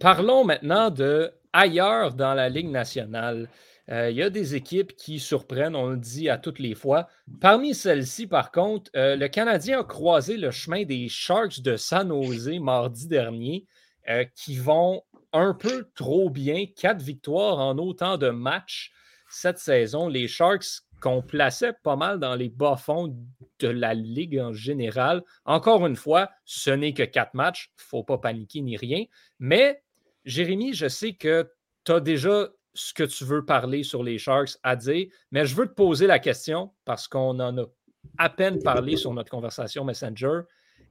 parlons 0.00 0.44
maintenant 0.44 0.90
de 0.90 1.32
ailleurs 1.52 2.14
dans 2.14 2.34
la 2.34 2.48
Ligue 2.48 2.70
nationale. 2.70 3.48
Euh, 3.90 4.10
Il 4.10 4.16
y 4.16 4.22
a 4.22 4.30
des 4.30 4.54
équipes 4.54 4.94
qui 4.96 5.18
surprennent, 5.18 5.74
on 5.76 5.88
le 5.90 5.96
dit 5.96 6.28
à 6.28 6.38
toutes 6.38 6.58
les 6.58 6.74
fois. 6.74 7.08
Parmi 7.40 7.74
celles-ci, 7.74 8.26
par 8.26 8.52
contre, 8.52 8.90
euh, 8.96 9.16
le 9.16 9.28
Canadien 9.28 9.80
a 9.80 9.84
croisé 9.84 10.36
le 10.36 10.50
chemin 10.50 10.84
des 10.84 11.08
Sharks 11.08 11.60
de 11.62 11.76
San 11.76 12.08
Jose 12.10 12.58
mardi 12.60 13.08
dernier, 13.08 13.66
euh, 14.10 14.24
qui 14.34 14.56
vont 14.56 15.02
un 15.32 15.54
peu 15.54 15.88
trop 15.94 16.30
bien. 16.30 16.66
Quatre 16.76 17.02
victoires 17.02 17.58
en 17.58 17.78
autant 17.78 18.18
de 18.18 18.30
matchs 18.30 18.92
cette 19.30 19.58
saison. 19.58 20.08
Les 20.08 20.28
Sharks 20.28 20.82
qu'on 21.00 21.22
plaçait 21.22 21.74
pas 21.82 21.96
mal 21.96 22.18
dans 22.18 22.34
les 22.34 22.48
bas-fonds 22.48 23.16
de 23.60 23.68
la 23.68 23.94
Ligue 23.94 24.38
en 24.38 24.52
général. 24.52 25.22
Encore 25.44 25.86
une 25.86 25.96
fois, 25.96 26.30
ce 26.44 26.70
n'est 26.70 26.94
que 26.94 27.04
quatre 27.04 27.34
matchs. 27.34 27.70
Il 27.78 27.82
ne 27.82 27.88
faut 27.88 28.04
pas 28.04 28.18
paniquer 28.18 28.60
ni 28.60 28.76
rien. 28.76 29.04
Mais, 29.38 29.82
Jérémy, 30.24 30.74
je 30.74 30.88
sais 30.88 31.14
que 31.14 31.50
tu 31.84 31.92
as 31.92 32.00
déjà 32.00 32.48
ce 32.74 32.92
que 32.94 33.04
tu 33.04 33.24
veux 33.24 33.44
parler 33.44 33.82
sur 33.82 34.02
les 34.02 34.18
Sharks 34.18 34.56
à 34.62 34.76
dire, 34.76 35.06
mais 35.30 35.46
je 35.46 35.54
veux 35.54 35.66
te 35.66 35.74
poser 35.74 36.06
la 36.06 36.18
question 36.18 36.72
parce 36.84 37.08
qu'on 37.08 37.40
en 37.40 37.58
a 37.58 37.64
à 38.18 38.30
peine 38.30 38.62
parlé 38.62 38.96
sur 38.96 39.12
notre 39.12 39.30
conversation 39.30 39.84
Messenger. 39.84 40.40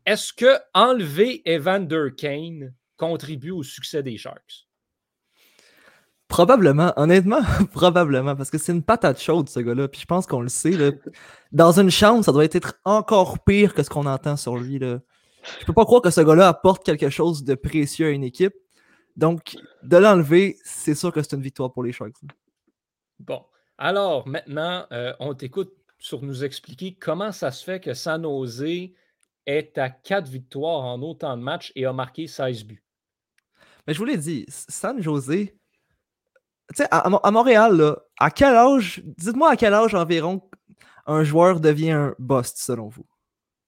Est-ce 0.05 0.33
que 0.33 0.57
enlever 0.73 1.41
Evander 1.45 2.09
Kane 2.15 2.73
contribue 2.97 3.51
au 3.51 3.63
succès 3.63 4.03
des 4.03 4.17
Sharks? 4.17 4.67
Probablement, 6.27 6.91
honnêtement, 6.97 7.41
probablement, 7.71 8.35
parce 8.35 8.49
que 8.49 8.57
c'est 8.57 8.73
une 8.73 8.83
patate 8.83 9.21
chaude, 9.21 9.47
ce 9.47 9.59
gars-là. 9.59 9.87
Puis 9.87 10.01
je 10.01 10.05
pense 10.05 10.27
qu'on 10.27 10.41
le 10.41 10.49
sait. 10.49 10.71
là. 10.71 10.91
Dans 11.51 11.79
une 11.79 11.89
chambre, 11.89 12.25
ça 12.25 12.31
doit 12.31 12.43
être 12.43 12.79
encore 12.83 13.39
pire 13.43 13.73
que 13.73 13.83
ce 13.83 13.89
qu'on 13.89 14.05
entend 14.05 14.35
sur 14.35 14.57
lui. 14.57 14.79
Là. 14.79 14.99
Je 15.59 15.65
peux 15.65 15.73
pas 15.73 15.85
croire 15.85 16.01
que 16.01 16.09
ce 16.09 16.21
gars-là 16.21 16.49
apporte 16.49 16.83
quelque 16.83 17.09
chose 17.09 17.43
de 17.43 17.55
précieux 17.55 18.07
à 18.07 18.09
une 18.09 18.23
équipe. 18.23 18.53
Donc, 19.15 19.55
de 19.83 19.97
l'enlever, 19.97 20.57
c'est 20.63 20.95
sûr 20.95 21.11
que 21.11 21.21
c'est 21.21 21.35
une 21.35 21.41
victoire 21.41 21.71
pour 21.71 21.83
les 21.83 21.91
Sharks. 21.91 22.13
Bon, 23.19 23.43
alors 23.77 24.27
maintenant, 24.27 24.85
euh, 24.91 25.13
on 25.19 25.33
t'écoute 25.33 25.73
sur 25.99 26.21
nous 26.21 26.43
expliquer 26.43 26.93
comment 26.93 27.31
ça 27.31 27.51
se 27.51 27.63
fait 27.63 27.79
que 27.79 27.93
San 27.93 28.21
Jose 28.23 28.91
est 29.45 29.77
à 29.77 29.89
quatre 29.89 30.27
victoires 30.27 30.83
en 30.83 31.01
autant 31.01 31.35
de 31.37 31.41
matchs 31.41 31.71
et 31.75 31.85
a 31.85 31.93
marqué 31.93 32.27
16 32.27 32.65
buts. 32.65 32.83
Mais 33.87 33.93
je 33.93 33.99
vous 33.99 34.05
l'ai 34.05 34.17
dit, 34.17 34.45
San 34.49 35.01
José, 35.01 35.57
tu 36.69 36.75
sais, 36.83 36.87
à, 36.91 36.99
à 36.99 37.09
Mo- 37.09 37.19
à 37.23 37.31
Montréal, 37.31 37.77
là, 37.77 37.97
à 38.19 38.29
quel 38.29 38.53
âge, 38.55 39.01
dites-moi 39.17 39.51
à 39.51 39.55
quel 39.55 39.73
âge 39.73 39.95
environ 39.95 40.41
un 41.05 41.23
joueur 41.23 41.59
devient 41.61 41.91
un 41.91 42.15
bust, 42.19 42.57
selon 42.57 42.89
vous? 42.89 43.05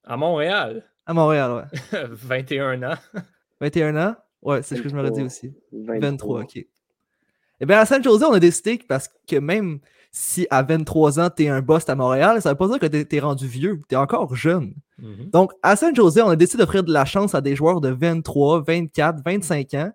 À 0.04 0.18
Montréal, 0.18 0.84
À 1.06 1.14
Montréal, 1.14 1.52
ouais. 1.94 2.06
21 2.12 2.84
ans. 2.84 2.98
21 3.62 3.96
ans? 3.96 4.16
Ouais, 4.42 4.62
c'est 4.64 4.76
ce 4.76 4.82
que 4.82 4.90
je 4.90 4.96
m'aurais 4.96 5.12
dit 5.12 5.22
aussi. 5.24 5.54
23. 5.72 6.00
23, 6.00 6.42
ok. 6.42 6.66
Eh 7.62 7.66
bien, 7.66 7.80
à 7.80 7.86
San 7.86 8.04
Jose, 8.04 8.24
on 8.24 8.32
a 8.32 8.40
décidé 8.40 8.78
que 8.78 8.86
parce 8.88 9.10
que 9.28 9.36
même 9.38 9.80
si 10.12 10.48
à 10.50 10.64
23 10.64 11.20
ans, 11.20 11.30
t'es 11.30 11.48
un 11.50 11.62
bust 11.62 11.90
à 11.90 11.96
Montréal, 11.96 12.42
ça 12.42 12.50
veut 12.52 12.56
pas 12.58 12.68
dire 12.68 12.80
que 12.80 12.86
t'es 12.88 13.06
t'es 13.06 13.20
rendu 13.20 13.48
vieux, 13.48 13.80
t'es 13.88 13.96
encore 13.98 14.34
jeune. 14.36 14.74
Mhm. 14.98 15.30
Donc, 15.32 15.52
à 15.62 15.76
San 15.76 15.94
Jose, 15.96 16.20
on 16.24 16.30
a 16.30 16.36
décidé 16.36 16.64
d'offrir 16.64 16.84
de 16.84 16.92
la 16.92 17.06
chance 17.06 17.36
à 17.36 17.42
des 17.42 17.56
joueurs 17.56 17.80
de 17.82 17.90
23, 17.90 18.62
24, 18.62 19.22
25 19.24 19.74
ans. 19.76 19.92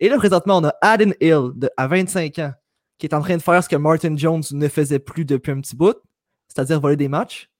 Et 0.00 0.08
là, 0.08 0.16
présentement, 0.16 0.58
on 0.58 0.64
a 0.64 0.74
Aden 0.80 1.14
Hill 1.20 1.52
à 1.76 1.86
25 1.86 2.38
ans 2.38 2.52
qui 3.00 3.06
est 3.06 3.14
en 3.14 3.22
train 3.22 3.36
de 3.36 3.42
faire 3.42 3.64
ce 3.64 3.68
que 3.68 3.76
Martin 3.76 4.14
Jones 4.14 4.42
ne 4.52 4.68
faisait 4.68 4.98
plus 4.98 5.24
depuis 5.24 5.52
un 5.52 5.60
petit 5.60 5.74
bout, 5.74 5.96
c'est-à-dire 6.46 6.78
voler 6.80 6.96
des 6.96 7.08
matchs. 7.08 7.50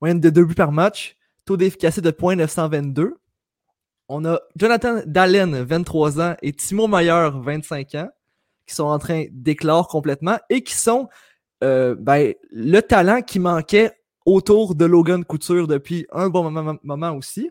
Moyenne 0.00 0.18
de 0.18 0.30
2 0.30 0.44
buts 0.46 0.54
par 0.54 0.72
match, 0.72 1.14
taux 1.44 1.58
d'efficacité 1.58 2.00
de 2.00 2.10
.922. 2.10 3.10
On 4.08 4.24
a 4.24 4.40
Jonathan 4.56 5.02
Dallen, 5.04 5.62
23 5.62 6.20
ans, 6.20 6.34
et 6.40 6.54
Timo 6.54 6.88
Meyer, 6.88 7.28
25 7.34 7.94
ans, 7.96 8.08
qui 8.66 8.74
sont 8.74 8.84
en 8.84 8.98
train 8.98 9.26
d'éclore 9.30 9.88
complètement 9.88 10.38
et 10.48 10.62
qui 10.62 10.74
sont 10.74 11.08
euh, 11.62 11.94
ben, 11.98 12.32
le 12.50 12.80
talent 12.80 13.20
qui 13.20 13.40
manquait 13.40 13.92
autour 14.24 14.74
de 14.74 14.86
Logan 14.86 15.22
Couture 15.24 15.66
depuis 15.66 16.06
un 16.12 16.30
bon 16.30 16.50
moment, 16.50 16.76
moment 16.82 17.12
aussi. 17.12 17.50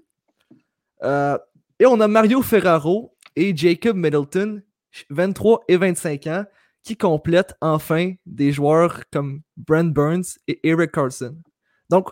Euh, 1.04 1.38
et 1.80 1.86
on 1.86 2.00
a 2.00 2.08
Mario 2.08 2.42
Ferraro 2.42 3.16
et 3.38 3.56
Jacob 3.56 3.96
Middleton, 3.96 4.64
23 5.12 5.64
et 5.68 5.78
25 5.78 6.28
ans, 6.28 6.46
qui 6.84 6.98
complètent 6.98 7.54
enfin 7.62 8.14
des 8.26 8.52
joueurs 8.52 9.04
comme 9.12 9.42
Brent 9.56 9.94
Burns 9.94 10.38
et 10.48 10.68
Eric 10.68 10.92
Carlson. 10.92 11.38
Donc, 11.90 12.10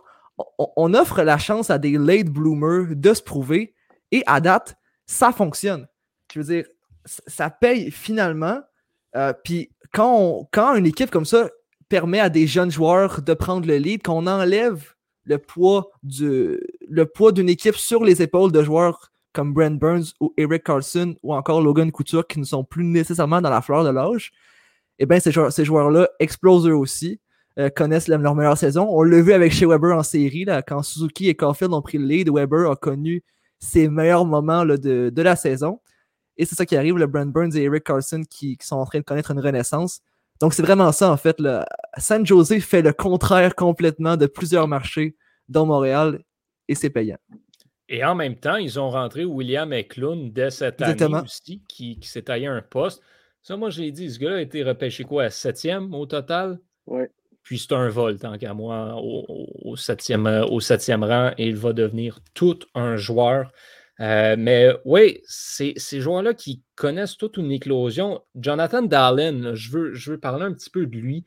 on, 0.57 0.93
offre 0.93 1.23
la 1.23 1.37
chance 1.37 1.69
à 1.69 1.77
des 1.77 1.97
late 1.97 2.27
bloomers 2.27 2.95
de 2.95 3.13
se 3.13 3.23
prouver 3.23 3.73
et 4.11 4.21
à 4.27 4.39
date, 4.39 4.77
ça 5.05 5.31
fonctionne. 5.31 5.87
Je 6.31 6.39
veux 6.39 6.45
dire, 6.45 6.65
ça 7.05 7.49
paye 7.49 7.89
finalement. 7.89 8.59
Euh, 9.15 9.33
Puis 9.43 9.71
quand, 9.91 10.47
une 10.53 10.85
équipe 10.85 11.09
comme 11.09 11.25
ça 11.25 11.49
permet 11.89 12.19
à 12.19 12.29
des 12.29 12.45
jeunes 12.45 12.71
joueurs 12.71 13.21
de 13.21 13.33
prendre 13.33 13.65
le 13.65 13.77
lead, 13.77 14.03
qu'on 14.03 14.27
enlève 14.27 14.93
le 15.23 15.39
poids 15.39 15.89
le 16.03 17.03
poids 17.05 17.31
d'une 17.31 17.49
équipe 17.49 17.75
sur 17.75 18.03
les 18.03 18.21
épaules 18.21 18.51
de 18.51 18.61
joueurs 18.61 19.11
comme 19.35 19.53
Brent 19.53 19.77
Burns 19.77 20.13
ou 20.21 20.33
Eric 20.37 20.63
Carlson 20.63 21.15
ou 21.21 21.35
encore 21.35 21.61
Logan 21.61 21.91
Couture 21.91 22.25
qui 22.25 22.39
ne 22.39 22.45
sont 22.45 22.63
plus 22.63 22.85
nécessairement 22.85 23.41
dans 23.41 23.49
la 23.49 23.61
fleur 23.61 23.83
de 23.83 23.89
l'âge, 23.89 24.31
eh 24.97 25.05
bien, 25.05 25.19
ces 25.19 25.31
joueurs- 25.31 25.51
ces 25.51 25.65
joueurs-là 25.65 26.07
explosent 26.19 26.67
eux 26.67 26.75
aussi, 26.75 27.19
euh, 27.59 27.69
connaissent 27.69 28.07
leur 28.07 28.33
meilleure 28.33 28.57
saison. 28.57 28.87
On 28.89 29.03
l'a 29.03 29.21
vu 29.21 29.33
avec 29.33 29.51
chez 29.51 29.65
Weber 29.65 29.95
en 29.95 30.03
série, 30.03 30.45
là, 30.45 30.61
quand 30.61 30.81
Suzuki 30.83 31.27
et 31.27 31.35
Caulfield 31.35 31.73
ont 31.73 31.81
pris 31.81 31.97
le 31.97 32.05
lead, 32.05 32.29
Weber 32.29 32.71
a 32.71 32.75
connu 32.75 33.23
ses 33.59 33.89
meilleurs 33.89 34.25
moments 34.25 34.63
là, 34.63 34.77
de, 34.77 35.21
la 35.21 35.35
saison. 35.35 35.79
Et 36.37 36.45
c'est 36.45 36.55
ça 36.55 36.65
qui 36.65 36.75
arrive, 36.75 36.97
le 36.97 37.07
Brent 37.07 37.31
Burns 37.31 37.55
et 37.55 37.63
Eric 37.63 37.83
Carlson 37.83 38.23
qui, 38.29 38.57
sont 38.61 38.77
en 38.77 38.85
train 38.85 38.99
de 38.99 39.03
connaître 39.03 39.31
une 39.31 39.39
renaissance. 39.39 40.01
Donc, 40.41 40.53
c'est 40.53 40.63
vraiment 40.63 40.91
ça, 40.91 41.11
en 41.11 41.17
fait. 41.17 41.39
Là. 41.39 41.65
San 41.97 42.25
Jose 42.25 42.59
fait 42.59 42.81
le 42.81 42.93
contraire 42.93 43.55
complètement 43.55 44.17
de 44.17 44.25
plusieurs 44.27 44.67
marchés 44.67 45.15
dans 45.47 45.65
Montréal 45.65 46.21
et 46.67 46.75
c'est 46.75 46.89
payant. 46.89 47.17
Et 47.87 48.03
en 48.03 48.15
même 48.15 48.35
temps, 48.35 48.55
ils 48.55 48.79
ont 48.79 48.89
rentré 48.89 49.25
William 49.25 49.71
Eklund 49.71 50.33
dès 50.33 50.49
cette 50.49 50.81
Exactement. 50.81 51.17
année 51.17 51.25
aussi, 51.25 51.61
qui, 51.67 51.99
qui 51.99 52.07
s'est 52.07 52.23
taillé 52.23 52.47
un 52.47 52.61
poste. 52.61 53.01
Ça, 53.43 53.57
moi, 53.57 53.69
j'ai 53.69 53.91
dit, 53.91 54.09
ce 54.11 54.17
gars-là 54.19 54.37
a 54.37 54.41
été 54.41 54.63
repêché 54.63 55.03
quoi, 55.03 55.25
à 55.25 55.29
septième 55.29 55.93
au 55.93 56.05
total? 56.07 56.59
Ouais. 56.87 57.11
Puis 57.43 57.59
c'est 57.59 57.73
un 57.73 57.89
vol, 57.89 58.17
tant 58.17 58.39
qu'à 58.39 58.55
moi, 58.55 58.95
au, 58.97 59.51
au- 59.63 59.75
septième, 59.75 60.25
au 60.49 60.59
septième 60.59 61.03
rang, 61.03 61.31
et 61.37 61.47
il 61.47 61.55
va 61.55 61.73
devenir 61.73 62.19
tout 62.33 62.57
un 62.73 62.95
joueur. 62.95 63.51
Euh, 63.99 64.35
mais 64.37 64.71
oui, 64.83 65.21
c'est 65.25 65.73
ces 65.77 66.01
joueurs-là 66.01 66.33
qui 66.33 66.63
connaissent 66.73 67.17
toute 67.17 67.37
une 67.37 67.51
éclosion. 67.51 68.21
Jonathan 68.33 68.81
Dallin, 68.81 69.53
je 69.53 69.69
veux, 69.69 69.93
je 69.93 70.11
veux 70.11 70.19
parler 70.19 70.43
un 70.45 70.53
petit 70.53 70.71
peu 70.71 70.87
de 70.87 70.97
lui. 70.97 71.23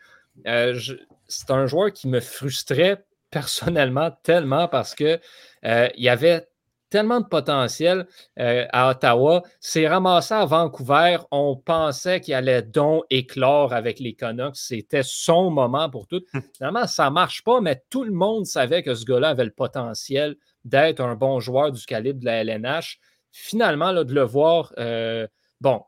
Euh, 0.48 0.74
je- 0.74 0.94
c'est 1.28 1.50
un 1.52 1.66
joueur 1.66 1.92
qui 1.92 2.08
me 2.08 2.18
frustrait 2.20 3.04
personnellement 3.30 4.10
tellement 4.22 4.68
parce 4.68 4.94
que 4.94 5.20
euh, 5.64 5.88
il 5.96 6.04
y 6.04 6.08
avait 6.08 6.48
tellement 6.90 7.20
de 7.20 7.26
potentiel 7.26 8.06
euh, 8.38 8.66
à 8.72 8.90
Ottawa. 8.90 9.42
C'est 9.60 9.86
ramassé 9.86 10.34
à 10.34 10.44
Vancouver. 10.44 11.18
On 11.30 11.56
pensait 11.56 12.20
qu'il 12.20 12.34
allait 12.34 12.62
donc 12.62 13.04
éclore 13.10 13.72
avec 13.72 14.00
les 14.00 14.14
Canucks. 14.14 14.56
C'était 14.56 15.02
son 15.02 15.50
moment 15.50 15.90
pour 15.90 16.06
tout. 16.06 16.22
Hum. 16.34 16.42
Finalement, 16.56 16.86
ça 16.86 17.06
ne 17.06 17.10
marche 17.10 17.42
pas, 17.44 17.60
mais 17.60 17.82
tout 17.90 18.04
le 18.04 18.12
monde 18.12 18.46
savait 18.46 18.82
que 18.82 18.94
ce 18.94 19.04
gars-là 19.04 19.30
avait 19.30 19.44
le 19.44 19.50
potentiel 19.50 20.36
d'être 20.64 21.00
un 21.00 21.14
bon 21.14 21.40
joueur 21.40 21.72
du 21.72 21.84
calibre 21.84 22.20
de 22.20 22.26
la 22.26 22.42
LNH. 22.42 22.98
Finalement, 23.32 23.92
là, 23.92 24.04
de 24.04 24.14
le 24.14 24.22
voir, 24.22 24.72
euh, 24.78 25.26
bon, 25.60 25.82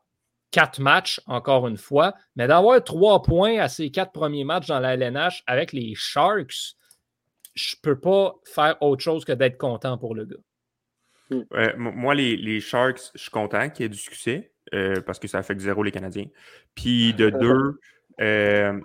quatre 0.50 0.80
matchs, 0.80 1.20
encore 1.26 1.66
une 1.66 1.76
fois, 1.76 2.14
mais 2.36 2.46
d'avoir 2.46 2.82
trois 2.84 3.22
points 3.22 3.58
à 3.58 3.68
ces 3.68 3.90
quatre 3.90 4.12
premiers 4.12 4.44
matchs 4.44 4.66
dans 4.66 4.80
la 4.80 4.94
LNH 4.94 5.42
avec 5.46 5.72
les 5.72 5.94
Sharks, 5.94 6.76
je 7.54 7.76
ne 7.76 7.80
peux 7.82 7.98
pas 7.98 8.34
faire 8.44 8.76
autre 8.80 9.02
chose 9.02 9.24
que 9.24 9.32
d'être 9.32 9.58
content 9.58 9.98
pour 9.98 10.14
le 10.14 10.24
gars. 10.24 10.36
Euh, 11.32 11.72
moi, 11.76 12.14
les, 12.14 12.36
les, 12.36 12.60
Sharks, 12.60 13.12
je 13.14 13.22
suis 13.22 13.30
content 13.30 13.68
qu'il 13.70 13.84
y 13.84 13.86
ait 13.86 13.90
du 13.90 13.98
succès 13.98 14.52
euh, 14.74 15.00
parce 15.00 15.18
que 15.18 15.28
ça 15.28 15.38
affecte 15.38 15.60
zéro 15.60 15.82
les 15.82 15.92
Canadiens. 15.92 16.26
Puis 16.74 17.14
de 17.14 17.30
deux, 17.30 17.80
euh, 18.20 18.80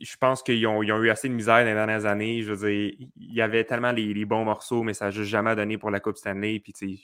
je 0.00 0.16
pense 0.16 0.42
qu'ils 0.42 0.66
ont, 0.66 0.82
ils 0.82 0.92
ont, 0.92 1.02
eu 1.02 1.10
assez 1.10 1.28
de 1.28 1.34
misère 1.34 1.60
dans 1.60 1.66
les 1.66 1.74
dernières 1.74 2.06
années. 2.06 2.42
Je 2.42 2.52
veux 2.52 2.68
dire, 2.68 3.08
il 3.16 3.34
y 3.34 3.40
avait 3.40 3.64
tellement 3.64 3.92
les, 3.92 4.14
les 4.14 4.24
bons 4.24 4.44
morceaux, 4.44 4.82
mais 4.82 4.94
ça 4.94 5.06
n'a 5.06 5.10
juste 5.10 5.30
jamais 5.30 5.56
donné 5.56 5.78
pour 5.78 5.90
la 5.90 6.00
Coupe 6.00 6.16
Stanley. 6.16 6.60
Puis, 6.60 6.72
tu 6.72 6.96
sais, 6.96 7.02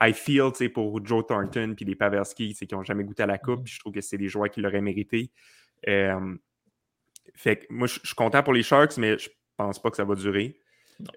I 0.00 0.12
feel, 0.12 0.52
tu 0.52 0.58
sais, 0.58 0.68
pour 0.68 1.04
Joe 1.04 1.26
Thornton 1.26 1.74
puis 1.74 1.84
les 1.84 1.96
Pavelski, 1.96 2.54
qui 2.54 2.74
n'ont 2.74 2.84
jamais 2.84 3.04
goûté 3.04 3.22
à 3.22 3.26
la 3.26 3.38
Coupe. 3.38 3.64
Puis 3.64 3.74
je 3.74 3.80
trouve 3.80 3.92
que 3.92 4.00
c'est 4.00 4.18
des 4.18 4.28
joueurs 4.28 4.50
qui 4.50 4.60
l'auraient 4.60 4.82
mérité. 4.82 5.30
fait 5.82 7.56
que 7.56 7.66
moi, 7.70 7.86
je 7.86 8.00
suis 8.04 8.14
content 8.14 8.42
pour 8.42 8.52
les 8.52 8.62
Sharks, 8.62 8.98
mais 8.98 9.16
je 9.18 9.30
pense 9.58 9.78
pas 9.78 9.90
que 9.90 9.96
ça 9.96 10.04
va 10.04 10.14
durer. 10.14 10.58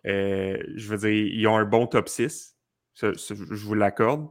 je 0.04 0.88
veux 0.90 0.98
dire, 0.98 1.10
ils 1.34 1.48
ont 1.48 1.56
un 1.56 1.66
bon 1.66 1.88
top 1.88 2.10
6 2.10 2.52
je 2.96 3.66
vous 3.66 3.74
l'accorde. 3.74 4.28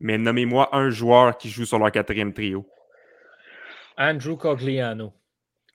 Mais 0.00 0.18
nommez-moi 0.18 0.74
un 0.74 0.90
joueur 0.90 1.38
qui 1.38 1.48
joue 1.48 1.64
sur 1.64 1.78
leur 1.78 1.92
quatrième 1.92 2.32
trio. 2.32 2.66
Andrew 3.96 4.36
Cogliano. 4.36 5.12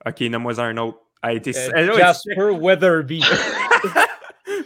OK, 0.05 0.22
nomme-moi 0.22 0.59
un 0.59 0.78
autre. 0.78 0.99
A 1.22 1.34
été... 1.34 1.51
Euh, 1.55 1.93
Jasper 1.97 2.49
Weatherby. 2.59 3.24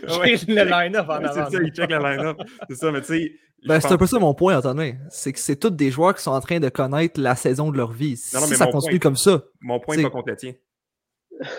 J'ai 0.26 0.38
le 0.48 0.64
line-up 0.70 1.08
en 1.08 1.14
avant. 1.14 1.34
C'est 1.34 1.58
ça, 1.58 1.64
il 1.64 1.72
check 1.72 1.90
le 1.90 2.00
line-up. 2.00 2.38
C'est 2.70 2.76
ça, 2.76 2.92
mais 2.92 3.02
tu 3.02 3.08
sais. 3.08 3.32
Ben, 3.66 3.80
c'est 3.80 3.92
un 3.92 3.98
peu 3.98 4.08
ça 4.08 4.18
mon 4.18 4.34
point, 4.34 4.58
Antonin. 4.58 4.94
C'est 5.10 5.32
que 5.32 5.40
c'est 5.40 5.56
tous 5.56 5.70
des 5.70 5.92
joueurs 5.92 6.16
qui 6.16 6.24
sont 6.24 6.32
en 6.32 6.42
train 6.42 6.60
de 6.60 6.70
connaître 6.70 7.22
la 7.22 7.36
saison 7.36 7.72
de 7.72 7.78
leur 7.78 7.92
vie. 7.92 8.18
si 8.18 8.36
ça 8.36 8.68
continue 8.68 9.00
comme 9.00 9.16
ça. 9.16 9.44
Mon 9.62 9.80
point 9.80 9.98
n'est 9.98 10.04
pas 10.04 10.10
contre 10.10 10.30
le 10.30 10.36
tien. 10.36 10.54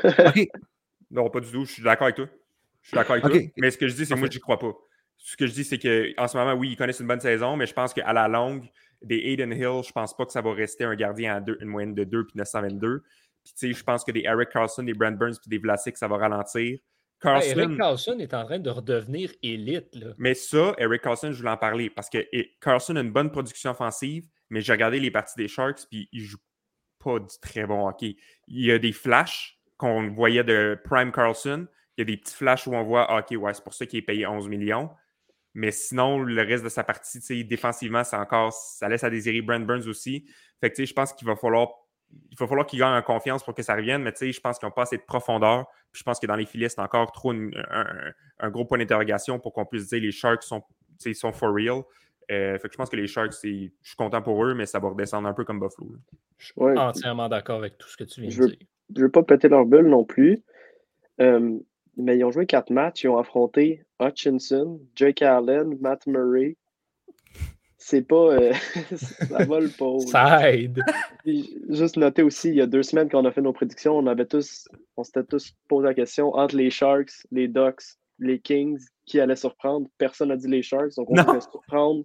OK. 0.04 0.48
Non, 1.12 1.30
pas 1.30 1.38
du 1.38 1.50
tout. 1.50 1.64
Je 1.64 1.72
suis 1.72 1.82
d'accord 1.82 2.06
avec 2.06 2.16
toi. 2.16 2.28
Je 2.80 2.88
suis 2.88 2.96
d'accord 2.96 3.12
avec 3.12 3.24
toi. 3.24 3.40
Mais 3.56 3.70
ce 3.70 3.78
que 3.78 3.86
je 3.86 3.94
dis, 3.94 4.04
c'est 4.04 4.14
que 4.14 4.18
moi, 4.18 4.28
j'y 4.28 4.40
crois 4.40 4.58
pas 4.58 4.72
ce 5.24 5.36
que 5.36 5.46
je 5.46 5.52
dis, 5.52 5.64
c'est 5.64 5.78
qu'en 5.78 6.28
ce 6.28 6.36
moment, 6.36 6.54
oui, 6.54 6.70
ils 6.72 6.76
connaissent 6.76 7.00
une 7.00 7.06
bonne 7.06 7.20
saison, 7.20 7.56
mais 7.56 7.66
je 7.66 7.72
pense 7.72 7.94
qu'à 7.94 8.12
la 8.12 8.28
longue, 8.28 8.68
des 9.02 9.18
Aiden 9.18 9.52
Hill, 9.52 9.82
je 9.86 9.92
pense 9.92 10.16
pas 10.16 10.26
que 10.26 10.32
ça 10.32 10.40
va 10.40 10.52
rester 10.52 10.84
un 10.84 10.94
gardien 10.94 11.36
à 11.36 11.40
deux, 11.40 11.56
une 11.60 11.68
moyenne 11.68 11.94
de 11.94 12.04
2 12.04 12.26
puis 12.26 12.36
922. 12.36 13.02
Puis, 13.44 13.52
tu 13.52 13.52
sais, 13.54 13.72
je 13.72 13.84
pense 13.84 14.04
que 14.04 14.12
des 14.12 14.22
Eric 14.22 14.50
Carlson, 14.50 14.82
des 14.82 14.94
Brent 14.94 15.16
Burns 15.16 15.36
puis 15.40 15.48
des 15.48 15.58
Vlasic, 15.58 15.96
ça 15.96 16.08
va 16.08 16.16
ralentir. 16.16 16.78
Carlson, 17.20 17.58
Eric 17.58 17.76
Carlson 17.76 18.18
est 18.18 18.34
en 18.34 18.44
train 18.44 18.58
de 18.58 18.70
redevenir 18.70 19.32
élite. 19.42 19.94
Là. 19.94 20.08
Mais 20.18 20.34
ça, 20.34 20.74
Eric 20.78 21.02
Carlson, 21.02 21.30
je 21.30 21.38
voulais 21.38 21.50
en 21.50 21.56
parler 21.56 21.88
parce 21.88 22.10
que 22.10 22.18
Carlson 22.60 22.96
a 22.96 23.00
une 23.00 23.12
bonne 23.12 23.30
production 23.30 23.70
offensive, 23.70 24.26
mais 24.50 24.60
j'ai 24.60 24.72
regardé 24.72 24.98
les 24.98 25.10
parties 25.12 25.34
des 25.36 25.46
Sharks 25.46 25.86
puis 25.88 26.08
il 26.12 26.20
joue 26.20 26.38
pas 26.98 27.20
du 27.20 27.38
très 27.40 27.64
bon 27.64 27.86
hockey. 27.86 28.16
Il 28.48 28.64
y 28.64 28.72
a 28.72 28.78
des 28.78 28.92
flashs 28.92 29.60
qu'on 29.82 30.08
voyait 30.08 30.44
de 30.44 30.78
Prime 30.84 31.10
Carlson. 31.10 31.66
Il 31.96 32.00
y 32.00 32.02
a 32.02 32.04
des 32.04 32.16
petits 32.16 32.34
flashs 32.34 32.68
où 32.68 32.74
on 32.74 32.84
voit, 32.84 33.04
ah, 33.10 33.18
OK, 33.18 33.36
ouais, 33.36 33.52
c'est 33.52 33.64
pour 33.64 33.74
ça 33.74 33.84
qu'il 33.84 33.98
est 33.98 34.02
payé 34.02 34.26
11 34.26 34.48
millions. 34.48 34.90
Mais 35.54 35.72
sinon, 35.72 36.20
le 36.20 36.40
reste 36.40 36.62
de 36.62 36.68
sa 36.68 36.84
partie, 36.84 37.44
défensivement, 37.44 38.04
c'est 38.04 38.16
encore, 38.16 38.52
ça 38.52 38.88
laisse 38.88 39.02
à 39.02 39.10
désirer 39.10 39.42
Brent 39.42 39.66
Burns 39.66 39.88
aussi. 39.88 40.24
Fait 40.60 40.70
que, 40.70 40.84
je 40.84 40.92
pense 40.92 41.12
qu'il 41.12 41.26
va 41.26 41.34
falloir 41.34 41.68
il 42.30 42.36
va 42.38 42.46
falloir 42.46 42.66
qu'il 42.66 42.78
gagne 42.78 42.92
en 42.92 43.02
confiance 43.02 43.42
pour 43.42 43.54
que 43.54 43.62
ça 43.62 43.74
revienne, 43.74 44.02
mais 44.02 44.12
je 44.20 44.38
pense 44.38 44.58
qu'ils 44.58 44.66
n'ont 44.66 44.72
pas 44.72 44.82
assez 44.82 44.98
de 44.98 45.02
profondeur. 45.02 45.64
Puis 45.90 46.00
je 46.00 46.04
pense 46.04 46.20
que 46.20 46.26
dans 46.26 46.36
les 46.36 46.44
filets, 46.44 46.68
c'est 46.68 46.80
encore 46.80 47.10
trop 47.10 47.32
un, 47.32 48.50
gros 48.50 48.66
point 48.66 48.76
d'interrogation 48.76 49.38
pour 49.38 49.54
qu'on 49.54 49.64
puisse 49.64 49.88
dire 49.88 50.02
les 50.02 50.12
Sharks 50.12 50.42
sont, 50.42 50.62
sont 51.14 51.32
for 51.32 51.54
real. 51.54 51.82
Euh, 52.30 52.58
fait 52.58 52.68
que 52.68 52.72
je 52.72 52.76
pense 52.76 52.90
que 52.90 52.96
les 52.96 53.06
Sharks, 53.06 53.32
je 53.42 53.70
suis 53.82 53.96
content 53.96 54.20
pour 54.20 54.44
eux, 54.44 54.52
mais 54.52 54.66
ça 54.66 54.78
va 54.78 54.90
redescendre 54.90 55.26
un 55.26 55.32
peu 55.32 55.44
comme 55.44 55.58
Buffalo. 55.58 55.96
Je 56.36 56.46
suis 56.46 56.78
entièrement 56.78 57.30
d'accord 57.30 57.58
avec 57.58 57.78
tout 57.78 57.88
ce 57.88 57.96
que 57.96 58.04
tu 58.04 58.20
viens 58.20 58.30
de 58.30 58.46
dire. 58.48 58.58
Je 58.94 59.00
ne 59.00 59.06
veux 59.06 59.10
pas 59.10 59.22
péter 59.22 59.48
leur 59.48 59.64
bulle 59.66 59.88
non 59.88 60.04
plus. 60.04 60.42
Euh, 61.20 61.58
mais 61.96 62.16
ils 62.16 62.24
ont 62.24 62.30
joué 62.30 62.46
quatre 62.46 62.70
matchs. 62.70 63.04
Ils 63.04 63.08
ont 63.08 63.18
affronté 63.18 63.84
Hutchinson, 64.00 64.80
Jake 64.94 65.22
Allen, 65.22 65.76
Matt 65.80 66.06
Murray. 66.06 66.56
C'est 67.78 68.02
pas. 68.02 68.34
Euh, 68.34 68.52
ça 68.96 69.44
vole 69.44 69.70
pas. 69.70 69.98
Ça 70.06 70.52
aide. 70.52 70.80
juste 71.68 71.96
noter 71.96 72.22
aussi, 72.22 72.50
il 72.50 72.54
y 72.54 72.60
a 72.60 72.66
deux 72.66 72.84
semaines 72.84 73.10
qu'on 73.10 73.24
a 73.24 73.32
fait 73.32 73.42
nos 73.42 73.52
prédictions, 73.52 73.98
on 73.98 74.06
avait 74.06 74.26
tous. 74.26 74.68
On 74.96 75.02
s'était 75.02 75.24
tous 75.24 75.52
posé 75.68 75.88
la 75.88 75.94
question 75.94 76.34
entre 76.34 76.56
les 76.56 76.70
Sharks, 76.70 77.26
les 77.32 77.48
Ducks, 77.48 77.82
les 78.20 78.38
Kings, 78.38 78.80
qui 79.04 79.18
allait 79.18 79.36
surprendre. 79.36 79.88
Personne 79.98 80.28
n'a 80.28 80.36
dit 80.36 80.48
les 80.48 80.62
Sharks, 80.62 80.94
donc 80.96 81.10
on 81.10 81.24
pouvait 81.24 81.40
surprendre 81.40 82.04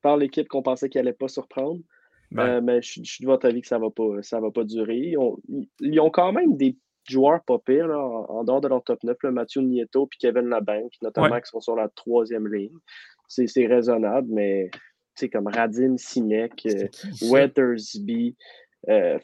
par 0.00 0.16
l'équipe 0.16 0.48
qu'on 0.48 0.62
pensait 0.62 0.88
qu'il 0.88 1.00
n'allait 1.00 1.12
pas 1.12 1.28
surprendre. 1.28 1.80
Euh, 2.36 2.60
mais 2.60 2.82
je, 2.82 3.02
suis 3.02 3.22
de 3.22 3.26
votre 3.26 3.46
avis 3.46 3.60
que 3.60 3.68
ça 3.68 3.78
ne 3.78 3.84
va, 3.84 3.90
pas, 3.90 4.40
va 4.40 4.50
pas 4.50 4.64
durer. 4.64 5.14
ils 5.80 6.00
ont 6.00 6.10
quand 6.10 6.32
même 6.32 6.56
des 6.56 6.76
joueurs 7.08 7.42
pas 7.44 7.58
pires 7.58 7.90
en, 7.90 8.44
dehors 8.44 8.60
de 8.60 8.68
leur 8.68 8.82
top 8.82 9.02
9, 9.04 9.16
là, 9.22 9.30
Mathieu 9.30 9.60
Nieto 9.62 10.08
et 10.12 10.16
Kevin 10.18 10.48
Labank, 10.48 10.92
notamment 11.02 11.40
qui 11.40 11.50
sont 11.50 11.60
sur 11.60 11.76
la 11.76 11.88
troisième 11.88 12.52
ligne. 12.52 12.76
C'est 13.28 13.66
raisonnable, 13.66 14.28
mais 14.30 14.70
c'est 15.14 15.28
comme 15.28 15.46
Radim 15.46 15.96
Sinek, 15.96 16.66
euh, 16.66 16.88
Weathersby. 17.22 18.36
Euh, 18.88 19.18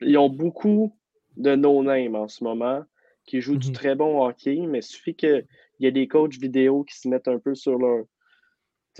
ils 0.00 0.18
ont 0.18 0.28
beaucoup 0.28 0.96
de 1.36 1.54
no-name 1.56 2.14
en 2.14 2.28
ce 2.28 2.44
moment 2.44 2.84
qui 3.24 3.40
jouent 3.40 3.56
du 3.56 3.70
mm-hmm. 3.70 3.74
très 3.74 3.94
bon 3.94 4.24
hockey, 4.24 4.66
mais 4.66 4.78
il 4.78 4.82
suffit 4.82 5.14
qu'il 5.14 5.46
y 5.80 5.86
ait 5.86 5.92
des 5.92 6.08
coachs 6.08 6.38
vidéo 6.38 6.84
qui 6.84 6.98
se 6.98 7.08
mettent 7.08 7.28
un 7.28 7.38
peu 7.38 7.54
sur 7.54 7.78
leur 7.78 8.04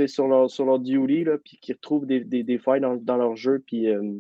sur 0.06 0.28
leur, 0.28 0.50
sur 0.50 0.64
leur 0.64 0.78
duty, 0.78 1.24
là, 1.24 1.38
puis 1.38 1.58
qui 1.60 1.72
retrouvent 1.72 2.06
des, 2.06 2.20
des, 2.20 2.42
des 2.42 2.58
failles 2.58 2.80
dans, 2.80 2.96
dans, 2.96 3.16
leur 3.16 3.36
jeu, 3.36 3.62
puis 3.66 3.88
euh, 3.88 4.14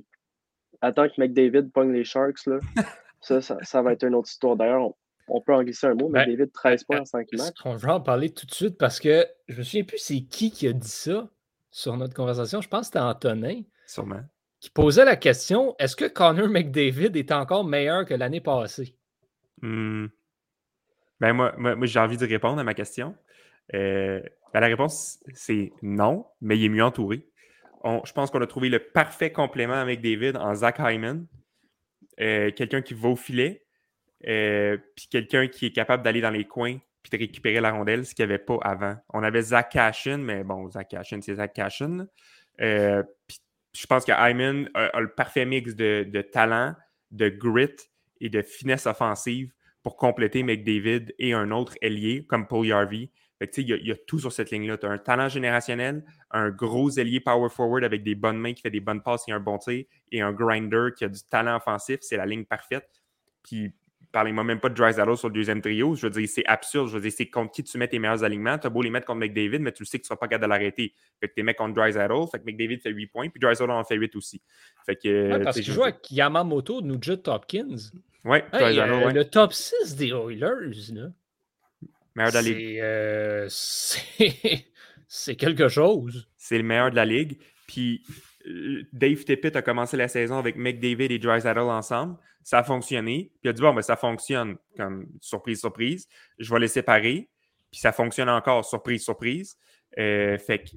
attends 0.80 1.08
que 1.08 1.14
McDavid 1.18 1.70
pogne 1.70 1.92
les 1.92 2.04
Sharks, 2.04 2.46
là, 2.46 2.58
ça, 3.20 3.40
ça, 3.40 3.82
va 3.82 3.92
être 3.92 4.04
une 4.04 4.14
autre 4.14 4.28
histoire. 4.28 4.56
D'ailleurs, 4.56 4.92
on, 5.28 5.40
peut 5.40 5.54
en 5.54 5.62
glisser 5.62 5.86
un 5.86 5.94
mot. 5.94 6.08
Ben, 6.08 6.26
McDavid, 6.26 6.50
13 6.50 6.84
points 6.84 7.00
en 7.00 7.04
5 7.04 7.28
matchs. 7.32 7.56
On 7.64 7.76
va 7.76 7.96
en 7.96 8.00
parler 8.00 8.30
tout 8.30 8.46
de 8.46 8.52
suite 8.54 8.78
parce 8.78 9.00
que 9.00 9.26
je 9.48 9.58
me 9.58 9.62
souviens 9.62 9.84
plus 9.84 9.98
c'est 9.98 10.20
qui 10.20 10.50
qui 10.50 10.66
a 10.66 10.72
dit 10.72 10.88
ça 10.88 11.28
sur 11.70 11.96
notre 11.96 12.14
conversation. 12.14 12.60
Je 12.60 12.68
pense 12.68 12.80
que 12.80 12.86
c'était 12.86 12.98
Antonin. 13.00 13.62
Sûrement. 13.86 14.22
Qui 14.60 14.70
posait 14.70 15.04
la 15.04 15.16
question 15.16 15.76
est-ce 15.78 15.94
que 15.94 16.06
Connor 16.06 16.48
McDavid 16.48 17.16
est 17.16 17.30
encore 17.30 17.64
meilleur 17.64 18.04
que 18.04 18.14
l'année 18.14 18.40
passée? 18.40 18.96
Hmm. 19.62 20.06
Ben 21.20 21.32
moi, 21.32 21.54
moi, 21.56 21.86
j'ai 21.86 21.98
envie 21.98 22.16
de 22.16 22.26
répondre 22.26 22.58
à 22.58 22.64
ma 22.64 22.74
question. 22.74 23.14
Euh, 23.74 24.20
ben, 24.52 24.60
la 24.60 24.66
réponse, 24.66 25.22
c'est 25.34 25.72
non, 25.82 26.26
mais 26.40 26.58
il 26.58 26.64
est 26.64 26.70
mieux 26.70 26.84
entouré 26.84 27.28
je 28.04 28.12
pense 28.12 28.30
qu'on 28.30 28.40
a 28.40 28.46
trouvé 28.46 28.68
le 28.68 28.78
parfait 28.78 29.30
complément 29.30 29.74
avec 29.74 30.00
David 30.00 30.36
en 30.36 30.54
Zach 30.54 30.76
Hyman. 30.78 31.26
Euh, 32.20 32.50
quelqu'un 32.50 32.82
qui 32.82 32.94
va 32.94 33.10
au 33.10 33.16
filet, 33.16 33.64
euh, 34.26 34.76
puis 34.96 35.06
quelqu'un 35.08 35.46
qui 35.46 35.66
est 35.66 35.72
capable 35.72 36.02
d'aller 36.02 36.20
dans 36.20 36.30
les 36.30 36.44
coins 36.44 36.78
puis 37.00 37.10
de 37.12 37.18
récupérer 37.18 37.60
la 37.60 37.70
rondelle, 37.70 38.04
ce 38.04 38.12
qu'il 38.12 38.26
n'y 38.26 38.32
avait 38.32 38.42
pas 38.42 38.58
avant. 38.62 38.96
On 39.10 39.22
avait 39.22 39.40
Zach 39.40 39.70
Cashin, 39.70 40.18
mais 40.18 40.42
bon, 40.42 40.68
Zach 40.68 40.88
Cashin, 40.88 41.20
c'est 41.22 41.36
Zach 41.36 41.52
Cashin. 41.52 42.08
Je 42.58 43.86
pense 43.88 44.04
que 44.04 44.10
Hyman 44.10 44.68
a, 44.74 45.00
le 45.00 45.14
parfait 45.14 45.44
mix 45.44 45.76
de, 45.76 46.20
talent, 46.32 46.74
de 47.12 47.28
grit 47.28 47.76
et 48.20 48.28
de 48.28 48.42
finesse 48.42 48.86
offensive 48.86 49.52
pour 49.84 49.96
compléter 49.96 50.42
McDavid 50.42 51.14
et 51.20 51.34
un 51.34 51.52
autre 51.52 51.76
ailier 51.80 52.26
comme 52.26 52.48
Paul 52.48 52.66
Yarvey 52.66 53.10
il 53.40 53.86
y, 53.86 53.92
a 53.92 53.96
tout 54.06 54.18
sur 54.18 54.32
cette 54.32 54.50
ligne-là. 54.50 54.78
Tu 54.78 54.86
as 54.86 54.90
un 54.90 54.98
talent 54.98 55.28
générationnel, 55.28 56.04
un 56.30 56.50
gros 56.50 56.90
ailier 56.90 57.20
power 57.20 57.48
forward 57.48 57.84
avec 57.84 58.02
des 58.02 58.14
bonnes 58.14 58.38
mains 58.38 58.52
qui 58.52 58.62
fait 58.62 58.70
des 58.70 58.80
bonnes 58.80 59.02
passes 59.02 59.28
et 59.28 59.32
un 59.32 59.40
bon 59.40 59.58
tir, 59.58 59.84
et 60.10 60.20
un 60.20 60.32
grinder 60.32 60.88
qui 60.96 61.04
a 61.04 61.08
du 61.08 61.20
talent 61.22 61.56
offensif. 61.56 61.98
C'est 62.02 62.16
la 62.16 62.26
ligne 62.26 62.44
parfaite. 62.44 62.88
Puis, 63.42 63.72
parlez-moi 64.10 64.42
même 64.42 64.58
pas 64.58 64.68
de 64.68 64.74
Drysdale 64.74 65.16
sur 65.16 65.28
le 65.28 65.34
deuxième 65.34 65.60
trio. 65.60 65.94
Je 65.94 66.06
veux 66.06 66.10
dire, 66.10 66.28
c'est 66.28 66.46
absurde. 66.46 66.88
Je 66.88 66.94
veux 66.94 67.00
dire, 67.00 67.12
c'est 67.14 67.28
contre 67.28 67.52
qui 67.52 67.62
tu 67.62 67.78
mets 67.78 67.88
tes 67.88 67.98
meilleurs 67.98 68.24
alignements. 68.24 68.58
Tu 68.58 68.66
as 68.66 68.70
beau 68.70 68.82
les 68.82 68.90
mettre 68.90 69.06
contre 69.06 69.20
McDavid, 69.20 69.60
mais 69.60 69.72
tu 69.72 69.82
le 69.82 69.86
sais 69.86 69.98
que 69.98 70.02
tu 70.02 70.06
ne 70.06 70.16
seras 70.16 70.16
pas 70.16 70.28
capable 70.28 70.44
de 70.44 70.58
l'arrêter. 70.58 70.92
Fait 71.20 71.28
que 71.28 71.34
tu 71.34 71.42
mets 71.42 71.54
contre 71.54 71.74
Drysdale. 71.74 72.10
Fait 72.30 72.38
que 72.38 72.44
McDavid 72.44 72.80
fait 72.80 72.90
8 72.90 73.06
points, 73.06 73.28
puis 73.28 73.40
Drysdale 73.40 73.70
en 73.70 73.84
fait 73.84 73.96
8 73.96 74.16
aussi. 74.16 74.42
Fait 74.84 74.96
que, 74.96 75.42
parce 75.44 75.60
qu'il 75.60 75.72
joue 75.72 75.84
avec 75.84 76.10
Yamamoto 76.10 76.82
Nugent 76.82 77.22
Hopkins. 77.26 77.76
Ouais, 78.24 78.44
euh, 78.54 79.12
Le 79.12 79.24
top 79.24 79.52
6 79.52 79.96
des 79.96 80.08
Oilers, 80.08 80.92
là. 80.92 81.08
Meilleur 82.18 82.32
de 82.32 82.36
la 82.36 82.42
ligue. 82.42 82.80
Euh, 82.80 83.46
c'est 85.08 85.36
quelque 85.36 85.68
chose. 85.68 86.28
C'est 86.36 86.58
le 86.58 86.64
meilleur 86.64 86.90
de 86.90 86.96
la 86.96 87.04
ligue. 87.04 87.38
Puis 87.68 88.02
euh, 88.48 88.82
Dave 88.92 89.22
Tippett 89.22 89.54
a 89.54 89.62
commencé 89.62 89.96
la 89.96 90.08
saison 90.08 90.36
avec 90.36 90.56
McDavid 90.56 91.12
et 91.12 91.18
Drysdale 91.20 91.58
ensemble. 91.58 92.16
Ça 92.42 92.58
a 92.58 92.64
fonctionné. 92.64 93.30
Puis 93.34 93.42
il 93.44 93.50
a 93.50 93.52
dit 93.52 93.62
bon, 93.62 93.72
ben, 93.72 93.82
ça 93.82 93.94
fonctionne. 93.94 94.56
Comme 94.76 95.06
surprise, 95.20 95.60
surprise. 95.60 96.08
Je 96.40 96.52
vais 96.52 96.58
les 96.58 96.68
séparer. 96.68 97.28
Puis 97.70 97.80
ça 97.80 97.92
fonctionne 97.92 98.28
encore, 98.28 98.64
surprise, 98.64 99.04
surprise. 99.04 99.56
Euh, 99.96 100.38
fait 100.38 100.64
que, 100.64 100.70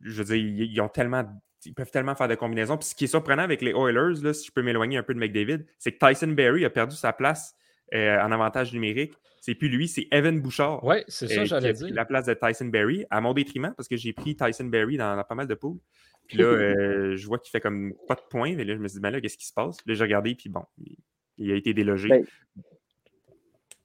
je 0.00 0.22
veux 0.22 0.34
dire, 0.34 0.36
ils, 0.36 0.80
ont 0.80 0.88
tellement 0.88 1.24
ils 1.66 1.74
peuvent 1.74 1.90
tellement 1.90 2.14
faire 2.14 2.28
de 2.28 2.36
combinaisons. 2.36 2.78
Puis 2.78 2.88
ce 2.88 2.94
qui 2.94 3.04
est 3.04 3.08
surprenant 3.08 3.42
avec 3.42 3.60
les 3.60 3.72
Oilers, 3.72 4.22
là, 4.22 4.32
si 4.32 4.46
je 4.46 4.52
peux 4.52 4.62
m'éloigner 4.62 4.96
un 4.96 5.02
peu 5.02 5.12
de 5.12 5.18
McDavid, 5.18 5.66
c'est 5.78 5.92
que 5.92 6.06
Tyson 6.06 6.28
Berry 6.28 6.64
a 6.64 6.70
perdu 6.70 6.96
sa 6.96 7.12
place 7.12 7.54
euh, 7.92 8.18
en 8.18 8.32
avantage 8.32 8.72
numérique. 8.72 9.12
C'est 9.46 9.54
plus 9.54 9.68
lui, 9.68 9.86
c'est 9.86 10.08
Evan 10.10 10.40
Bouchard. 10.40 10.82
Oui, 10.82 10.96
c'est 11.06 11.28
ça, 11.28 11.42
euh, 11.42 11.44
j'allais 11.44 11.72
qui 11.72 11.78
a 11.78 11.84
pris 11.84 11.86
dire. 11.86 11.94
La 11.94 12.04
place 12.04 12.26
de 12.26 12.34
Tyson 12.34 12.64
Berry, 12.64 13.04
à 13.10 13.20
mon 13.20 13.32
détriment, 13.32 13.72
parce 13.76 13.86
que 13.86 13.96
j'ai 13.96 14.12
pris 14.12 14.34
Tyson 14.34 14.64
Berry 14.64 14.96
dans, 14.96 15.14
dans 15.14 15.22
pas 15.22 15.36
mal 15.36 15.46
de 15.46 15.54
poules. 15.54 15.78
Puis 16.26 16.38
là, 16.38 16.44
euh, 16.46 17.14
je 17.14 17.26
vois 17.28 17.38
qu'il 17.38 17.52
fait 17.52 17.60
comme 17.60 17.94
pas 18.08 18.16
de 18.16 18.22
points. 18.28 18.56
Mais 18.56 18.64
là, 18.64 18.74
je 18.74 18.80
me 18.80 18.88
suis 18.88 18.96
dit, 18.96 19.00
ben 19.00 19.10
là, 19.10 19.20
qu'est-ce 19.20 19.36
qui 19.38 19.46
se 19.46 19.52
passe? 19.52 19.76
Là, 19.86 19.94
j'ai 19.94 20.02
regardé, 20.02 20.34
puis 20.34 20.48
bon, 20.48 20.64
il, 20.78 20.96
il 21.38 21.52
a 21.52 21.54
été 21.54 21.74
délogé. 21.74 22.08
Ben, 22.08 22.24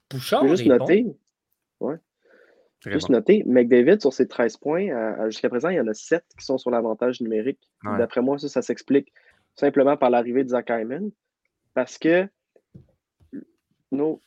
Bouchard 0.09 0.47
juste 0.47 0.67
bon. 0.67 0.77
noter, 0.79 1.05
Très 2.79 2.93
juste 2.93 3.09
bon. 3.09 3.17
noter, 3.17 3.43
McDavid, 3.45 4.01
sur 4.01 4.13
ses 4.13 4.27
13 4.27 4.57
points, 4.57 5.27
jusqu'à 5.29 5.49
présent, 5.49 5.69
il 5.69 5.75
y 5.75 5.79
en 5.79 5.87
a 5.87 5.93
7 5.93 6.23
qui 6.39 6.43
sont 6.43 6.57
sur 6.57 6.71
l'avantage 6.71 7.21
numérique. 7.21 7.69
Ouais. 7.83 7.99
D'après 7.99 8.21
moi, 8.21 8.39
ça, 8.39 8.49
ça 8.49 8.63
s'explique 8.63 9.13
simplement 9.53 9.95
par 9.95 10.09
l'arrivée 10.09 10.43
de 10.43 10.49
Zach 10.49 10.71
Hyman. 10.71 11.11
Parce 11.75 11.99
que 11.99 12.27
non, 13.91 14.19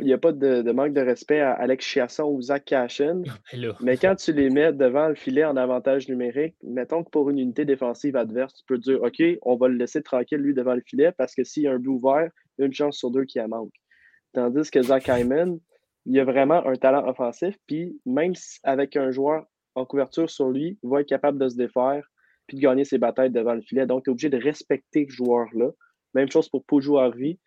il 0.00 0.06
n'y 0.06 0.12
a 0.12 0.18
pas 0.18 0.32
de, 0.32 0.62
de 0.62 0.72
manque 0.72 0.92
de 0.92 1.00
respect 1.00 1.40
à 1.40 1.52
Alex 1.52 1.84
Chiasson 1.84 2.24
ou 2.24 2.42
Zach 2.42 2.64
Cashin. 2.64 3.22
Ben 3.52 3.74
Mais 3.80 3.96
quand 3.96 4.16
tu 4.16 4.32
les 4.32 4.50
mets 4.50 4.72
devant 4.72 5.08
le 5.08 5.14
filet 5.14 5.44
en 5.44 5.56
avantage 5.56 6.08
numérique, 6.08 6.56
mettons 6.62 7.04
que 7.04 7.10
pour 7.10 7.30
une 7.30 7.38
unité 7.38 7.64
défensive 7.64 8.16
adverse, 8.16 8.54
tu 8.54 8.64
peux 8.66 8.78
dire 8.78 9.02
OK, 9.02 9.22
on 9.42 9.56
va 9.56 9.68
le 9.68 9.76
laisser 9.76 10.02
tranquille 10.02 10.38
lui 10.38 10.54
devant 10.54 10.74
le 10.74 10.82
filet 10.82 11.12
parce 11.12 11.34
que 11.34 11.44
s'il 11.44 11.64
y 11.64 11.66
a 11.68 11.72
un 11.72 11.78
but 11.78 11.88
ouvert, 11.88 12.28
il 12.56 12.62
y 12.62 12.64
a 12.64 12.66
une 12.66 12.72
chance 12.72 12.96
sur 12.96 13.10
deux 13.10 13.24
qu'il 13.24 13.40
en 13.42 13.48
manque. 13.48 13.72
Tandis 14.32 14.70
que 14.70 14.82
Zach 14.82 15.08
Hyman, 15.08 15.58
il 16.06 16.18
a 16.18 16.24
vraiment 16.24 16.66
un 16.66 16.74
talent 16.74 17.06
offensif, 17.06 17.56
puis 17.66 18.00
même 18.06 18.32
avec 18.62 18.96
un 18.96 19.10
joueur 19.10 19.46
en 19.74 19.84
couverture 19.84 20.28
sur 20.28 20.50
lui, 20.50 20.78
il 20.82 20.88
va 20.88 21.00
être 21.00 21.08
capable 21.08 21.38
de 21.38 21.48
se 21.48 21.56
défaire 21.56 22.04
puis 22.46 22.56
de 22.56 22.62
gagner 22.62 22.84
ses 22.84 22.98
batailles 22.98 23.30
devant 23.30 23.54
le 23.54 23.60
filet. 23.60 23.86
Donc, 23.86 24.04
tu 24.04 24.10
es 24.10 24.12
obligé 24.12 24.30
de 24.30 24.38
respecter 24.38 25.06
ce 25.08 25.14
joueur-là. 25.14 25.70
Même 26.14 26.30
chose 26.30 26.48
pour 26.48 26.64
Poujou 26.64 26.98
Harvey. 26.98 27.38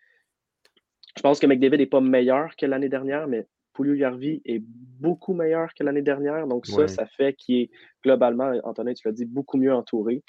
Je 1.16 1.22
pense 1.22 1.38
que 1.40 1.46
McDavid 1.46 1.78
n'est 1.78 1.86
pas 1.86 2.00
meilleur 2.00 2.54
que 2.56 2.66
l'année 2.66 2.88
dernière, 2.88 3.26
mais 3.28 3.46
Poulio 3.74 4.02
Harvey 4.04 4.40
est 4.44 4.62
beaucoup 4.64 5.34
meilleur 5.34 5.72
que 5.74 5.82
l'année 5.84 6.02
dernière. 6.02 6.46
Donc, 6.46 6.66
ça, 6.66 6.82
Ouais. 6.82 6.88
ça 6.88 7.06
fait 7.06 7.34
qu'il 7.34 7.56
est 7.62 7.70
globalement, 8.04 8.52
Antonin, 8.64 8.92
tu 8.94 9.06
l'as 9.06 9.12
dit, 9.12 9.24
beaucoup 9.24 9.56
mieux 9.58 9.72
entouré. 9.72 10.22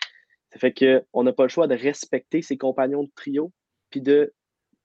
Ça 0.51 0.59
fait 0.59 0.73
qu'on 0.73 1.23
n'a 1.23 1.33
pas 1.33 1.43
le 1.43 1.49
choix 1.49 1.67
de 1.67 1.75
respecter 1.75 2.41
ses 2.41 2.57
compagnons 2.57 3.03
de 3.03 3.11
trio, 3.15 3.51
puis 3.89 4.01
de 4.01 4.31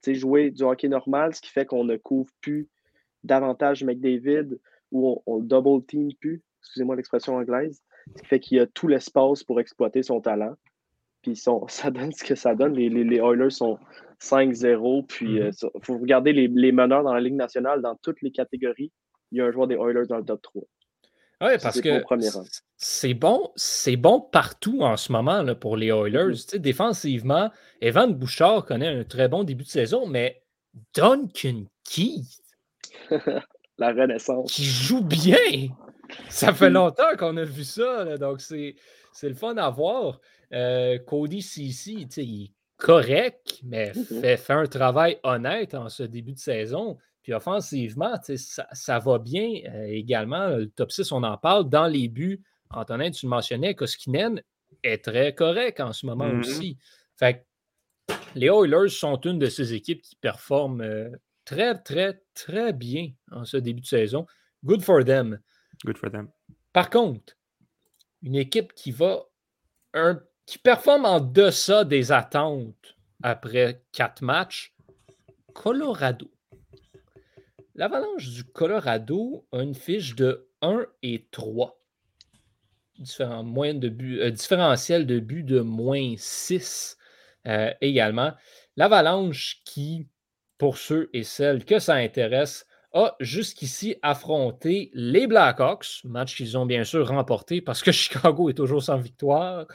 jouer 0.06 0.50
du 0.50 0.62
hockey 0.62 0.88
normal, 0.88 1.34
ce 1.34 1.40
qui 1.40 1.50
fait 1.50 1.66
qu'on 1.66 1.84
ne 1.84 1.96
couvre 1.96 2.30
plus 2.40 2.68
davantage 3.24 3.84
McDavid 3.84 4.58
ou 4.90 5.08
on, 5.08 5.22
on 5.26 5.36
le 5.38 5.44
double 5.44 5.84
team 5.84 6.08
plus, 6.20 6.42
excusez-moi 6.62 6.96
l'expression 6.96 7.36
anglaise, 7.36 7.82
ce 8.16 8.22
qui 8.22 8.26
fait 8.28 8.40
qu'il 8.40 8.56
y 8.56 8.60
a 8.60 8.66
tout 8.66 8.88
l'espace 8.88 9.42
pour 9.44 9.60
exploiter 9.60 10.02
son 10.02 10.20
talent. 10.20 10.54
Puis 11.22 11.36
son- 11.36 11.66
ça 11.68 11.90
donne 11.90 12.12
ce 12.12 12.24
que 12.24 12.34
ça 12.34 12.54
donne. 12.54 12.74
Les, 12.74 12.88
les, 12.88 13.04
les 13.04 13.16
Oilers 13.18 13.50
sont 13.50 13.78
5-0. 14.22 15.06
Puis 15.06 15.26
il 15.36 15.42
Mm-hmm. 15.42 15.84
faut 15.84 15.98
regarder 15.98 16.32
les, 16.32 16.48
les 16.48 16.72
meneurs 16.72 17.02
dans 17.02 17.14
la 17.14 17.20
Ligue 17.20 17.34
nationale, 17.34 17.82
dans 17.82 17.94
toutes 17.96 18.22
les 18.22 18.30
catégories. 18.30 18.92
Il 19.32 19.38
y 19.38 19.40
a 19.40 19.44
un 19.46 19.50
joueur 19.52 19.66
des 19.66 19.74
Oilers 19.76 20.06
dans 20.08 20.18
le 20.18 20.24
top 20.24 20.42
3. 20.42 20.62
Oui, 21.40 21.50
parce 21.62 21.76
c'est 21.76 21.82
que 21.82 22.02
c'est 22.76 23.14
bon, 23.14 23.52
c'est 23.54 23.96
bon 23.96 24.20
partout 24.20 24.80
en 24.82 24.96
ce 24.96 25.12
moment 25.12 25.42
là, 25.42 25.54
pour 25.54 25.76
les 25.76 25.88
Oilers. 25.88 26.32
Mm-hmm. 26.32 26.44
Tu 26.44 26.50
sais, 26.50 26.58
défensivement, 26.58 27.50
Evan 27.80 28.12
Bouchard 28.12 28.64
connaît 28.64 28.88
un 28.88 29.04
très 29.04 29.28
bon 29.28 29.44
début 29.44 29.62
de 29.64 29.68
saison, 29.68 30.06
mais 30.06 30.42
Duncan 30.94 31.64
Keith, 31.84 32.42
La 33.78 33.92
renaissance. 33.92 34.50
qui 34.52 34.64
joue 34.64 35.02
bien, 35.04 35.68
ça 36.28 36.52
fait 36.52 36.70
longtemps 36.70 37.16
qu'on 37.16 37.36
a 37.36 37.44
vu 37.44 37.62
ça. 37.64 38.04
là, 38.04 38.18
donc, 38.18 38.40
c'est 38.40 38.74
le 39.22 39.34
fun 39.34 39.56
à 39.56 39.70
voir. 39.70 40.20
Euh, 40.52 40.98
Cody 40.98 41.42
Cici, 41.42 42.08
il 42.16 42.44
est 42.46 42.52
correct, 42.78 43.60
mais 43.64 43.92
fait, 43.92 44.36
fait 44.36 44.52
un 44.52 44.66
travail 44.66 45.18
honnête 45.22 45.74
en 45.74 45.88
ce 45.88 46.02
début 46.04 46.32
de 46.32 46.38
saison. 46.38 46.96
Puis 47.22 47.32
offensivement, 47.34 48.14
ça, 48.22 48.66
ça 48.72 48.98
va 48.98 49.18
bien 49.18 49.60
euh, 49.68 49.84
également. 49.88 50.48
Le 50.48 50.70
top 50.70 50.90
6, 50.90 51.12
on 51.12 51.22
en 51.24 51.36
parle. 51.36 51.68
Dans 51.68 51.86
les 51.86 52.08
buts, 52.08 52.40
Antonin, 52.70 53.10
tu 53.10 53.26
le 53.26 53.30
mentionnais, 53.30 53.74
Koskinen 53.74 54.42
est 54.82 55.04
très 55.04 55.34
correct 55.34 55.80
en 55.80 55.92
ce 55.92 56.06
moment 56.06 56.28
Mhm. 56.28 56.40
aussi. 56.40 56.78
Fait 57.16 57.44
que 58.08 58.14
les 58.34 58.46
Oilers 58.46 58.88
sont 58.88 59.20
une 59.22 59.38
de 59.38 59.46
ces 59.48 59.74
équipes 59.74 60.00
qui 60.00 60.16
performent 60.16 60.80
euh, 60.82 61.10
très, 61.44 61.76
très, 61.82 62.22
très 62.34 62.72
bien 62.72 63.10
en 63.32 63.44
ce 63.44 63.56
début 63.56 63.80
de 63.82 63.86
saison. 63.86 64.26
Good 64.64 64.82
for 64.82 65.04
them. 65.04 65.38
Good 65.84 65.98
for 65.98 66.10
them. 66.10 66.28
Par 66.72 66.88
contre, 66.90 67.34
une 68.22 68.36
équipe 68.36 68.72
qui 68.74 68.90
va 68.92 69.24
un- 69.94 70.20
qui 70.48 70.56
performe 70.56 71.04
en 71.04 71.20
deçà 71.20 71.84
des 71.84 72.10
attentes 72.10 72.96
après 73.22 73.82
quatre 73.92 74.22
matchs, 74.22 74.74
Colorado. 75.52 76.30
L'Avalanche 77.74 78.30
du 78.30 78.44
Colorado 78.44 79.46
a 79.52 79.60
une 79.60 79.74
fiche 79.74 80.14
de 80.14 80.48
1 80.62 80.86
et 81.02 81.26
3. 81.32 81.78
Différent, 82.98 83.44
moyenne 83.44 83.78
de 83.78 83.94
euh, 84.20 84.30
différentiel 84.30 85.06
de 85.06 85.20
but 85.20 85.42
de 85.42 85.60
moins 85.60 86.14
6 86.16 86.96
euh, 87.46 87.70
également. 87.82 88.32
L'Avalanche 88.76 89.60
qui, 89.66 90.08
pour 90.56 90.78
ceux 90.78 91.10
et 91.12 91.24
celles 91.24 91.66
que 91.66 91.78
ça 91.78 91.96
intéresse, 91.96 92.66
a 92.94 93.16
jusqu'ici 93.20 93.96
affronté 94.00 94.90
les 94.94 95.26
Blackhawks, 95.26 96.04
match 96.04 96.38
qu'ils 96.38 96.56
ont 96.56 96.64
bien 96.64 96.84
sûr 96.84 97.06
remporté 97.06 97.60
parce 97.60 97.82
que 97.82 97.92
Chicago 97.92 98.48
est 98.48 98.54
toujours 98.54 98.82
sans 98.82 98.96
victoire. 98.96 99.66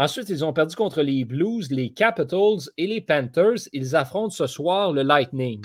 Ensuite, 0.00 0.30
ils 0.30 0.42
ont 0.46 0.54
perdu 0.54 0.74
contre 0.76 1.02
les 1.02 1.26
Blues, 1.26 1.70
les 1.70 1.92
Capitals 1.92 2.70
et 2.78 2.86
les 2.86 3.02
Panthers. 3.02 3.68
Ils 3.74 3.94
affrontent 3.94 4.30
ce 4.34 4.46
soir 4.46 4.92
le 4.94 5.02
Lightning, 5.02 5.62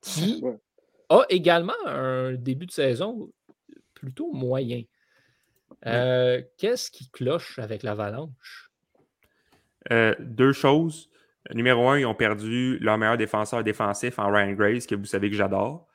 qui 0.00 0.40
Ouais. 0.42 0.58
a 1.10 1.24
également 1.28 1.74
un 1.84 2.32
début 2.32 2.64
de 2.64 2.70
saison 2.70 3.30
plutôt 3.92 4.32
moyen. 4.32 4.82
Euh, 5.84 6.40
Qu'est-ce 6.56 6.90
qui 6.90 7.10
cloche 7.10 7.58
avec 7.58 7.82
l'Avalanche? 7.82 8.70
Euh, 9.92 10.14
deux 10.20 10.52
choses. 10.54 11.10
Numéro 11.52 11.86
un, 11.90 11.98
ils 11.98 12.06
ont 12.06 12.14
perdu 12.14 12.78
leur 12.78 12.96
meilleur 12.96 13.18
défenseur 13.18 13.62
défensif 13.62 14.18
en 14.18 14.32
Ryan 14.32 14.52
Grace, 14.52 14.86
que 14.86 14.94
vous 14.94 15.04
savez 15.04 15.28
que 15.28 15.36
j'adore. 15.36 15.86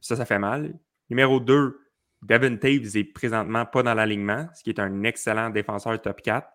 Ça, 0.00 0.16
ça 0.16 0.24
fait 0.24 0.40
mal. 0.40 0.74
Numéro 1.08 1.38
deux, 1.38 1.78
Devin 2.22 2.56
Taves 2.56 2.96
est 2.96 3.04
présentement 3.14 3.64
pas 3.64 3.84
dans 3.84 3.94
l'alignement, 3.94 4.48
ce 4.54 4.64
qui 4.64 4.70
est 4.70 4.80
un 4.80 5.04
excellent 5.04 5.50
défenseur 5.50 6.02
top 6.02 6.20
4. 6.20 6.48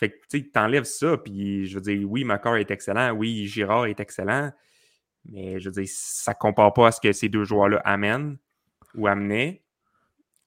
Fait 0.00 0.10
que 0.10 0.16
tu 0.30 0.38
sais, 0.38 0.50
t'enlèves 0.50 0.84
ça, 0.84 1.18
puis 1.18 1.66
je 1.66 1.74
veux 1.74 1.82
dire, 1.82 2.10
oui, 2.10 2.24
Makar 2.24 2.56
est 2.56 2.70
excellent, 2.70 3.12
oui, 3.12 3.46
Girard 3.46 3.84
est 3.84 4.00
excellent, 4.00 4.50
mais 5.28 5.60
je 5.60 5.68
veux 5.68 5.74
dire, 5.74 5.84
ça 5.86 6.32
ne 6.32 6.36
compare 6.38 6.72
pas 6.72 6.86
à 6.86 6.92
ce 6.92 7.02
que 7.02 7.12
ces 7.12 7.28
deux 7.28 7.44
joueurs-là 7.44 7.82
amènent 7.84 8.38
ou 8.94 9.06
amenaient. 9.06 9.62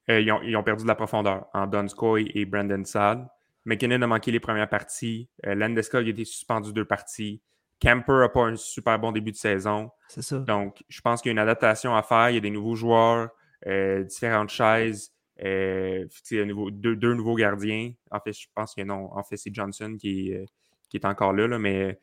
Euh, 0.09 0.19
ils, 0.19 0.31
ont, 0.31 0.41
ils 0.41 0.57
ont 0.57 0.63
perdu 0.63 0.83
de 0.83 0.87
la 0.87 0.95
profondeur 0.95 1.45
en 1.53 1.67
Donskoy 1.67 2.31
et 2.33 2.45
Brandon 2.45 2.83
Saad. 2.83 3.27
McKinnon 3.65 4.01
a 4.01 4.07
manqué 4.07 4.31
les 4.31 4.39
premières 4.39 4.67
parties. 4.67 5.29
Euh, 5.45 5.53
Landeskog 5.53 6.05
a 6.05 6.09
été 6.09 6.25
suspendu 6.25 6.73
deux 6.73 6.85
parties. 6.85 7.39
Camper 7.79 8.13
n'a 8.21 8.29
pas 8.29 8.45
un 8.45 8.55
super 8.55 8.97
bon 8.97 9.11
début 9.11 9.31
de 9.31 9.37
saison. 9.37 9.91
C'est 10.07 10.23
ça. 10.23 10.39
Donc, 10.39 10.83
je 10.89 10.99
pense 10.99 11.21
qu'il 11.21 11.29
y 11.29 11.31
a 11.31 11.33
une 11.33 11.39
adaptation 11.39 11.95
à 11.95 12.01
faire. 12.01 12.31
Il 12.31 12.35
y 12.35 12.37
a 12.37 12.41
des 12.41 12.49
nouveaux 12.49 12.75
joueurs, 12.75 13.29
euh, 13.67 14.03
différentes 14.03 14.49
chaises, 14.49 15.13
euh, 15.41 16.05
deux, 16.31 17.13
nouveaux 17.13 17.35
gardiens. 17.35 17.91
En 18.11 18.19
fait, 18.19 18.33
je 18.33 18.47
pense 18.53 18.75
que 18.75 18.81
non. 18.81 19.09
En 19.13 19.23
fait, 19.23 19.37
c'est 19.37 19.53
Johnson 19.53 19.95
qui 19.99 20.29
est, 20.29 20.41
euh, 20.41 20.45
qui 20.89 20.97
est 20.97 21.05
encore 21.05 21.33
là, 21.33 21.47
là, 21.47 21.59
mais 21.59 21.83
euh, 21.83 21.93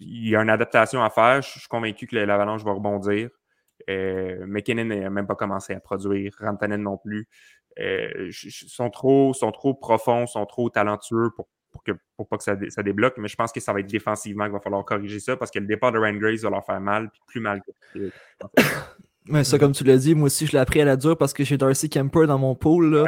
il 0.00 0.28
y 0.28 0.36
a 0.36 0.42
une 0.42 0.50
adaptation 0.50 1.02
à 1.02 1.10
faire. 1.10 1.42
Je 1.42 1.58
suis 1.60 1.68
convaincu 1.68 2.06
que 2.06 2.16
l'Avalanche 2.16 2.64
va 2.64 2.72
rebondir. 2.72 3.30
Euh, 3.90 4.44
McKinnon 4.46 4.84
n'a 4.84 5.10
même 5.10 5.26
pas 5.26 5.34
commencé 5.34 5.72
à 5.72 5.80
produire. 5.80 6.34
Rantanen 6.38 6.82
non 6.82 6.98
plus. 6.98 7.28
Euh, 7.78 8.30
sont, 8.30 8.90
trop, 8.90 9.32
sont 9.32 9.50
trop 9.50 9.74
profonds, 9.74 10.26
sont 10.26 10.44
trop 10.44 10.68
talentueux 10.68 11.30
pour, 11.34 11.48
pour, 11.70 11.82
que, 11.82 11.92
pour 12.16 12.28
pas 12.28 12.36
que 12.36 12.44
ça, 12.44 12.56
ça 12.68 12.82
débloque. 12.82 13.16
Mais 13.16 13.28
je 13.28 13.36
pense 13.36 13.52
que 13.52 13.60
ça 13.60 13.72
va 13.72 13.80
être 13.80 13.90
défensivement 13.90 14.44
qu'il 14.44 14.52
va 14.52 14.60
falloir 14.60 14.84
corriger 14.84 15.20
ça 15.20 15.36
parce 15.36 15.50
que 15.50 15.58
le 15.58 15.66
départ 15.66 15.92
de 15.92 15.98
Ryan 15.98 16.16
Grace 16.16 16.42
va 16.42 16.50
leur 16.50 16.64
faire 16.64 16.80
mal, 16.80 17.10
puis 17.10 17.20
plus 17.26 17.40
mal 17.40 17.62
que. 17.62 18.10
Mais 19.26 19.44
ça, 19.44 19.58
comme 19.58 19.72
tu 19.72 19.84
l'as 19.84 19.98
dit, 19.98 20.14
moi 20.14 20.26
aussi, 20.26 20.46
je 20.46 20.52
l'ai 20.52 20.58
appris 20.58 20.80
à 20.80 20.84
la 20.84 20.96
dure 20.96 21.16
parce 21.16 21.32
que 21.32 21.44
j'ai 21.44 21.56
Darcy 21.56 21.88
Kemper 21.88 22.26
dans 22.26 22.38
mon 22.38 22.54
pool. 22.56 23.04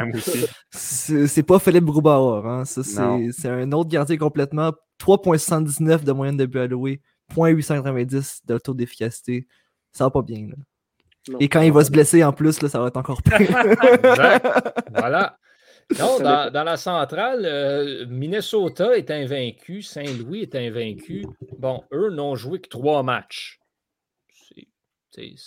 C'est 0.71 1.27
c'est 1.27 1.43
pas 1.43 1.59
Philippe 1.59 1.85
Grubauer. 1.85 2.41
Hein. 2.47 2.63
C'est 2.65 2.83
c'est 2.83 3.49
un 3.49 3.71
autre 3.73 3.89
gardien 3.89 4.17
complètement. 4.17 4.71
3,79 4.99 6.03
de 6.05 6.11
moyenne 6.13 6.37
de 6.37 6.45
but 6.45 6.59
alloué, 6.59 7.01
0.890 7.35 8.39
de 8.45 8.57
taux 8.57 8.73
d'efficacité. 8.73 9.45
Ça 9.91 10.05
va 10.05 10.09
pas 10.11 10.21
bien. 10.21 10.47
là. 10.49 10.55
Non. 11.27 11.37
Et 11.39 11.49
quand 11.49 11.61
il 11.61 11.71
va 11.73 11.83
se 11.83 11.91
blesser 11.91 12.23
en 12.23 12.31
plus, 12.31 12.61
là, 12.61 12.69
ça 12.69 12.79
va 12.79 12.87
être 12.87 12.97
encore 12.97 13.21
pire. 13.23 13.39
Exact. 13.39 14.47
Voilà. 14.93 15.37
Non, 15.99 16.19
dans, 16.19 16.51
dans 16.51 16.63
la 16.63 16.77
centrale, 16.77 17.41
euh, 17.45 18.05
Minnesota 18.07 18.97
est 18.97 19.11
invaincu, 19.11 19.81
Saint-Louis 19.81 20.41
est 20.41 20.55
invaincu. 20.55 21.25
Bon, 21.59 21.83
eux 21.93 22.09
n'ont 22.11 22.35
joué 22.35 22.59
que 22.59 22.69
trois 22.69 23.03
matchs. 23.03 23.59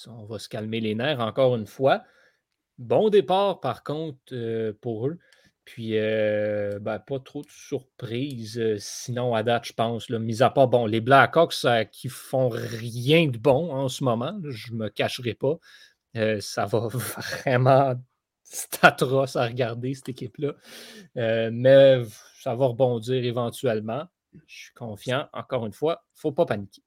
On 0.09 0.25
va 0.25 0.39
se 0.39 0.49
calmer 0.49 0.81
les 0.81 0.95
nerfs 0.95 1.21
encore 1.21 1.57
une 1.57 1.67
fois. 1.67 2.03
bon 2.79 3.09
départ, 3.11 3.61
par 3.61 3.83
contre, 3.85 4.19
euh, 4.33 4.73
pour 4.81 5.09
eux. 5.09 5.19
Puis, 5.65 5.99
euh, 5.99 6.79
ben, 6.81 6.99
pas 6.99 7.19
trop 7.21 7.43
de 7.43 7.51
surprises, 7.51 8.59
euh, 8.59 8.77
sinon 8.79 9.35
à 9.35 9.43
date, 9.43 9.67
je 9.67 9.73
pense. 9.75 10.09
Là, 10.09 10.19
mis 10.19 10.43
à 10.43 10.51
part, 10.51 10.69
bon, 10.69 10.87
les 10.87 11.01
Blackhawks 11.01 11.67
qui 11.93 12.09
font 12.09 12.49
rien 12.49 13.29
de 13.29 13.39
bon 13.39 13.73
en 13.73 13.89
ce 13.89 14.05
moment, 14.05 14.39
je 14.49 14.73
me 14.73 14.89
cacherai 14.89 15.35
pas. 15.35 15.59
Ça 16.41 16.67
va 16.67 16.89
vraiment. 16.89 17.95
C'est 18.45 18.83
atroce 18.85 19.37
à 19.37 19.47
regarder, 19.47 19.95
cette 19.95 20.09
équipe-là. 20.09 20.55
Mais 21.51 22.03
ça 22.41 22.55
va 22.55 22.67
rebondir 22.67 23.25
éventuellement. 23.25 24.07
Je 24.47 24.57
suis 24.65 24.75
confiant. 24.75 25.29
Encore 25.33 25.67
une 25.67 25.73
fois, 25.73 26.03
il 26.03 26.17
ne 26.17 26.21
faut 26.21 26.33
pas 26.33 26.47
paniquer. 26.47 26.83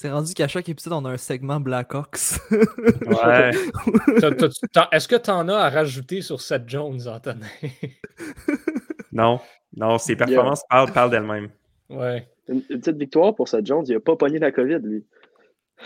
C'est 0.00 0.12
rendu 0.12 0.32
qu'à 0.32 0.46
chaque 0.46 0.68
épisode, 0.68 0.92
on 0.92 1.04
a 1.06 1.10
un 1.10 1.16
segment. 1.16 1.58
Ouais. 1.60 3.50
T'as- 4.20 4.30
t'as- 4.30 4.48
t'as- 4.72 4.88
Est-ce 4.92 5.08
que 5.08 5.16
tu 5.16 5.28
en 5.28 5.48
as 5.48 5.56
à 5.56 5.70
rajouter 5.70 6.20
sur 6.20 6.40
Seth 6.40 6.68
Jones, 6.68 7.00
Antonin? 7.08 7.44
non, 9.12 9.40
non, 9.76 9.98
ses 9.98 10.14
performances 10.14 10.62
parlent, 10.70 10.92
parlent 10.92 11.10
d'elles-mêmes. 11.10 11.48
ouais. 11.90 12.28
Une, 12.46 12.62
une 12.70 12.78
petite 12.78 12.96
victoire 12.96 13.34
pour 13.34 13.48
Seth 13.48 13.66
Jones. 13.66 13.84
Il 13.88 13.94
n'a 13.94 13.98
pas 13.98 14.14
pogné 14.14 14.38
la 14.38 14.52
COVID, 14.52 14.78
lui. 14.84 15.04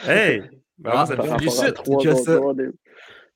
Hey! 0.07 0.43
Bravo, 0.77 1.13
Ah, 1.15 1.17
par 1.17 1.27
rapport, 1.31 1.65
à 1.65 1.73
trois 1.73 1.97
autres 2.07 2.25
joueurs 2.35 2.55
des- 2.55 2.69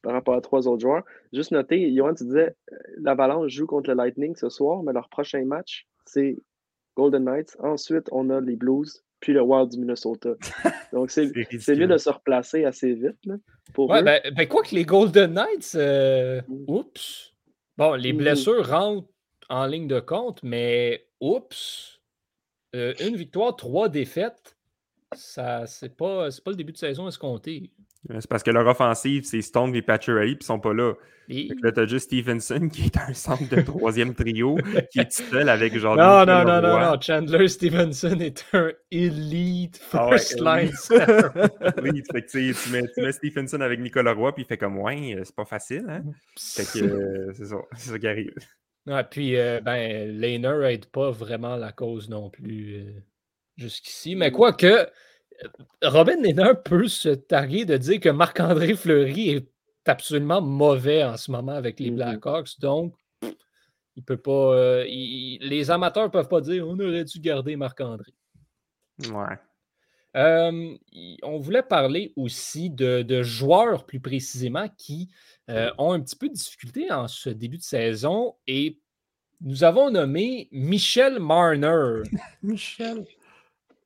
par 0.02 0.12
rapport 0.12 0.34
à 0.34 0.40
trois 0.42 0.68
autres 0.68 0.82
joueurs. 0.82 1.04
Juste 1.32 1.52
noter, 1.52 1.90
Johan, 1.96 2.12
tu 2.12 2.24
disais, 2.24 2.54
euh, 2.70 2.76
l'Avalanche 3.00 3.50
joue 3.50 3.66
contre 3.66 3.88
le 3.88 3.96
Lightning 3.96 4.36
ce 4.36 4.50
soir, 4.50 4.82
mais 4.82 4.92
leur 4.92 5.08
prochain 5.08 5.42
match, 5.46 5.86
c'est 6.04 6.36
Golden 6.98 7.24
Knights. 7.24 7.56
Ensuite, 7.60 8.10
on 8.12 8.28
a 8.28 8.42
les 8.42 8.56
Blues, 8.56 9.02
puis 9.20 9.32
le 9.32 9.42
Wild 9.42 9.70
du 9.70 9.78
Minnesota. 9.78 10.30
Donc, 10.92 11.10
c'est 11.10 11.26
mieux 11.74 11.86
de 11.86 11.96
se 11.98 12.10
replacer 12.10 12.64
assez 12.64 12.92
vite 12.94 13.16
là, 13.24 13.34
pour 13.74 13.90
Ouais, 13.90 14.00
eux. 14.00 14.04
ben, 14.04 14.20
ben, 14.34 14.48
quoi 14.48 14.62
que 14.62 14.74
les 14.74 14.84
Golden 14.84 15.32
Knights, 15.34 15.72
euh, 15.74 16.40
Mm. 16.48 16.64
oups. 16.68 17.34
Bon, 17.76 17.94
les 17.94 18.12
Mhm. 18.12 18.18
blessures 18.18 18.68
rentrent 18.68 19.08
en 19.48 19.66
ligne 19.66 19.86
de 19.88 20.00
compte, 20.00 20.42
mais 20.42 21.06
oups. 21.20 22.00
Euh, 22.74 22.94
une 23.00 23.16
victoire, 23.16 23.54
trois 23.56 23.88
défaites, 23.88 24.56
ça, 25.14 25.66
c'est 25.66 25.96
pas, 25.96 26.30
c'est 26.30 26.42
pas 26.44 26.50
le 26.50 26.56
début 26.56 26.72
de 26.72 26.78
saison 26.78 27.06
escompté. 27.08 27.70
C'est 28.08 28.28
parce 28.28 28.42
que 28.42 28.50
leur 28.50 28.66
offensive, 28.66 29.24
c'est 29.24 29.42
Stone 29.42 29.74
et 29.74 29.82
Pacioretty, 29.82 30.36
puis 30.36 30.42
ils 30.42 30.46
sont 30.46 30.60
pas 30.60 30.72
là. 30.74 30.94
Et- 31.28 31.48
Fait 31.48 31.54
que 31.56 31.66
là, 31.66 31.72
t'as 31.72 31.86
juste 31.86 32.06
Stevenson, 32.06 32.68
qui 32.68 32.84
est 32.84 32.96
un 32.98 33.12
centre 33.12 33.48
de 33.48 33.60
troisième 33.60 34.14
trio, 34.14 34.56
qui 34.92 35.00
est 35.00 35.10
seul 35.10 35.48
avec 35.48 35.76
genre... 35.76 35.96
Non, 35.96 36.24
non, 36.24 36.44
non, 36.44 36.62
non, 36.62 36.78
non. 36.78 37.00
Chandler 37.00 37.48
Stevenson 37.48 38.20
est 38.20 38.44
un 38.52 38.70
elite 38.92 39.80
Ah 39.92 40.08
ouais, 40.08 40.18
first 40.18 40.40
line. 40.40 40.70
Oui, 41.82 42.02
fait 42.12 42.22
que, 42.22 42.28
tu 42.30 42.70
mets, 42.70 42.82
tu 42.94 43.00
mets 43.02 43.12
Stevenson 43.12 43.60
avec 43.60 43.80
Nicolas 43.80 44.12
Roy, 44.12 44.32
puis 44.34 44.44
il 44.44 44.46
fait 44.46 44.58
comme, 44.58 44.78
ouais, 44.78 45.14
euh, 45.16 45.22
c'est 45.24 45.34
pas 45.34 45.44
facile, 45.44 45.84
hein? 45.88 46.04
Fait 46.38 46.78
que 46.80 46.84
euh, 46.84 47.32
c'est 47.34 47.46
ça, 47.46 47.56
c'est 47.76 47.90
ça 47.90 47.98
qui 47.98 48.06
arrive. 48.06 48.32
Ouais, 48.86 49.02
puis, 49.02 49.36
euh, 49.36 49.60
ben, 49.60 50.08
Lehner 50.20 50.60
aide 50.72 50.86
pas 50.86 51.10
vraiment 51.10 51.56
la 51.56 51.72
cause 51.72 52.08
non 52.08 52.30
plus 52.30 52.76
euh, 52.76 53.02
jusqu'ici. 53.56 54.14
Mais 54.14 54.30
quoique, 54.30 54.64
euh, 54.66 54.84
Robin 55.82 56.20
Lehner 56.22 56.52
peut 56.64 56.88
se 56.88 57.10
targuer 57.10 57.64
de 57.64 57.76
dire 57.76 58.00
que 58.00 58.08
Marc-André 58.08 58.74
Fleury 58.74 59.30
est 59.30 59.48
absolument 59.86 60.40
mauvais 60.40 61.04
en 61.04 61.16
ce 61.16 61.30
moment 61.30 61.52
avec 61.52 61.78
les 61.80 61.90
Mhm. 61.90 61.96
Blackhawks. 61.96 62.58
Donc, 62.60 62.94
il 63.94 64.02
peut 64.02 64.16
pas. 64.16 64.54
euh, 64.54 64.84
il- 64.88 65.38
les 65.40 65.70
amateurs 65.70 66.10
peuvent 66.10 66.28
pas 66.28 66.40
dire 66.40 66.66
on 66.66 66.78
aurait 66.80 67.04
dû 67.04 67.20
garder 67.20 67.56
Marc-André. 67.56 68.12
Ouais. 69.10 69.36
Euh, 70.16 70.74
on 71.22 71.38
voulait 71.38 71.62
parler 71.62 72.14
aussi 72.16 72.70
de, 72.70 73.02
de 73.02 73.22
joueurs 73.22 73.84
plus 73.84 74.00
précisément 74.00 74.66
qui 74.78 75.10
euh, 75.50 75.70
ont 75.78 75.92
un 75.92 76.00
petit 76.00 76.16
peu 76.16 76.28
de 76.28 76.34
difficulté 76.34 76.90
en 76.90 77.06
ce 77.06 77.28
début 77.28 77.58
de 77.58 77.62
saison 77.62 78.34
et 78.46 78.80
nous 79.42 79.62
avons 79.62 79.90
nommé 79.90 80.48
Michel 80.50 81.18
Marner. 81.20 82.02
Michel. 82.42 83.04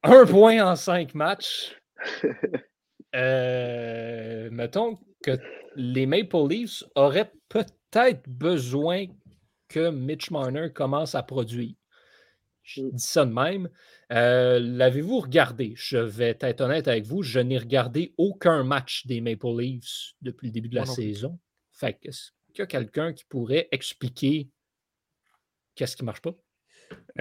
Un 0.02 0.24
point 0.26 0.64
en 0.64 0.76
cinq 0.76 1.14
matchs. 1.14 1.76
Euh, 3.16 4.48
mettons 4.52 4.96
que 5.24 5.32
les 5.74 6.06
Maple 6.06 6.46
Leafs 6.48 6.84
auraient 6.94 7.32
peut-être 7.48 8.22
besoin 8.28 9.06
que 9.68 9.90
Mitch 9.90 10.30
Marner 10.30 10.68
commence 10.72 11.16
à 11.16 11.24
produire. 11.24 11.74
Je 12.62 12.82
Mm. 12.82 12.90
dis 12.92 13.02
ça 13.04 13.26
de 13.26 13.32
même. 13.32 13.68
Euh, 14.12 14.60
L'avez-vous 14.60 15.18
regardé? 15.18 15.72
Je 15.74 15.96
vais 15.98 16.38
être 16.40 16.60
honnête 16.60 16.86
avec 16.86 17.04
vous, 17.04 17.22
je 17.24 17.40
n'ai 17.40 17.58
regardé 17.58 18.14
aucun 18.16 18.62
match 18.62 19.06
des 19.08 19.20
Maple 19.20 19.58
Leafs 19.58 20.12
depuis 20.22 20.46
le 20.46 20.52
début 20.52 20.68
de 20.68 20.76
la 20.76 20.86
saison. 20.86 21.36
Fait 21.72 21.94
que, 21.94 22.08
est-ce 22.10 22.30
qu'il 22.52 22.60
y 22.60 22.62
a 22.62 22.66
quelqu'un 22.66 23.12
qui 23.12 23.24
pourrait 23.24 23.66
expliquer 23.72 24.50
qu'est-ce 25.74 25.96
qui 25.96 26.04
ne 26.04 26.06
marche 26.06 26.22
pas? 26.22 26.34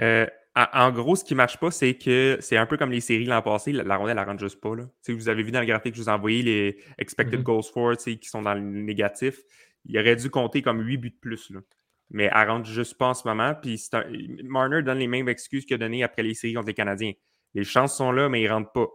Euh, 0.00 0.26
en, 0.56 0.90
gros, 0.90 1.14
ce 1.16 1.24
qui 1.24 1.34
marche 1.34 1.58
pas, 1.58 1.70
c'est 1.70 1.94
que 1.96 2.36
c'est 2.40 2.56
un 2.56 2.66
peu 2.66 2.76
comme 2.76 2.90
les 2.90 3.00
séries 3.00 3.24
l'an 3.24 3.40
passé, 3.42 3.72
la, 3.72 3.84
la 3.84 3.96
rondelle, 3.96 4.18
elle 4.18 4.24
rentre 4.26 4.40
juste 4.40 4.60
pas. 4.60 4.74
Là. 4.74 4.84
Vous 5.08 5.28
avez 5.28 5.42
vu 5.42 5.52
dans 5.52 5.60
le 5.60 5.66
graphique 5.66 5.92
que 5.92 5.98
je 5.98 6.02
vous 6.02 6.08
ai 6.08 6.12
envoyé 6.12 6.42
les 6.42 6.78
expected 6.98 7.38
Mhm. 7.40 7.44
goals 7.44 7.62
for 7.72 7.96
qui 7.96 8.18
sont 8.28 8.42
dans 8.42 8.54
le 8.54 8.60
négatif. 8.60 9.38
Il 9.84 9.98
aurait 9.98 10.16
dû 10.16 10.28
compter 10.28 10.60
comme 10.62 10.80
8 10.84 10.96
buts 10.98 11.10
de 11.10 11.18
plus. 11.20 11.50
Là. 11.50 11.60
Mais 12.10 12.28
elle 12.34 12.48
rentre 12.50 12.68
juste 12.68 12.98
pas 12.98 13.08
en 13.08 13.14
ce 13.14 13.26
moment. 13.28 13.54
Puis 13.54 13.80
un- 13.92 14.04
Marner 14.42 14.82
donne 14.82 14.98
les 14.98 15.06
mêmes 15.06 15.28
excuses 15.28 15.64
qu'il 15.64 15.74
a 15.74 15.78
données 15.78 16.02
après 16.02 16.22
les 16.24 16.34
séries 16.34 16.54
contre 16.54 16.66
les 16.66 16.74
Canadiens. 16.74 17.12
Les 17.54 17.64
chances 17.64 17.96
sont 17.96 18.10
là, 18.12 18.28
mais 18.28 18.42
ils 18.42 18.48
rentrent 18.48 18.72
pas. 18.72 18.88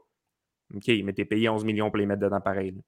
OK, 0.75 0.87
mais 1.03 1.13
t'es 1.13 1.25
payé 1.25 1.47
11 1.47 1.63
millions 1.63 1.89
pour 1.89 1.97
les 1.97 2.05
mettre 2.05 2.21
dedans 2.21 2.41
pareil. 2.41 2.71
là. 2.71 2.81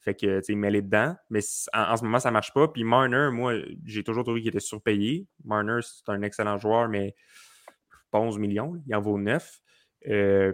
Fait 0.00 0.14
que, 0.14 0.38
tu 0.38 0.44
sais, 0.44 0.54
mets-les 0.54 0.82
dedans. 0.82 1.14
Mais 1.30 1.40
en, 1.72 1.92
en 1.92 1.96
ce 1.96 2.04
moment, 2.04 2.18
ça 2.20 2.30
marche 2.30 2.52
pas. 2.54 2.68
Puis 2.68 2.84
Marner, 2.84 3.28
moi, 3.32 3.54
j'ai 3.84 4.02
toujours 4.04 4.22
trouvé 4.24 4.40
qu'il 4.40 4.48
était 4.48 4.60
surpayé. 4.60 5.26
Marner, 5.44 5.78
c'est 5.82 6.08
un 6.10 6.22
excellent 6.22 6.58
joueur, 6.58 6.88
mais 6.88 7.14
pas 8.14 8.20
11 8.20 8.38
millions. 8.38 8.74
Il 8.86 8.94
en 8.94 9.00
vaut 9.00 9.18
9. 9.18 9.60
Euh, 10.08 10.52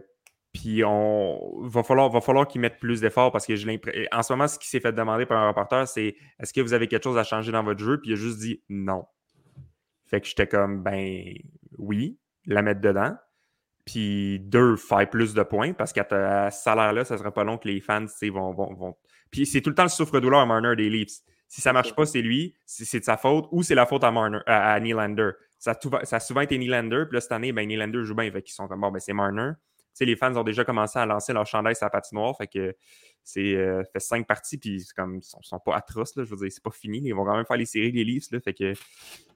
puis 0.52 0.82
on 0.84 1.61
va 1.62 1.82
falloir, 1.84 2.11
va 2.11 2.20
falloir 2.20 2.48
qu'ils 2.48 2.61
mettent 2.61 2.80
plus 2.80 3.00
d'efforts 3.00 3.30
parce 3.30 3.46
que 3.46 3.54
j'ai 3.54 3.66
l'impression. 3.66 4.02
En 4.11 4.22
ce 4.22 4.32
moment, 4.32 4.48
ce 4.48 4.58
qui 4.58 4.66
s'est 4.68 4.80
fait 4.80 4.92
demander 4.92 5.26
par 5.26 5.38
un 5.38 5.48
reporter, 5.48 5.86
c'est 5.86 6.16
est-ce 6.40 6.52
que 6.52 6.61
vous 6.61 6.72
avez 6.72 6.88
quelque 6.88 7.04
chose 7.04 7.18
à 7.18 7.22
changer 7.24 7.52
dans 7.52 7.62
votre 7.62 7.78
jeu? 7.78 8.00
Puis 8.00 8.11
il 8.11 8.12
a 8.14 8.16
juste 8.16 8.38
dit 8.38 8.62
non. 8.68 9.04
Fait 10.06 10.20
que 10.20 10.26
j'étais 10.26 10.48
comme 10.48 10.82
ben 10.82 11.34
oui, 11.78 12.18
la 12.46 12.62
mettre 12.62 12.80
dedans. 12.80 13.14
Puis 13.84 14.40
deux, 14.40 14.76
faire 14.76 15.08
plus 15.08 15.34
de 15.34 15.42
points 15.42 15.72
parce 15.72 15.92
qu'à 15.92 16.50
ce 16.50 16.62
salaire-là, 16.62 17.04
ça 17.04 17.16
serait 17.18 17.32
pas 17.32 17.44
long 17.44 17.58
que 17.58 17.68
les 17.68 17.80
fans 17.80 18.06
vont, 18.32 18.52
vont, 18.52 18.74
vont- 18.74 18.96
Puis 19.30 19.46
c'est 19.46 19.61
tout 19.61 19.70
le 19.70 19.76
temps 19.76 19.84
le 19.84 19.88
souffre-douleur 19.88 20.40
à 20.40 20.46
Marner 20.46 20.74
des 20.76 20.90
Leafs. 20.90 21.20
Si 21.48 21.61
ça 21.61 21.72
marche 21.72 21.94
pas, 21.94 22.06
c'est 22.06 22.22
lui, 22.22 22.54
c'est 22.64 22.84
c'est 22.84 23.00
de 23.00 23.04
sa 23.04 23.16
faute 23.16 23.46
ou 23.50 23.62
c'est 23.62 23.74
la 23.74 23.86
faute 23.86 24.04
à, 24.04 24.11
Marner, 24.11 24.38
à, 24.46 24.72
à 24.72 24.80
Nylander. 24.80 25.30
Ça, 25.61 25.72
a 25.72 25.74
tout- 25.76 25.90
ça 26.04 26.16
a 26.16 26.20
souvent 26.20 26.40
été 26.40 26.58
Nylander, 26.58 27.04
puis 27.06 27.14
là, 27.14 27.20
cette 27.20 27.30
année, 27.32 27.52
ben, 27.52 27.68
Nylander 27.68 28.02
joue 28.02 28.14
bien, 28.16 28.28
fait 28.32 28.42
qu'ils 28.42 28.54
sont 28.54 28.66
comme 28.66 28.80
bon, 28.80 28.90
ben, 28.90 28.98
c'est 28.98 29.12
Marner. 29.12 29.52
Tu 29.76 29.84
sais, 29.92 30.04
les 30.06 30.16
fans 30.16 30.34
ont 30.36 30.42
déjà 30.42 30.64
commencé 30.64 30.98
à 30.98 31.04
lancer 31.06 31.32
leur 31.32 31.46
chandail 31.46 31.76
sur 31.76 31.84
la 31.86 31.90
patinoire, 31.90 32.36
fait 32.36 32.46
que 32.48 32.74
c'est 33.22 33.54
euh, 33.54 33.82
fait 33.92 34.00
cinq 34.00 34.26
parties, 34.26 34.56
puis 34.58 34.80
c'est 34.80 34.94
comme 34.96 35.16
ils 35.16 35.22
sont, 35.22 35.40
sont 35.42 35.58
pas 35.61 35.76
atroces, 35.76 36.16
là, 36.16 36.24
je 36.24 36.30
veux 36.30 36.36
dire, 36.36 36.48
c'est 36.50 36.62
pas 36.62 36.70
fini, 36.70 37.00
ils 37.04 37.12
vont 37.12 37.24
quand 37.24 37.36
même 37.36 37.44
faire 37.44 37.56
les 37.58 37.66
séries, 37.66 37.92
les 37.92 38.04
Leafs, 38.04 38.30
là, 38.32 38.40
fait 38.40 38.54
que 38.54 38.72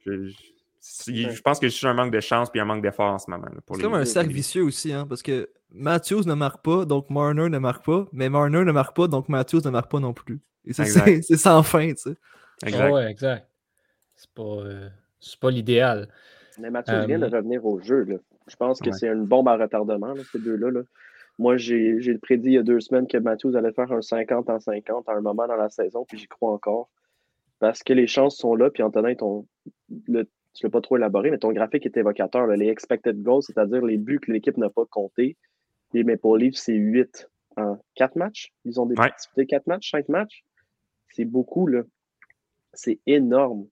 je, 0.07 0.27
je- 0.29 0.35
c'est- 0.81 1.13
je 1.31 1.43
pense 1.43 1.59
que 1.61 1.69
c'est 1.69 1.73
juste 1.75 1.85
un 1.85 1.93
manque 1.95 2.13
de 2.13 2.21
chance 2.21 2.51
puis 2.51 2.61
un 2.61 2.65
manque 2.65 2.83
d'effort 2.83 3.13
en 3.13 3.19
ce 3.19 3.31
moment. 3.31 3.47
C'est 3.75 3.83
comme 3.83 3.95
un 3.95 4.05
cercle 4.07 4.29
vicieux 4.37 4.63
aussi, 4.63 4.93
hein, 4.93 5.07
parce 5.07 5.23
que 5.23 5.51
Matthews 5.71 6.23
ne 6.25 6.35
marque 6.35 6.65
pas, 6.65 6.85
donc 6.87 7.11
Marner 7.11 7.49
ne 7.51 7.59
marque 7.59 7.85
pas, 7.85 8.07
mais 8.13 8.31
Marner 8.31 8.65
ne 8.65 8.73
marque 8.73 8.97
pas, 8.97 9.09
donc 9.09 9.29
Matthews 9.29 9.61
ne 9.65 9.71
marque 9.71 9.91
pas 9.91 10.01
non 10.01 10.15
plus. 10.15 10.41
Et 10.65 10.73
c'est- 10.73 10.83
Exact. 10.85 11.05
c'est 11.07 11.23
c'est 11.23 11.37
sans 11.37 11.63
fin, 11.63 11.89
tu 11.93 11.97
sais. 12.03 12.17
Exact. 12.65 12.93
Ouais, 12.93 13.11
exact. 13.11 13.49
C'est 14.15 14.31
pas, 14.31 14.43
euh, 14.43 14.89
c'est 15.25 15.41
pas 15.41 15.51
l'idéal. 15.51 16.09
Mais 16.59 16.71
Mathieu 16.71 17.05
vient 17.07 17.19
de 17.19 17.25
Euh, 17.25 17.29
revenir 17.39 17.65
au 17.67 17.81
jeu. 17.81 18.05
là. 18.05 18.17
Je 18.47 18.57
pense 18.57 18.81
que 18.81 18.91
Ouais. 18.91 18.97
c'est 18.97 19.09
une 19.09 19.25
bombe 19.25 19.49
à 19.49 19.57
retardement, 19.57 20.13
là, 20.15 20.23
ces 20.31 20.39
deux-là. 20.39 20.71
là. 20.71 20.83
Moi, 21.39 21.57
j'ai 21.57 22.01
j'ai 22.01 22.17
prédit 22.19 22.49
il 22.51 22.53
y 22.55 22.59
a 22.59 22.63
deux 22.63 22.79
semaines 22.81 23.09
que 23.09 23.17
Matthews 23.19 23.57
allait 23.57 23.73
faire 23.73 23.91
un 23.91 24.03
50 24.03 24.49
en 24.51 24.61
50 24.61 25.09
à 25.09 25.13
un 25.15 25.21
moment 25.21 25.47
dans 25.49 25.57
la 25.57 25.69
saison, 25.71 26.05
puis 26.05 26.19
j'y 26.19 26.29
crois 26.29 26.53
encore. 26.53 26.89
Parce 27.59 27.83
que 27.83 27.93
les 27.93 28.07
chances 28.07 28.37
sont 28.37 28.55
là, 28.55 28.71
puis 28.71 28.83
Antonin, 28.85 29.15
ton, 29.15 29.47
le, 30.07 30.25
tu 30.53 30.65
ne 30.65 30.69
l'as 30.69 30.71
pas 30.71 30.81
trop 30.81 30.97
élaboré, 30.97 31.31
mais 31.33 31.39
ton 31.39 31.53
graphique 31.53 31.87
est 31.87 31.97
évocateur. 31.97 32.47
là. 32.47 32.55
Les 32.57 32.69
expected 32.69 33.21
goals, 33.23 33.43
c'est-à-dire 33.43 33.83
les 33.85 33.97
buts 33.97 34.21
que 34.21 34.31
l'équipe 34.31 34.57
n'a 34.59 34.71
pas 34.71 34.85
comptés. 34.85 35.37
Les 35.93 36.05
Maple 36.05 36.37
Leafs, 36.39 36.55
c'est 36.57 36.75
8 36.75 37.29
en 37.57 37.79
4 37.97 38.15
matchs. 38.17 38.53
Ils 38.65 38.81
ont 38.81 38.87
des 38.87 38.95
Ouais. 38.97 39.11
disputé 39.17 39.47
4 39.47 39.67
matchs, 39.67 39.91
5 39.91 40.09
matchs? 40.09 40.45
C'est 41.09 41.25
beaucoup, 41.25 41.67
là. 41.67 41.83
C'est 42.73 43.01
énorme. 43.07 43.67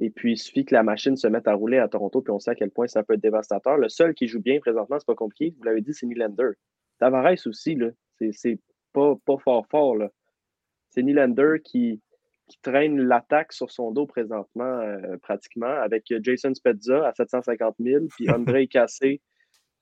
Et 0.00 0.10
puis, 0.10 0.32
il 0.32 0.36
suffit 0.36 0.64
que 0.64 0.74
la 0.74 0.82
machine 0.82 1.16
se 1.16 1.26
mette 1.26 1.48
à 1.48 1.54
rouler 1.54 1.78
à 1.78 1.88
Toronto, 1.88 2.22
puis 2.22 2.30
on 2.30 2.38
sait 2.38 2.52
à 2.52 2.54
quel 2.54 2.70
point 2.70 2.86
ça 2.86 3.02
peut 3.02 3.14
être 3.14 3.20
dévastateur. 3.20 3.76
Le 3.76 3.88
seul 3.88 4.14
qui 4.14 4.28
joue 4.28 4.40
bien 4.40 4.60
présentement, 4.60 4.96
c'est 4.98 5.06
pas 5.06 5.16
compliqué, 5.16 5.54
vous 5.58 5.64
l'avez 5.64 5.80
dit, 5.80 5.92
c'est 5.92 6.06
Nylander. 6.06 6.50
Tavares 6.98 7.46
aussi, 7.46 7.74
là. 7.74 7.88
C'est- 8.32 8.60
pas, 8.92 9.14
pas 9.26 9.36
fort 9.36 9.66
fort. 9.70 9.96
C'est 10.88 11.02
Nylander 11.02 11.56
qui, 11.62 12.00
qui 12.48 12.58
traîne 12.62 13.00
l'attaque 13.02 13.52
sur 13.52 13.70
son 13.70 13.92
dos 13.92 14.06
présentement, 14.06 14.80
euh, 14.80 15.16
pratiquement, 15.18 15.66
avec 15.66 16.04
Jason 16.22 16.54
Spezza 16.54 17.06
à 17.06 17.12
750 17.12 17.76
000, 17.78 18.06
puis 18.08 18.26
André 18.56 18.66
Cassé 18.66 19.20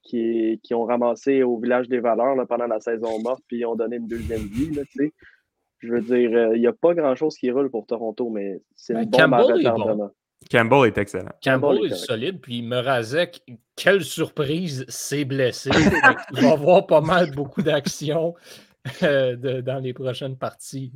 qui, 0.02 0.60
qui 0.62 0.74
ont 0.74 0.84
ramassé 0.84 1.42
au 1.42 1.58
village 1.58 1.88
des 1.88 2.00
valeurs 2.00 2.34
là, 2.34 2.46
pendant 2.46 2.66
la 2.66 2.80
saison 2.80 3.20
morte, 3.20 3.42
puis 3.46 3.58
ils 3.58 3.66
ont 3.66 3.76
donné 3.76 3.96
une 3.96 4.08
deuxième 4.08 4.42
vie, 4.42 4.72
là. 4.72 4.82
Je 5.79 5.93
veux 5.93 6.01
dire, 6.01 6.31
euh, 6.33 6.57
il 6.57 6.61
n'y 6.61 6.66
a 6.66 6.72
pas 6.72 6.95
grand-chose 6.95 7.37
qui 7.37 7.51
roule 7.51 7.70
pour 7.70 7.87
Toronto, 7.87 8.31
mais 8.31 8.61
c'est 8.74 8.95
Ben, 8.95 9.03
une 9.03 9.11
bombe 9.11 9.35
à 9.35 9.43
Campbell 9.43 9.66
est 9.66 9.70
bon. 9.70 10.11
Campbell 10.51 10.89
est 10.89 10.99
excellent. 10.99 11.33
Campbell 11.43 11.77
Campbell 11.77 11.93
est 11.93 11.97
solide, 11.97 12.41
puis 12.41 12.62
Merazek, 12.62 13.43
quelle 13.74 14.05
surprise, 14.05 14.85
s'est 14.89 15.24
blessé. 15.24 15.70
Il 16.33 16.43
va 16.43 16.53
avoir 16.53 16.87
pas 16.87 17.01
mal 17.01 17.31
beaucoup 17.33 17.62
d'actions 17.62 18.35
euh, 19.03 19.62
dans 19.62 19.83
les 19.83 19.93
prochaines 19.93 20.37
parties. 20.37 20.93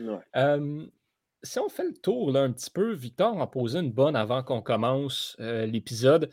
Ouais. 0.00 0.18
Euh, 0.36 0.86
si 1.42 1.58
on 1.58 1.68
fait 1.68 1.84
le 1.84 1.94
tour 1.94 2.32
là, 2.32 2.42
un 2.42 2.52
petit 2.52 2.70
peu, 2.70 2.92
Victor 2.92 3.36
en 3.36 3.46
posait 3.46 3.80
une 3.80 3.92
bonne 3.92 4.16
avant 4.16 4.42
qu'on 4.42 4.60
commence 4.60 5.36
euh, 5.40 5.66
l'épisode. 5.66 6.30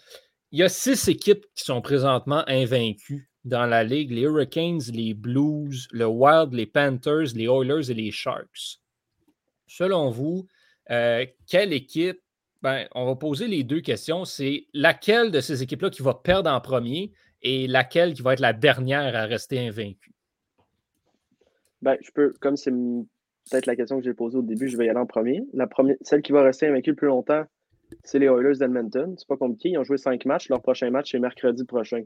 Il 0.52 0.60
y 0.60 0.64
a 0.64 0.70
six 0.70 1.08
équipes 1.08 1.46
qui 1.56 1.64
sont 1.64 1.82
présentement 1.82 2.44
invaincues 2.48 3.30
dans 3.44 3.66
la 3.66 3.84
ligue 3.84 4.12
les 4.12 4.22
Hurricanes, 4.22 4.82
les 4.94 5.14
Blues, 5.14 5.88
le 5.92 6.06
Wild, 6.06 6.54
les 6.54 6.66
Panthers, 6.66 7.34
les 7.36 7.46
Oilers 7.46 7.92
et 7.92 7.94
les 7.94 8.12
Sharks. 8.12 8.80
Selon 9.68 10.10
vous, 10.10 10.48
euh, 10.92 11.26
quelle 11.48 11.74
équipe 11.74 12.20
ben, 12.64 12.88
on 12.96 13.06
va 13.06 13.16
poser 13.16 13.48
les 13.48 13.64
deux 13.64 13.82
questions. 13.82 14.24
C'est 14.24 14.68
laquelle 14.74 15.32
de 15.32 15.42
ces 15.42 15.62
équipes-là 15.62 15.90
qui 15.90 16.02
va 16.02 16.14
perdre 16.14 16.50
en 16.50 16.62
premier 16.62 17.12
et 17.42 17.68
laquelle 17.68 18.14
qui 18.14 18.22
va 18.22 18.34
être 18.34 18.40
la 18.40 18.54
dernière 18.54 19.16
à 19.16 19.26
rester 19.26 19.60
invaincue? 19.60 20.14
Ben, 21.82 21.98
je 22.00 22.10
peux, 22.12 22.34
comme 22.40 22.56
c'est 22.56 22.72
peut-être 22.72 23.66
la 23.66 23.76
question 23.76 23.98
que 24.00 24.06
j'ai 24.06 24.14
posée 24.14 24.38
au 24.38 24.42
début, 24.42 24.70
je 24.70 24.78
vais 24.78 24.86
y 24.86 24.90
aller 24.90 25.00
en 25.00 25.06
premier. 25.06 25.44
La 25.54 25.68
première, 25.68 25.98
celle 26.02 26.22
qui 26.22 26.32
va 26.32 26.42
rester 26.42 26.68
invaincue 26.68 26.92
le 26.92 26.96
plus 26.96 27.08
longtemps, 27.08 27.44
c'est 28.06 28.20
les 28.20 28.28
Oilers 28.28 28.58
d'Edmonton. 28.58 29.14
C'est 29.18 29.28
pas 29.28 29.36
compliqué. 29.36 29.70
Ils 29.72 29.78
ont 29.78 29.84
joué 29.84 29.98
cinq 29.98 30.26
matchs. 30.26 30.48
Leur 30.48 30.62
prochain 30.62 30.90
match, 30.90 31.12
c'est 31.12 31.20
mercredi 31.20 31.66
prochain. 31.66 32.04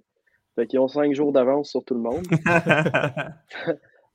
Fait 0.57 0.65
qu'ils 0.65 0.79
ont 0.79 0.87
cinq 0.87 1.13
jours 1.13 1.31
d'avance 1.31 1.69
sur 1.69 1.83
tout 1.85 1.93
le 1.93 1.99
monde. 2.01 2.25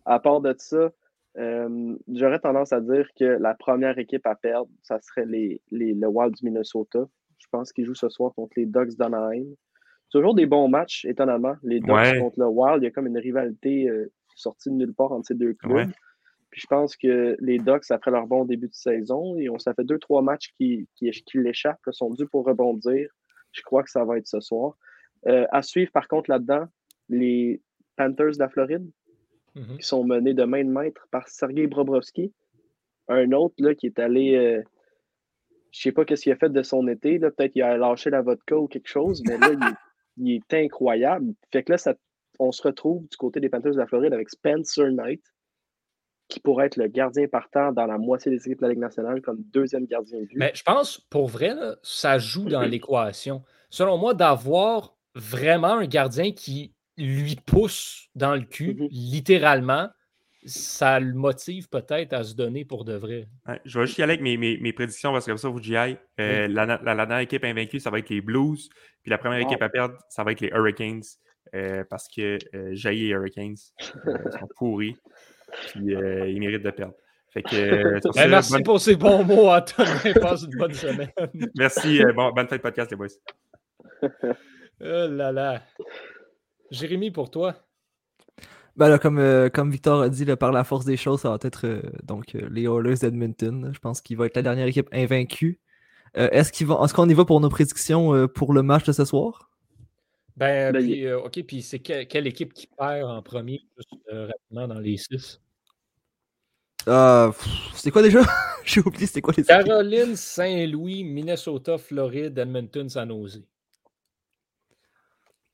À 0.05 0.19
part 0.19 0.41
de 0.41 0.53
ça, 0.59 0.91
euh, 1.39 1.97
j'aurais 2.09 2.41
tendance 2.41 2.73
à 2.73 2.81
dire 2.81 3.09
que 3.17 3.25
la 3.25 3.55
première 3.55 3.97
équipe 3.99 4.27
à 4.27 4.35
perdre, 4.35 4.69
ça 4.83 5.01
serait 5.01 5.25
les, 5.25 5.61
les, 5.71 5.95
le 5.95 6.09
Wild 6.09 6.35
du 6.35 6.45
Minnesota. 6.45 7.07
Je 7.39 7.47
pense 7.53 7.73
qu'ils 7.73 7.85
jouent 7.85 7.95
ce 7.95 8.09
soir 8.09 8.33
contre 8.35 8.55
les 8.57 8.67
Ducks 8.67 8.97
d'Anaheim. 8.99 9.47
Toujours 10.11 10.35
des 10.35 10.47
bons 10.47 10.67
matchs, 10.69 11.05
étonnamment. 11.05 11.55
Les 11.63 11.79
Ducks 11.79 11.91
Ouais. 11.95 12.19
contre 12.19 12.41
le 12.41 12.47
Wild, 12.49 12.83
il 12.83 12.87
y 12.87 12.89
a 12.89 12.91
comme 12.91 13.07
une 13.07 13.19
rivalité 13.19 13.89
euh, 13.89 14.11
sortie 14.35 14.71
de 14.71 14.75
nulle 14.75 14.93
part 14.95 15.13
entre 15.13 15.29
ces 15.29 15.35
deux 15.35 15.55
clubs. 15.55 15.73
Ouais. 15.77 15.87
Puis 16.51 16.61
je 16.63 16.67
pense 16.67 16.97
que 16.97 17.37
les 17.39 17.59
Ducks, 17.59 17.91
après 17.91 18.11
leur 18.11 18.27
bon 18.27 18.45
début 18.45 18.67
de 18.69 18.75
saison, 18.75 19.37
et 19.39 19.49
on, 19.49 19.59
ça 19.61 19.73
fait 19.73 19.85
deux, 19.85 19.99
trois 20.01 20.21
matchs 20.21 20.53
qui, 20.59 20.89
qui, 20.97 21.09
qui 21.11 21.39
l'échappent, 21.39 21.79
sont 21.93 22.11
dus 22.11 22.27
pour 22.27 22.45
rebondir. 22.45 23.09
Je 23.53 23.63
crois 23.63 23.85
que 23.85 23.91
ça 23.91 24.05
va 24.05 24.19
être 24.19 24.27
ce 24.27 24.41
soir. 24.41 24.77
Euh, 25.29 25.47
à 25.53 25.63
suivre, 25.63 25.91
par 25.93 26.09
contre, 26.09 26.31
là-dedans, 26.31 26.67
les 27.09 27.61
Panthers 27.97 28.33
de 28.33 28.39
la 28.39 28.49
Floride, 28.49 28.89
Mhm. 29.55 29.77
qui 29.79 29.87
sont 29.87 30.03
menés 30.05 30.33
de 30.35 30.45
main 30.45 30.65
de 30.65 30.71
maître 30.71 31.07
par 31.11 31.29
Sergei 31.29 31.67
Bobrovski. 31.67 32.33
Un 33.09 33.33
autre 33.33 33.55
là, 33.59 33.75
qui 33.75 33.87
est 33.87 33.99
allé. 33.99 34.35
euh, 34.35 34.63
je 35.71 35.81
sais 35.83 35.93
pas 35.93 36.05
qu'est-ce 36.05 36.23
qu'il 36.23 36.33
a 36.33 36.37
fait 36.37 36.49
de 36.51 36.63
son 36.63 36.87
été. 36.89 37.19
là. 37.19 37.31
Peut-être 37.31 37.53
qu'il 37.53 37.63
a 37.63 37.77
lâché 37.77 38.11
la 38.11 38.23
vodka 38.23 38.57
ou 38.57 38.67
quelque 38.67 38.89
chose, 38.89 39.23
mais 39.27 39.37
là, 39.39 39.49
il, 39.53 39.63
est, 39.63 39.77
il 40.17 40.33
est 40.37 40.55
incroyable. 40.65 41.35
Fait 41.53 41.63
que 41.63 41.73
là, 41.73 41.79
ça- 41.79 41.95
on 42.39 42.51
se 42.51 42.63
retrouve 42.63 43.07
du 43.09 43.17
côté 43.17 43.41
des 43.41 43.49
Panthers 43.51 43.73
de 43.73 43.79
la 43.79 43.87
Floride 43.87 44.13
avec 44.15 44.31
Spencer 44.31 44.91
Knight, 44.91 45.23
qui 46.29 46.41
pourrait 46.41 46.67
être 46.67 46.77
le 46.77 46.89
gardien 46.89 47.29
partant 47.29 47.73
dans 47.73 47.87
la 47.87 47.99
moitié 47.99 48.31
des 48.31 48.39
équipes 48.39 48.59
de 48.61 48.63
la 48.63 48.69
Ligue 48.71 48.79
nationale 48.81 49.21
comme 49.21 49.43
deuxième 49.53 49.85
gardien 49.87 50.19
de 50.21 50.25
but. 50.25 50.37
Mais 50.39 50.53
je 50.55 50.63
pense, 50.63 50.99
pour 50.99 51.29
vrai, 51.29 51.55
là, 51.55 51.77
ça 51.83 52.19
joue 52.19 52.49
dans 52.49 52.63
l'équation. 52.81 53.43
Selon 53.69 53.99
moi, 53.99 54.15
d'avoir 54.15 54.97
vraiment 55.15 55.75
un 55.79 55.87
gardien 55.87 56.33
qui 56.33 56.73
lui 56.99 57.37
pousse 57.37 58.09
dans 58.15 58.35
le 58.35 58.43
cul, 58.43 58.75
Mhm. 58.75 58.89
littéralement, 58.91 59.89
ça 60.45 60.99
le 60.99 61.13
motive 61.15 61.69
peut-être 61.69 62.13
à 62.13 62.25
se 62.25 62.35
donner 62.35 62.65
pour 62.65 62.85
de 62.85 62.95
vrai. 62.95 63.29
Ouais, 63.47 63.61
je 63.65 63.79
vais 63.79 63.87
juste 63.87 63.99
y 63.99 64.03
aller 64.03 64.15
avec 64.15 64.23
mes, 64.23 64.37
mes, 64.37 64.59
mes 64.59 64.73
prédictions 64.73 65.13
parce 65.13 65.25
que 65.25 65.31
comme 65.31 65.39
ça, 65.39 65.49
vous 65.49 65.63
j'y 65.63 65.77
aille. 65.77 65.97
Euh, 66.21 66.49
la, 66.49 66.67
la- 66.67 66.81
la 66.83 66.95
dernière 66.97 67.19
équipe 67.21 67.45
invaincue, 67.45 67.79
ça 67.79 67.91
va 67.91 67.99
être 68.01 68.09
les 68.11 68.21
Blues. 68.21 68.69
Puis 69.03 69.11
la 69.11 69.19
première 69.19 69.41
Wow. 69.41 69.47
équipe 69.51 69.63
à 69.63 69.69
perdre, 69.69 69.95
ça 70.09 70.25
va 70.25 70.33
être 70.33 70.41
les 70.41 70.49
Hurricanes. 70.49 71.03
euh, 71.55 71.85
parce 71.91 72.09
que 72.09 72.39
euh, 72.55 72.71
les 72.73 73.09
Hurricanes. 73.09 73.57
Euh, 74.07 74.31
sont 74.39 74.49
pourris. 74.57 74.97
Puis 75.69 75.95
euh, 75.95 76.27
ils 76.29 76.41
méritent 76.41 76.63
de 76.63 76.71
perdre. 76.71 76.95
Fait 77.31 77.43
que, 77.43 77.55
euh, 77.57 78.01
Ben, 78.15 78.31
merci 78.31 78.53
bonne- 78.53 78.63
pour 78.63 78.81
ces 78.81 78.97
bons 78.97 79.23
mots, 79.23 79.49
Antonin. 79.51 79.85
Passe 80.23 80.45
une 80.45 80.57
bonne 80.59 80.73
semaine. 80.75 81.11
merci. 81.57 82.03
euh, 82.03 82.13
bon, 82.15 82.31
bonne 82.33 82.49
fête 82.49 82.59
de 82.59 82.63
podcast, 82.63 82.91
les 82.91 82.97
boys. 82.97 83.09
Oh 84.83 85.07
là 85.09 85.33
là. 85.33 85.63
Jérémy, 86.71 87.11
pour 87.11 87.31
toi. 87.31 87.55
Ben 88.77 88.89
là, 88.89 88.99
comme, 88.99 89.19
euh, 89.19 89.51
comme 89.51 89.71
Victor 89.71 90.01
a 90.03 90.09
dit, 90.09 90.25
là, 90.25 90.37
par 90.37 90.51
la 90.51 90.65
force 90.65 90.85
des 90.87 90.97
choses, 90.97 91.21
ça 91.21 91.31
va 91.31 91.39
être 91.43 91.67
euh, 91.67 91.83
donc, 92.05 92.35
euh, 92.35 92.49
les 92.51 92.63
Oilers 92.63 92.95
d'Edmonton. 93.01 93.71
Je 93.75 93.79
pense 93.79 94.01
qu'il 94.01 94.17
va 94.17 94.27
être 94.27 94.37
la 94.37 94.43
dernière 94.43 94.67
équipe 94.67 94.89
invaincue. 94.93 95.61
Euh, 96.17 96.29
est-ce 96.33 96.51
qu'il 96.53 96.67
va- 96.67 96.81
est-ce 96.83 96.95
qu'on 96.95 97.09
y 97.09 97.15
va 97.15 97.25
pour 97.25 97.41
nos 97.41 97.51
prédictions 97.51 98.15
euh, 98.15 98.27
pour 98.27 98.53
le 98.55 98.63
match 98.63 98.85
de 98.85 98.93
ce 98.93 99.05
soir? 99.05 99.51
Ben, 100.37 100.73
Ben, 100.73 100.83
puis, 100.83 101.07
euh, 101.07 101.21
OK, 101.21 101.43
puis 101.47 101.61
c'est 101.63 101.81
que- 101.81 102.05
quelle 102.05 102.27
équipe 102.27 102.55
qui 102.55 102.67
perd 102.67 103.11
en 103.11 103.21
premier, 103.23 103.61
juste 103.77 103.93
euh, 104.11 104.27
rapidement 104.29 104.69
dans 104.75 104.81
les 104.81 104.97
six? 104.97 105.39
Euh, 106.89 107.29
pff, 107.29 107.47
c'était 107.75 107.91
quoi 107.91 108.03
déjà? 108.03 108.21
J'ai 108.65 108.81
oublié 108.81 109.07
c'était 109.07 109.21
quoi 109.21 109.35
les 109.37 109.43
équipes. 109.43 109.67
Caroline, 109.67 110.17
Saint-Louis, 110.17 111.05
Minnesota, 111.05 111.77
Floride, 111.79 112.39
Edmonton, 112.39 112.89
San 112.89 113.09
Jose. 113.11 113.43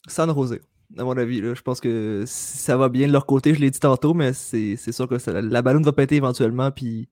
San 0.09 0.33
Jose, 0.35 0.59
à 0.97 1.05
mon 1.05 1.17
avis. 1.17 1.41
là. 1.41 1.55
Je 1.55 1.63
pense 1.63 1.81
que 1.81 2.25
ça 2.27 2.77
va 2.77 2.89
bien 2.89 3.07
de 3.07 3.13
leur 3.13 3.27
côté, 3.27 3.55
je 3.55 3.61
l'ai 3.61 3.71
dit 3.71 3.81
tantôt, 3.81 4.15
mais 4.15 4.33
c'est 4.33 4.77
sûr 4.93 5.09
que 5.09 5.19
ça- 5.19 5.41
la 5.41 5.63
ballonne 5.63 5.85
va 5.85 5.93
péter 5.93 6.17
éventuellement. 6.17 6.71
Puis 6.71 7.09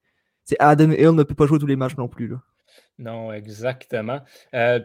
Adam 0.59 0.91
Hill 0.93 1.11
ne 1.11 1.23
peut 1.23 1.35
pas 1.35 1.47
jouer 1.47 1.59
tous 1.59 1.67
les 1.67 1.77
matchs 1.77 1.97
non 1.97 2.09
plus. 2.09 2.29
Là. 2.29 2.41
Non, 2.99 3.33
exactement. 3.33 4.21
Euh, 4.55 4.81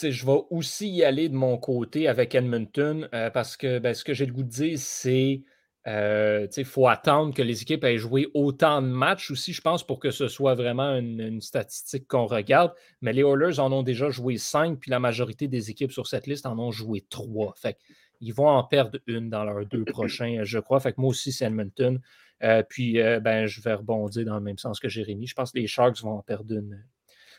je 0.00 0.26
vais 0.26 0.40
aussi 0.50 0.88
y 0.88 1.04
aller 1.04 1.28
de 1.28 1.34
mon 1.34 1.58
côté 1.58 2.08
avec 2.08 2.34
Edmonton 2.34 3.08
euh, 3.14 3.30
parce 3.30 3.56
que 3.56 3.78
ben, 3.78 3.94
ce 3.94 4.04
que 4.04 4.14
j'ai 4.14 4.26
le 4.26 4.32
goût 4.32 4.42
de 4.42 4.48
dire, 4.48 4.78
c'est 4.78 5.42
qu'il 5.86 6.64
faut 6.64 6.88
attendre 6.88 7.32
que 7.32 7.42
les 7.42 7.62
équipes 7.62 7.84
aient 7.84 7.98
joué 7.98 8.28
autant 8.34 8.82
de 8.82 8.88
matchs 8.88 9.30
aussi, 9.30 9.52
je 9.52 9.60
pense, 9.60 9.86
pour 9.86 10.00
que 10.00 10.10
ce 10.10 10.26
soit 10.26 10.54
vraiment 10.54 10.96
une, 10.96 11.40
statistique 11.40 12.08
qu'on 12.08 12.26
regarde. 12.26 12.72
Mais 13.02 13.12
les 13.12 13.22
Oilers 13.22 13.60
en 13.60 13.70
ont 13.72 13.84
déjà 13.84 14.10
joué 14.10 14.36
cinq, 14.36 14.80
puis 14.80 14.90
la 14.90 14.98
majorité 14.98 15.46
des 15.46 15.70
équipes 15.70 15.92
sur 15.92 16.06
cette 16.06 16.26
liste 16.26 16.44
en 16.46 16.58
ont 16.58 16.72
joué 16.72 17.04
trois. 17.08 17.54
Fait 17.56 17.78
ils 18.20 18.32
vont 18.32 18.48
en 18.48 18.64
perdre 18.64 18.98
une 19.06 19.28
dans 19.30 19.44
leurs 19.44 19.66
deux 19.66 19.84
prochains, 19.84 20.40
je 20.42 20.58
crois. 20.58 20.80
Fait 20.80 20.92
que 20.92 21.00
moi 21.00 21.10
aussi, 21.10 21.32
c'est 21.32 21.44
Edmonton. 21.44 22.00
Euh, 22.42 22.62
puis, 22.62 23.00
euh, 23.00 23.20
ben, 23.20 23.46
je 23.46 23.60
vais 23.60 23.74
rebondir 23.74 24.24
dans 24.24 24.36
le 24.36 24.42
même 24.42 24.58
sens 24.58 24.78
que 24.80 24.88
Jérémy. 24.88 25.26
Je 25.26 25.34
pense 25.34 25.52
que 25.52 25.58
les 25.58 25.66
Sharks 25.66 26.00
vont 26.02 26.18
en 26.18 26.22
perdre 26.22 26.54
une 26.54 26.82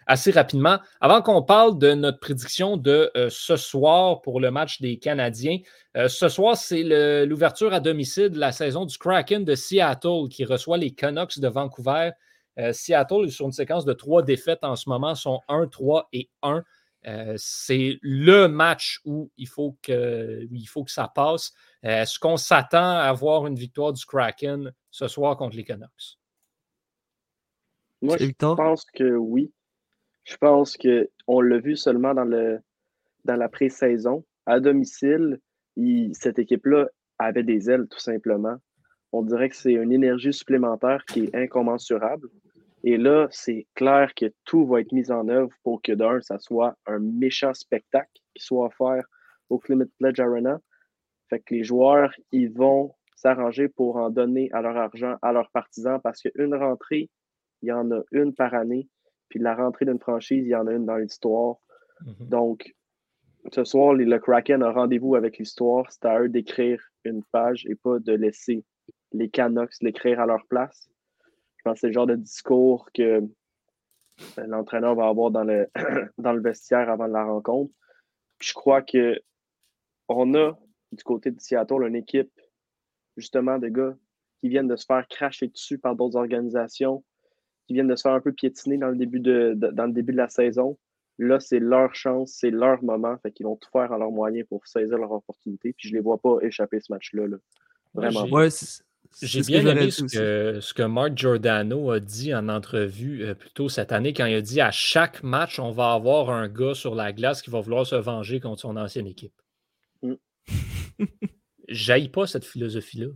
assez 0.08 0.32
rapidement. 0.32 0.80
Avant 1.02 1.22
qu'on 1.22 1.44
parle 1.44 1.78
de 1.78 1.94
notre 1.94 2.20
prédiction 2.20 2.78
de 2.78 3.12
euh, 3.16 3.30
ce 3.30 3.56
soir 3.56 4.22
pour 4.22 4.40
le 4.40 4.50
match 4.52 4.82
des 4.82 4.98
Canadiens, 4.98 5.60
euh, 5.96 6.08
ce 6.08 6.30
soir, 6.30 6.58
c'est 6.58 6.84
l'ouverture 7.26 7.74
à 7.74 7.80
domicile 7.80 8.30
de 8.30 8.40
la 8.40 8.52
saison 8.52 8.86
du 8.86 8.98
Kraken 8.98 9.46
de 9.46 9.56
Seattle 9.56 10.30
qui 10.30 10.46
reçoit 10.46 10.78
les 10.78 10.92
Canucks 10.92 11.40
de 11.40 11.48
Vancouver. 11.48 12.12
Euh, 12.60 12.74
Seattle 12.74 13.26
est 13.26 13.32
sur 13.32 13.46
une 13.46 13.52
séquence 13.52 13.86
de 13.86 13.94
trois 13.94 14.24
défaites 14.24 14.64
en 14.64 14.76
ce 14.76 14.90
moment, 14.90 15.16
sont 15.16 15.42
1, 15.48 15.68
3 15.68 16.10
et 16.14 16.30
1. 16.42 16.64
Euh, 17.06 17.36
c'est 17.38 18.00
le 18.02 18.48
match 18.48 19.00
où 19.06 19.32
il 19.38 19.48
faut 19.48 19.78
que, 19.82 20.46
il 20.52 20.66
faut 20.66 20.84
que 20.84 20.92
ça 20.92 21.08
passe. 21.08 21.54
Euh, 21.86 22.02
Est-ce 22.02 22.20
qu'on 22.20 22.38
s'attend 22.38 22.98
à 22.98 23.04
avoir 23.04 23.48
une 23.48 23.56
victoire 23.56 23.94
du 23.94 24.06
Kraken 24.06 24.74
ce 24.90 25.08
soir 25.08 25.38
contre 25.38 25.56
les 25.56 25.64
Canucks? 25.64 26.18
Moi, 28.02 28.18
je 28.18 28.30
pense 28.38 28.86
que 28.94 29.16
oui. 29.16 29.52
Je 30.28 30.36
pense 30.36 30.76
qu'on 30.78 31.40
l'a 31.42 31.58
vu 31.58 31.78
seulement 31.78 32.14
dans, 32.14 32.26
le, 32.26 32.60
dans 33.24 33.38
la 33.38 33.48
pré-saison. 33.48 34.26
À 34.46 34.60
domicile, 34.60 35.40
il- 35.78 36.14
cette 36.16 36.38
équipe-là 36.38 36.90
avait 37.18 37.44
des 37.44 37.70
ailes, 37.72 37.88
tout 37.90 38.00
simplement. 38.00 38.58
On 39.14 39.22
dirait 39.22 39.48
que 39.48 39.56
c'est 39.56 39.72
une 39.72 39.94
énergie 39.94 40.34
supplémentaire 40.34 41.06
qui 41.06 41.24
est 41.24 41.36
incommensurable. 41.36 42.28
Et 42.84 42.98
là, 42.98 43.28
c'est 43.32 43.68
clair 43.74 44.14
que 44.16 44.26
tout 44.44 44.66
va 44.68 44.82
être 44.82 44.92
mis 44.92 45.10
en 45.12 45.30
œuvre 45.30 45.54
pour 45.64 45.82
que 45.82 45.94
d'un, 45.94 46.20
ça 46.20 46.40
soit 46.40 46.76
un 46.86 47.00
méchant 47.00 47.54
spectacle 47.54 48.12
qui 48.36 48.44
soit 48.44 48.66
offert 48.66 49.06
au 49.50 49.60
Climate 49.60 49.90
Pledge 49.98 50.20
Arena. 50.20 50.60
Fait 51.30 51.40
que 51.40 51.54
les 51.56 51.64
joueurs, 51.64 52.14
ils 52.34 52.52
vont 52.52 52.94
s'arranger 53.16 53.70
pour 53.70 53.96
en 53.96 54.10
donner 54.10 54.52
à 54.52 54.62
leur 54.62 54.76
argent, 54.76 55.16
à 55.22 55.32
leurs 55.32 55.50
partisans, 55.52 56.02
parce 56.04 56.22
qu'une 56.22 56.54
rentrée, 56.54 57.10
il 57.62 57.70
y 57.70 57.72
en 57.72 57.90
a 57.92 58.02
une 58.12 58.36
par 58.36 58.54
année. 58.54 58.90
Puis 59.30 59.40
la 59.40 59.56
rentrée 59.56 59.86
d'une 59.86 60.00
franchise, 60.00 60.46
il 60.46 60.50
y 60.50 60.56
en 60.56 60.68
a 60.68 60.74
une 60.74 60.86
dans 60.86 60.98
l'histoire. 60.98 61.58
Mhm. 62.02 62.30
Donc, 62.30 62.76
ce 63.54 63.64
soir, 63.64 63.94
le 63.94 64.20
Kraken 64.20 64.64
a 64.64 64.72
rendez-vous 64.72 65.16
avec 65.16 65.38
l'histoire. 65.38 65.92
C'est 65.92 66.06
à 66.06 66.22
eux 66.22 66.30
d'écrire 66.30 66.82
une 67.04 67.24
page 67.24 67.66
et 67.68 67.76
pas 67.76 68.00
de 68.00 68.14
laisser 68.14 68.66
les 69.14 69.30
Canucks 69.30 69.74
l'écrire 69.82 70.20
à 70.20 70.26
leur 70.26 70.46
place. 70.48 70.90
Je 71.58 71.64
pense 71.64 71.76
que 71.76 71.80
c'est 71.82 71.88
le 71.88 71.94
genre 71.94 72.08
de 72.08 72.16
discours 72.16 72.90
que 72.94 73.22
euh, 74.38 74.48
l'entraîneur 74.48 74.96
va 74.96 75.08
avoir 75.08 75.32
dans 75.32 75.44
le, 75.44 75.68
dans 76.18 76.34
le 76.34 76.42
vestiaire 76.42 76.90
avant 76.90 77.08
la 77.08 77.24
rencontre. 77.24 77.74
Puis 78.38 78.50
je 78.50 78.54
crois 78.54 78.82
que 78.82 79.20
on 80.10 80.34
a 80.36 80.58
du 80.92 81.04
côté 81.04 81.32
de 81.32 81.40
Seattle 81.40 81.86
une 81.86 81.96
équipe 81.96 82.32
justement 83.16 83.58
de 83.58 83.68
gars 83.68 83.94
qui 83.94 84.08
qui 84.40 84.50
viennent 84.50 84.68
de 84.68 84.76
se 84.76 84.86
faire 84.86 85.08
cracher 85.08 85.48
dessus 85.48 85.80
par 85.80 85.96
d'autres 85.96 86.16
organisations, 86.16 87.04
qui 87.68 87.74
viennent 87.74 87.88
de 87.88 87.96
se 87.96 88.02
faire 88.04 88.14
un 88.14 88.22
peu 88.22 88.32
piétiner 88.32 88.78
dans 88.78 88.88
le 88.90 88.96
début 88.96 89.20
de, 89.20 89.54
de- 89.56 89.68
dans 89.72 89.86
le 89.86 89.94
début 89.94 90.14
de 90.14 90.18
la 90.18 90.30
saison. 90.30 90.78
Là, 91.20 91.40
c'est 91.40 91.60
leur 91.60 91.94
chance, 91.96 92.32
c'est 92.40 92.52
leur 92.52 92.84
moment. 92.84 93.18
Fait 93.24 93.32
qu'ils 93.32 93.46
vont 93.46 93.56
tout 93.56 93.70
faire 93.72 93.92
en 93.92 93.98
leur 93.98 94.12
moyen 94.12 94.44
pour 94.48 94.66
saisir 94.68 94.98
leur 94.98 95.12
opportunité. 95.12 95.74
Puis 95.78 95.90
je 95.90 95.94
les 95.96 96.00
vois 96.00 96.18
pas 96.20 96.38
échapper 96.42 96.80
ce 96.80 96.92
match-là. 96.92 97.28
là. 97.28 97.38
Vraiment. 97.94 98.26
j'ai- 98.26 98.32
Ouais, 98.32 98.50
c'est- 98.52 98.84
J'ai 99.22 99.42
c'est 99.42 99.44
ce 99.44 99.48
que 99.58 99.62
bien 99.64 99.72
aimé 99.76 99.90
ce 99.90 100.04
que, 100.04 100.60
ce 100.60 100.74
que 100.74 100.84
Mark 100.84 101.18
Giordano 101.18 101.92
a 101.92 102.00
dit 102.00 102.36
en 102.36 102.50
entrevue 102.50 103.24
euh, 103.24 103.34
plus 103.34 103.50
tôt 103.52 103.68
cette 103.70 103.92
année 103.94 104.14
quand 104.14 104.26
il 104.26 104.36
a 104.36 104.42
dit 104.42 104.60
à 104.62 104.70
chaque 104.70 105.24
match, 105.24 105.60
on 105.60 105.72
va 105.72 105.94
avoir 105.94 106.30
un 106.30 106.48
gars 106.50 106.74
sur 106.76 106.94
la 106.94 107.14
glace 107.14 107.42
qui 107.42 107.50
va 107.50 107.62
vouloir 107.62 107.88
se 107.88 107.96
venger 107.96 108.40
contre 108.42 108.62
son 108.62 108.76
ancienne 108.78 109.08
équipe. 109.08 109.34
Mm. 110.04 110.14
J'aille 111.68 112.10
pas 112.10 112.28
cette 112.28 112.46
philosophie-là. 112.46 113.08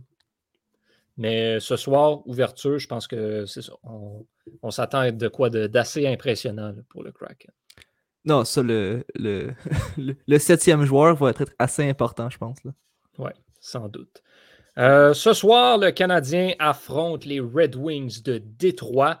Mais 1.16 1.60
ce 1.60 1.76
soir, 1.76 2.26
ouverture, 2.26 2.78
je 2.78 2.88
pense 2.88 3.06
que 3.06 3.44
c'est 3.46 3.62
ça. 3.62 3.72
On, 3.82 4.26
on 4.62 4.70
s'attend 4.70 5.00
à 5.00 5.10
de 5.10 5.28
quoi 5.28 5.50
d'assez 5.50 6.06
impressionnant 6.06 6.68
là, 6.68 6.82
pour 6.88 7.02
le 7.02 7.12
Kraken. 7.12 7.50
Non, 8.24 8.44
ça, 8.44 8.62
le, 8.62 9.04
le, 9.14 9.52
le, 10.26 10.38
septième 10.38 10.84
joueur 10.84 11.16
va 11.16 11.30
être 11.30 11.44
assez 11.58 11.88
important, 11.88 12.30
je 12.30 12.38
pense. 12.38 12.58
Oui, 13.18 13.30
sans 13.60 13.88
doute. 13.88 14.22
Euh, 14.78 15.12
ce 15.12 15.32
soir, 15.32 15.76
le 15.76 15.90
Canadien 15.90 16.52
affronte 16.58 17.24
les 17.24 17.40
Red 17.40 17.76
Wings 17.76 18.22
de 18.22 18.38
Détroit. 18.38 19.20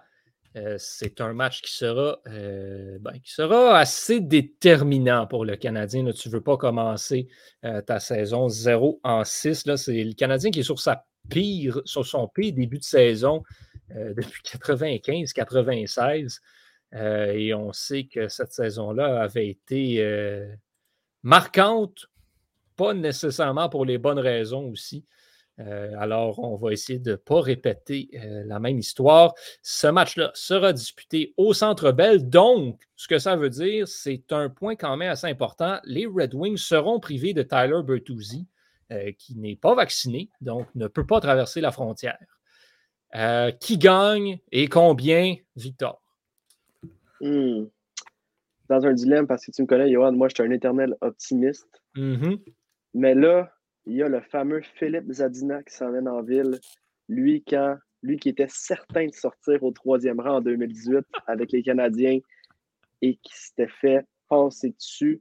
Euh, 0.56 0.76
c'est 0.78 1.20
un 1.20 1.32
match 1.32 1.62
qui 1.62 1.72
sera, 1.72 2.20
euh, 2.26 2.98
ben, 3.00 3.12
qui 3.12 3.32
sera 3.32 3.78
assez 3.78 4.20
déterminant 4.20 5.26
pour 5.26 5.44
le 5.44 5.56
Canadien. 5.56 6.04
Là, 6.04 6.12
tu 6.12 6.28
ne 6.28 6.34
veux 6.34 6.42
pas 6.42 6.56
commencer 6.56 7.28
euh, 7.64 7.80
ta 7.80 8.00
saison 8.00 8.48
0 8.48 9.00
en 9.02 9.24
6. 9.24 9.66
Là. 9.66 9.76
C'est 9.76 10.04
le 10.04 10.12
Canadien 10.12 10.50
qui 10.50 10.60
est 10.60 10.64
sur, 10.64 10.78
sa 10.78 11.04
pire, 11.28 11.80
sur 11.84 12.06
son 12.06 12.28
pire 12.28 12.52
début 12.52 12.78
de 12.78 12.84
saison 12.84 13.42
euh, 13.96 14.14
depuis 14.16 14.42
95-96. 14.42 16.38
Euh, 16.94 17.32
et 17.32 17.54
on 17.54 17.72
sait 17.72 18.04
que 18.04 18.28
cette 18.28 18.52
saison-là 18.52 19.22
avait 19.22 19.48
été 19.48 20.02
euh, 20.02 20.46
marquante, 21.22 22.06
pas 22.76 22.94
nécessairement 22.94 23.68
pour 23.68 23.84
les 23.84 23.98
bonnes 23.98 24.18
raisons 24.18 24.68
aussi. 24.68 25.04
Alors, 25.96 26.40
on 26.40 26.56
va 26.56 26.72
essayer 26.72 26.98
de 26.98 27.12
ne 27.12 27.16
pas 27.16 27.40
répéter 27.40 28.08
la 28.46 28.58
même 28.58 28.80
histoire. 28.80 29.32
Ce 29.62 29.86
match-là 29.86 30.32
sera 30.34 30.72
disputé 30.72 31.34
au 31.36 31.54
Centre 31.54 31.92
Bell. 31.92 32.28
Donc, 32.28 32.80
ce 32.96 33.06
que 33.06 33.20
ça 33.20 33.36
veut 33.36 33.50
dire, 33.50 33.86
c'est 33.86 34.32
un 34.32 34.48
point 34.48 34.74
quand 34.74 34.96
même 34.96 35.12
assez 35.12 35.28
important. 35.28 35.78
Les 35.84 36.04
Red 36.04 36.34
Wings 36.34 36.56
seront 36.56 36.98
privés 36.98 37.32
de 37.32 37.42
Tyler 37.42 37.80
Bertuzzi, 37.84 38.48
euh, 38.92 39.12
qui 39.18 39.36
n'est 39.36 39.56
pas 39.56 39.74
vacciné, 39.74 40.28
donc 40.40 40.66
ne 40.74 40.86
peut 40.86 41.06
pas 41.06 41.20
traverser 41.20 41.60
la 41.60 41.72
frontière. 41.72 42.18
Euh, 43.14 43.50
qui 43.50 43.78
gagne 43.78 44.38
et 44.52 44.68
combien, 44.68 45.36
Victor? 45.56 46.02
Hmm. 47.20 47.64
Dans 48.68 48.86
un 48.86 48.92
dilemme, 48.92 49.26
parce 49.26 49.46
que 49.46 49.50
tu 49.50 49.62
me 49.62 49.66
connais, 49.66 49.90
Johan, 49.90 50.12
moi, 50.12 50.28
je 50.28 50.34
suis 50.34 50.42
un 50.42 50.50
éternel 50.50 50.96
optimiste. 51.00 51.82
Mhm. 51.94 52.38
Mais 52.94 53.14
là, 53.14 53.52
il 53.86 53.96
y 53.96 54.02
a 54.02 54.08
le 54.08 54.20
fameux 54.20 54.62
Philippe 54.76 55.10
Zadina 55.10 55.62
qui 55.62 55.74
s'emmène 55.74 56.08
en 56.08 56.22
ville. 56.22 56.58
Lui, 57.08 57.42
quand, 57.46 57.76
lui 58.02 58.18
qui 58.18 58.28
était 58.28 58.48
certain 58.48 59.06
de 59.06 59.14
sortir 59.14 59.62
au 59.62 59.72
troisième 59.72 60.20
rang 60.20 60.36
en 60.36 60.40
2018 60.40 61.04
avec 61.26 61.52
les 61.52 61.62
Canadiens 61.62 62.18
et 63.00 63.16
qui 63.16 63.32
s'était 63.34 63.72
fait 63.80 64.06
passer 64.28 64.70
dessus, 64.70 65.20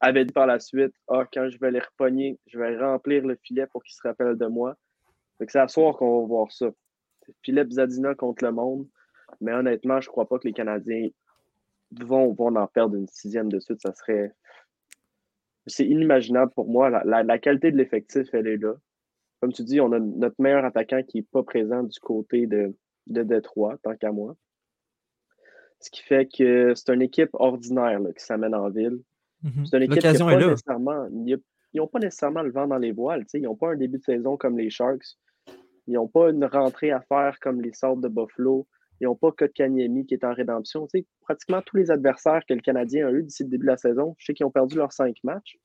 avait 0.00 0.24
dit 0.24 0.32
par 0.32 0.46
la 0.46 0.58
suite 0.58 0.94
Ah, 1.08 1.24
quand 1.32 1.48
je 1.48 1.58
vais 1.58 1.70
les 1.70 1.80
repogner, 1.80 2.38
je 2.46 2.58
vais 2.58 2.78
remplir 2.78 3.26
le 3.26 3.36
filet 3.42 3.66
pour 3.66 3.82
qu'ils 3.82 3.94
se 3.94 4.06
rappellent 4.06 4.38
de 4.38 4.46
moi. 4.46 4.76
C'est 5.38 5.56
à 5.56 5.68
soir 5.68 5.96
qu'on 5.96 6.20
va 6.20 6.26
voir 6.26 6.52
ça. 6.52 6.70
Philippe 7.42 7.72
Zadina 7.72 8.14
contre 8.14 8.44
le 8.44 8.52
monde. 8.52 8.88
Mais 9.40 9.52
honnêtement, 9.52 10.00
je 10.00 10.08
crois 10.08 10.28
pas 10.28 10.38
que 10.38 10.48
les 10.48 10.52
Canadiens 10.52 11.08
vont, 11.92 12.32
vont 12.32 12.54
en 12.56 12.66
perdre 12.66 12.96
une 12.96 13.06
sixième 13.06 13.50
de 13.50 13.60
suite. 13.60 13.80
Ça 13.80 13.94
serait 13.94 14.32
c'est 15.66 15.86
inimaginable 15.86 16.52
pour 16.52 16.68
moi. 16.68 16.90
La, 16.90 17.38
qualité 17.38 17.70
de 17.70 17.76
l'effectif, 17.76 18.28
elle 18.32 18.46
est 18.46 18.56
là. 18.56 18.74
Comme 19.40 19.52
tu 19.52 19.62
dis, 19.62 19.80
on 19.80 19.92
a 19.92 19.98
notre 19.98 20.36
meilleur 20.38 20.64
attaquant 20.64 21.02
qui 21.02 21.18
n'est 21.18 21.26
pas 21.30 21.42
présent 21.42 21.82
du 21.82 21.98
côté 22.00 22.46
de, 22.46 22.74
de 23.06 23.22
Détroit, 23.22 23.78
tant 23.82 23.96
qu'à 23.96 24.12
moi. 24.12 24.36
Ce 25.80 25.90
qui 25.90 26.02
fait 26.02 26.26
que 26.26 26.74
c'est 26.74 26.92
une 26.92 27.02
équipe 27.02 27.30
ordinaire 27.32 28.00
qui 28.16 28.24
s'amène 28.24 28.54
en 28.54 28.68
ville. 28.68 29.00
Mhm. 29.42 29.66
C'est 29.66 29.76
une 29.76 29.82
équipe 29.84 29.96
qui 29.96 30.18
pas 30.18 30.32
est 30.32 30.40
là. 30.40 30.46
nécessairement. 30.48 31.06
il 31.12 31.28
y 31.30 31.34
a- 31.34 31.38
Ils 31.72 31.78
n'ont 31.78 31.86
pas 31.86 32.00
nécessairement 32.00 32.42
le 32.42 32.50
vent 32.50 32.66
dans 32.66 32.78
les 32.78 32.90
voiles. 32.92 33.24
Ils 33.32 33.42
n'ont 33.42 33.54
pas 33.54 33.70
un 33.72 33.76
début 33.76 33.98
de 33.98 34.02
saison 34.02 34.36
comme 34.36 34.58
les 34.58 34.70
Sharks. 34.70 35.16
Ils 35.86 35.94
n'ont 35.94 36.08
pas 36.08 36.30
une 36.30 36.44
rentrée 36.44 36.90
à 36.90 37.00
faire 37.00 37.38
comme 37.40 37.60
les 37.60 37.72
Sables 37.72 38.02
de 38.02 38.08
Buffalo. 38.08 38.66
Ils 39.00 39.04
n'ont 39.04 39.14
pas 39.14 39.30
Kotkaniemi 39.32 40.04
qui 40.04 40.14
est 40.14 40.24
en 40.24 40.34
rédemption. 40.34 40.88
Pratiquement 41.22 41.62
tous 41.62 41.76
les 41.76 41.90
adversaires 41.92 42.42
que 42.46 42.54
le 42.54 42.60
Canadien 42.60 43.06
a 43.06 43.12
eu 43.12 43.22
d'ici 43.22 43.44
le 43.44 43.50
début 43.50 43.66
de 43.66 43.70
la 43.70 43.76
saison, 43.76 44.14
je 44.18 44.24
sais 44.26 44.34
qu'ils 44.34 44.46
ont 44.46 44.50
perdu 44.50 44.76
leurs 44.76 44.92
cinq 44.92 45.16
matchs. 45.24 45.56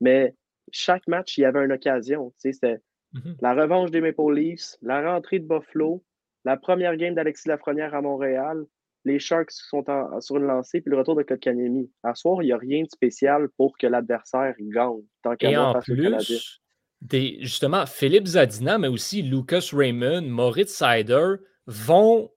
Mais 0.00 0.34
chaque 0.72 1.06
match, 1.08 1.36
il 1.38 1.42
y 1.42 1.44
avait 1.44 1.64
une 1.64 1.72
occasion. 1.72 2.32
C'était 2.38 2.78
Mhm. 3.12 3.36
la 3.40 3.54
revanche 3.54 3.90
des 3.90 4.00
Maple 4.00 4.32
Leafs, 4.34 4.76
la 4.82 5.12
rentrée 5.12 5.38
de 5.40 5.46
Buffalo, 5.46 6.02
la 6.44 6.56
première 6.56 6.96
game 6.96 7.14
d'Alexis 7.14 7.48
Lafrenière 7.48 7.94
à 7.94 8.00
Montréal, 8.02 8.64
les 9.08 9.18
Sharks 9.18 9.50
sont 9.50 9.88
en- 9.90 10.20
sur 10.20 10.36
une 10.36 10.44
lancée, 10.44 10.80
puis 10.80 10.90
le 10.90 10.98
retour 10.98 11.16
de 11.16 11.22
Kotkaniemi. 11.22 11.90
À 12.02 12.14
soir, 12.14 12.42
il 12.42 12.46
n'y 12.46 12.52
a 12.52 12.56
rien 12.58 12.82
de 12.82 12.88
spécial 12.88 13.48
pour 13.56 13.76
que 13.78 13.86
l'adversaire 13.86 14.54
gagne, 14.60 15.02
tant 15.22 15.34
qu'à 15.36 15.50
face 15.72 15.88
au 15.88 15.94
Canadien. 15.96 16.36
plus, 16.38 16.60
des, 17.00 17.38
justement, 17.40 17.86
Philippe 17.86 18.26
Zadina, 18.26 18.78
mais 18.78 18.88
aussi 18.88 19.22
Lucas 19.22 19.70
Raymond, 19.72 20.22
Moritz 20.22 20.70
Sider 20.72 21.34
vont, 21.66 22.30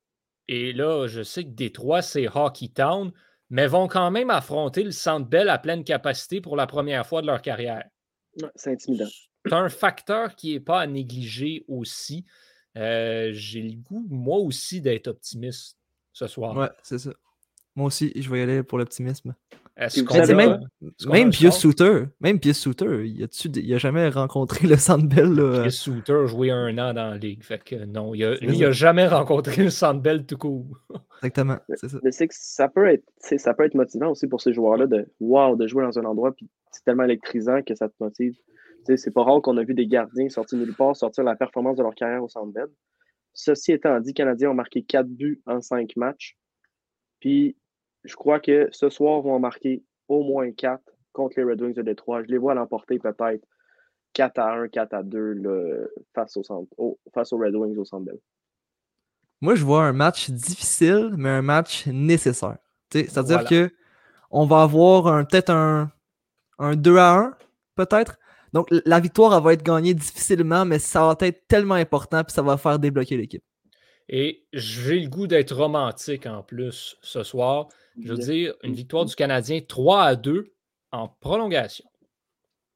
et 0.47 0.74
là, 0.74 1.07
je 1.07 1.22
sais 1.24 1.43
que 1.43 1.49
Détroit, 1.49 2.01
c'est 2.01 2.28
Hockey 2.28 2.67
Town, 2.69 3.11
mais 3.49 3.67
vont 3.67 3.88
quand 3.88 4.11
même 4.11 4.30
affronter 4.30 4.84
le 4.84 4.91
Centre 4.91 5.28
Bell 5.28 5.49
à 5.49 5.57
pleine 5.57 5.84
capacité 5.84 6.41
pour 6.41 6.55
la 6.55 6.67
première 6.67 7.05
fois 7.05 7.22
de 7.22 7.28
leur 7.28 7.41
carrière. 7.41 7.84
Ouais, 8.41 8.49
C'est 8.55 8.72
intimidant. 8.72 9.07
C'est 9.45 9.53
un 9.53 9.69
facteur 9.69 10.36
qui 10.36 10.53
n'est 10.53 10.59
pas 10.59 10.82
à 10.82 10.88
négliger 10.88 11.65
aussi. 11.67 12.26
Euh, 12.78 13.32
J'ai 13.34 13.61
le 13.63 13.76
goût, 13.76 14.05
moi 14.09 14.38
aussi, 14.38 14.80
d'être 14.80 15.07
optimiste 15.07 15.78
ce 16.14 16.28
soir. 16.28 16.55
Ouais, 16.55 16.70
c'est 16.84 16.99
ça. 16.99 17.12
Moi 17.76 17.88
aussi, 17.88 18.12
je 18.16 18.30
vais 18.30 18.39
y 18.39 18.41
aller 18.41 18.64
pour 18.64 18.78
l'optimisme. 18.78 19.34
Est-ce 19.78 20.03
qu'on 20.03 20.20
a- 20.20 20.34
même, 20.34 20.68
même 21.07 21.30
Pius? 21.30 21.55
Souter, 21.55 22.03
même 22.20 22.39
Pius 22.39 22.59
Souter, 22.59 23.07
il 23.07 23.24
a, 23.24 23.28
il 23.55 23.74
a 23.74 23.78
jamais 23.78 24.09
rencontré 24.09 24.68
le 24.68 24.76
Centre 24.76 25.07
Bell. 25.07 25.34
là. 25.34 25.62
Chris 25.62 25.72
Souter 25.72 26.14
a 26.14 26.26
joué 26.26 26.51
un 26.51 26.78
an 26.78 26.93
dans 26.93 27.12
la 27.12 27.18
ligue. 27.18 27.41
Fait 27.43 27.64
que 27.64 27.86
non, 27.86 28.14
il 28.14 28.24
a, 28.26 28.36
lui, 28.36 28.57
il 28.57 28.72
jamais 28.74 29.07
rencontré 29.07 29.64
le 29.64 29.70
Centre 29.70 30.01
Bell 30.01 30.26
tout 30.26 30.38
court. 30.38 30.66
Exactement, 31.24 31.57
ça. 31.76 31.88
Mais 32.03 32.12
c'est 32.12 32.28
que 32.28 32.34
ça 32.38 32.68
peut 32.68 32.88
être, 32.88 33.05
ça 33.20 33.53
peut 33.53 33.64
être 33.64 33.76
motivant 33.76 34.12
aussi 34.12 34.28
pour 34.28 34.41
ces 34.41 34.53
joueurs-là 34.53 34.88
de 34.88 35.07
wow, 35.22 35.55
de 35.55 35.66
jouer 35.68 35.84
dans 35.86 35.97
un 35.97 36.03
endroit, 36.05 36.34
puis 36.34 36.49
c'est 36.72 36.84
tellement 36.84 37.03
électrisant 37.03 37.62
que 37.62 37.74
ça 37.74 37.88
te 37.88 37.93
motive. 37.99 38.36
C'est 38.95 39.14
pas 39.14 39.24
rare 39.24 39.41
qu'on 39.41 39.57
a 39.57 39.64
vu 39.64 39.74
des 39.74 39.88
gardiens 39.88 40.28
sortir 40.30 40.57
nulle 40.57 40.76
part, 40.76 40.95
sortir 40.95 41.24
la 41.24 41.36
performance 41.36 41.78
de 41.78 41.84
leur 41.84 41.95
carrière 41.95 42.24
au 42.24 42.28
Centre 42.28 42.51
Bell. 42.51 42.68
Ceci 43.34 43.72
étant 43.72 44.00
dit, 44.00 44.10
les 44.10 44.14
Canadiens 44.14 44.52
ont 44.52 44.56
marqué 44.56 44.84
4 44.84 45.08
buts 45.08 45.42
en 45.46 45.62
5 45.62 45.96
matchs. 45.96 46.38
Puis 47.20 47.56
je 48.04 48.16
crois 48.16 48.40
que 48.40 48.68
ce 48.72 48.90
soir, 48.90 49.20
ils 49.20 49.24
vont 49.24 49.34
en 49.36 49.40
marquer 49.40 49.84
au 50.08 50.24
moins 50.24 50.52
4 50.52 50.84
contre 51.14 51.36
les 51.38 51.44
Red 51.44 51.62
Wings 51.62 51.74
de 51.74 51.82
Détroit. 51.82 52.24
Je 52.24 52.28
les 52.28 52.38
vois 52.38 52.54
l'emporter 52.54 53.00
peut-être 53.00 53.46
4 54.14 54.40
à 54.40 54.54
1, 54.54 54.68
4 54.68 54.94
à 54.94 55.04
2 55.04 55.34
là, 55.34 55.86
face, 56.14 56.36
au 56.38 56.44
centre, 56.44 56.68
au- 56.78 57.00
face 57.14 57.32
aux 57.32 57.38
Red 57.38 57.56
Wings 57.56 57.78
au 57.78 57.86
Centre 57.86 58.06
Bell. 58.06 58.20
Moi, 59.40 59.56
je 59.56 59.64
vois 59.66 59.86
un 59.86 59.94
match 59.94 60.30
difficile, 60.30 61.12
mais 61.18 61.30
un 61.30 61.42
match 61.42 61.88
nécessaire. 61.88 62.58
Tu 62.90 63.00
sais, 63.00 63.06
C'est-à-dire 63.08 63.42
Voilà. 63.42 63.50
que 63.50 63.74
on 64.30 64.46
va 64.46 64.62
avoir 64.64 65.08
un- 65.08 65.24
peut-être 65.26 65.50
un, 65.50 65.92
un 66.60 66.76
2 66.76 66.98
à 66.98 67.14
1, 67.16 67.38
peut-être. 67.76 68.18
Donc, 68.54 68.68
la 68.86 68.99
victoire, 68.99 69.36
elle 69.36 69.43
va 69.43 69.54
être 69.54 69.64
gagnée 69.64 69.93
difficilement, 69.93 70.66
mais 70.66 70.80
ça 70.80 71.02
va 71.08 71.16
être 71.28 71.47
tellement 71.47 71.76
important, 71.76 72.24
puis 72.24 72.34
ça 72.34 72.41
va 72.41 72.58
faire 72.58 72.80
débloquer 72.80 73.16
l'équipe. 73.18 73.43
Et 74.10 74.45
j'ai 74.52 74.99
le 74.99 75.08
goût 75.08 75.26
d'être 75.28 75.56
romantique 75.56 76.26
en 76.26 76.43
plus 76.43 76.97
ce 77.02 77.24
soir. 77.24 77.70
Je 78.02 78.10
veux 78.12 78.18
dire, 78.18 78.54
une 78.64 78.74
victoire 78.74 79.06
du 79.06 79.16
Canadien 79.16 79.62
3 79.66 80.02
à 80.04 80.16
2 80.16 80.54
en 80.91 81.08
prolongation. 81.08 81.86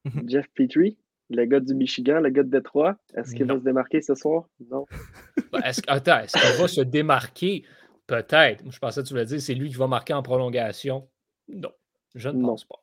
Jeff 0.27 0.45
Petrie, 0.53 0.97
le 1.29 1.43
gars 1.45 1.59
du 1.59 1.73
Michigan, 1.73 2.21
le 2.21 2.29
gars 2.29 2.43
de 2.43 2.49
Détroit, 2.49 2.95
est-ce 3.15 3.35
qu'il 3.35 3.45
va 3.45 3.55
se 3.57 3.63
démarquer 3.63 4.01
ce 4.01 4.15
soir? 4.15 4.47
Non. 4.69 4.85
Ben, 5.51 5.61
Est-ce, 5.63 5.81
attends, 5.87 6.19
est-ce 6.19 6.37
qu'il 6.37 6.61
va 6.61 6.67
se 6.67 6.81
démarquer? 6.81 7.65
Peut-être. 8.07 8.63
Je 8.69 8.77
pensais 8.79 9.01
que 9.01 9.07
tu 9.07 9.13
voulais 9.13 9.25
dire 9.25 9.41
c'est 9.41 9.55
lui 9.55 9.69
qui 9.69 9.75
va 9.75 9.87
marquer 9.87 10.13
en 10.13 10.21
prolongation. 10.21 11.09
Non, 11.49 11.71
je 12.13 12.29
ne 12.29 12.37
Non. 12.37 12.49
pense 12.49 12.63
pas. 12.65 12.81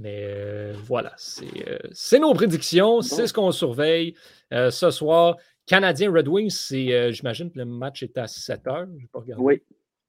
Mais 0.00 0.22
euh, 0.22 0.72
voilà, 0.84 1.12
c'est, 1.16 1.68
euh, 1.68 1.78
c'est 1.92 2.20
nos 2.20 2.32
prédictions, 2.32 3.02
c'est 3.02 3.26
ce 3.26 3.32
qu'on 3.32 3.50
surveille 3.50 4.14
euh, 4.54 4.70
ce 4.70 4.90
soir. 4.92 5.36
Canadien 5.66 6.12
Red 6.12 6.28
Wings, 6.28 6.50
c'est, 6.50 6.92
euh, 6.94 7.10
j'imagine 7.10 7.50
que 7.50 7.58
le 7.58 7.64
match 7.64 8.02
est 8.04 8.16
à 8.16 8.26
7 8.28 8.66
heures. 8.68 8.86
Pas 9.12 9.18
regarder. 9.18 9.42
Oui. 9.44 9.62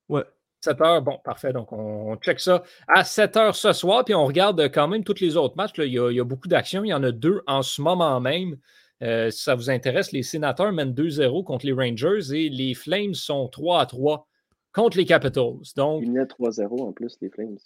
Ouais. 0.08 0.24
7 0.62 0.80
heures, 0.82 1.02
bon, 1.02 1.18
parfait. 1.24 1.54
Donc, 1.54 1.72
on, 1.74 2.12
on 2.12 2.16
check 2.18 2.40
ça 2.40 2.64
à 2.88 3.04
7 3.04 3.36
heures 3.38 3.56
ce 3.56 3.74
soir. 3.74 4.06
Puis 4.06 4.14
on 4.14 4.26
regarde 4.26 4.62
quand 4.72 4.88
même 4.88 5.04
tous 5.04 5.20
les 5.22 5.36
autres 5.38 5.56
matchs. 5.58 5.78
là. 5.78 5.86
Il, 5.86 5.94
y 5.94 6.00
a, 6.00 6.12
il 6.12 6.18
y 6.18 6.20
a 6.20 6.24
beaucoup 6.24 6.48
d'actions. 6.48 6.84
Il 6.84 6.90
y 6.90 6.94
en 6.94 7.04
a 7.04 7.12
deux 7.12 7.42
en 7.48 7.62
ce 7.64 7.82
moment 7.82 8.20
même. 8.22 8.58
Euh, 9.02 9.32
si 9.32 9.44
ça 9.44 9.56
vous 9.56 9.70
intéresse, 9.70 10.12
les 10.12 10.24
sénateurs 10.24 10.72
mènent 10.72 10.94
2-0 10.94 11.44
contre 11.46 11.66
les 11.66 11.72
Rangers 11.72 12.32
et 12.34 12.50
les 12.50 12.74
Flames 12.74 13.14
sont 13.14 13.46
3-3 13.48 14.26
contre 14.74 14.98
les 14.98 15.06
Capitals. 15.06 15.56
Donc, 15.76 16.04
Ils 16.04 16.12
menaient 16.12 16.26
3-0 16.26 16.82
en 16.84 16.92
plus, 16.92 17.18
les 17.22 17.30
Flames. 17.30 17.58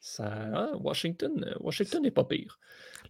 Ça, 0.00 0.32
ah, 0.54 0.70
Washington, 0.80 1.44
euh, 1.46 1.54
Washington 1.60 2.02
n'est 2.02 2.10
pas 2.10 2.24
pire. 2.24 2.58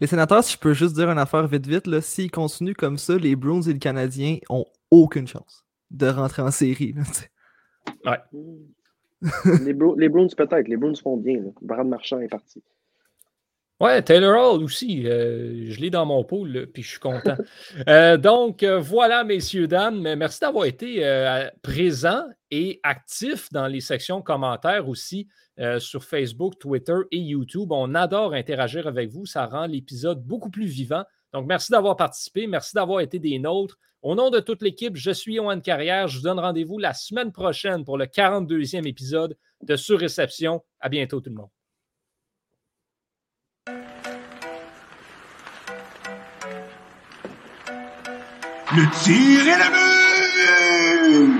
Les 0.01 0.07
sénateurs, 0.07 0.43
si 0.45 0.55
je 0.55 0.59
peux 0.59 0.73
juste 0.75 0.95
dire 0.95 1.11
une 1.11 1.19
affaire 1.19 1.47
vite 1.47 1.67
vite, 1.67 2.01
s'ils 2.01 2.31
continuent 2.31 2.75
comme 2.75 2.99
ça, 2.99 3.17
les 3.17 3.37
Bruins 3.37 3.63
et 3.63 3.73
les 3.73 3.79
Canadiens 3.79 4.39
ont 4.49 4.65
aucune 4.91 5.27
chance 5.29 5.65
de 5.91 6.07
rentrer 6.09 6.43
en 6.43 6.51
série. 6.51 6.95
là, 8.05 8.27
les, 9.65 9.75
Bru- 9.75 9.99
les 9.99 10.09
Bruins, 10.09 10.29
peut-être. 10.37 10.69
Les 10.69 10.77
Bruins 10.77 10.95
font 10.95 11.17
bien. 11.17 11.39
Là. 11.41 11.51
Brad 11.61 11.87
Marchand 11.87 12.21
est 12.21 12.29
parti. 12.29 12.63
Ouais, 13.81 14.03
Taylor 14.03 14.55
Hall 14.55 14.63
aussi. 14.63 15.07
euh, 15.07 15.67
je 15.71 15.81
l'ai 15.81 15.91
dans 15.91 16.05
mon 16.07 16.23
pool, 16.25 16.51
là, 16.53 16.67
puis 16.67 16.83
je 16.83 16.91
suis 16.91 16.99
content. 17.01 17.37
Euh, 17.89 18.17
donc, 18.17 18.63
euh, 18.63 18.79
voilà, 18.79 19.25
messieurs, 19.25 19.67
dames. 19.67 20.01
mais 20.03 20.17
Merci 20.17 20.41
d'avoir 20.41 20.65
été 20.67 21.05
euh, 21.05 21.49
présents 21.63 22.25
et 22.51 22.81
actifs 22.83 23.53
dans 23.53 23.67
les 23.67 23.81
sections 23.81 24.23
commentaires 24.23 24.89
aussi 24.89 25.29
euh, 25.59 25.79
sur 25.79 26.05
Facebook, 26.05 26.59
Twitter 26.59 26.97
et 27.11 27.19
YouTube. 27.19 27.73
On 27.73 27.95
adore 27.95 28.35
interagir 28.35 28.87
avec 28.87 29.11
vous. 29.11 29.27
Ça 29.27 29.47
rend 29.47 29.67
l'épisode 29.67 30.23
beaucoup 30.25 30.51
plus 30.51 30.67
vivant. 30.67 31.05
Donc, 31.33 31.47
merci 31.47 31.71
d'avoir 31.71 31.97
participé. 31.97 32.47
Merci 32.47 32.75
d'avoir 32.75 33.01
été 33.01 33.19
des 33.19 33.39
nôtres. 33.39 33.79
Au 34.03 34.15
nom 34.15 34.31
de 34.31 34.41
toute 34.41 34.63
l'équipe, 34.63 34.97
je 34.97 35.11
suis 35.11 35.35
Yoann 35.35 35.61
Carrière. 35.61 36.09
Je 36.09 36.19
vous 36.19 36.25
donne 36.25 36.41
rendez-vous 36.41 36.79
la 36.79 36.95
semaine 36.95 37.33
prochaine 37.33 37.85
pour 37.85 37.99
le 37.99 38.07
42e 38.07 38.87
épisode 38.87 39.37
de 39.63 39.77
Surréception. 39.77 40.63
À 40.81 40.89
bientôt, 40.89 41.21
tout 41.21 41.31
le 41.31 41.37
monde. 41.37 41.51
Le 48.73 48.87
tir 49.03 49.49
est 49.49 49.59
le 49.59 51.35
but! 51.35 51.40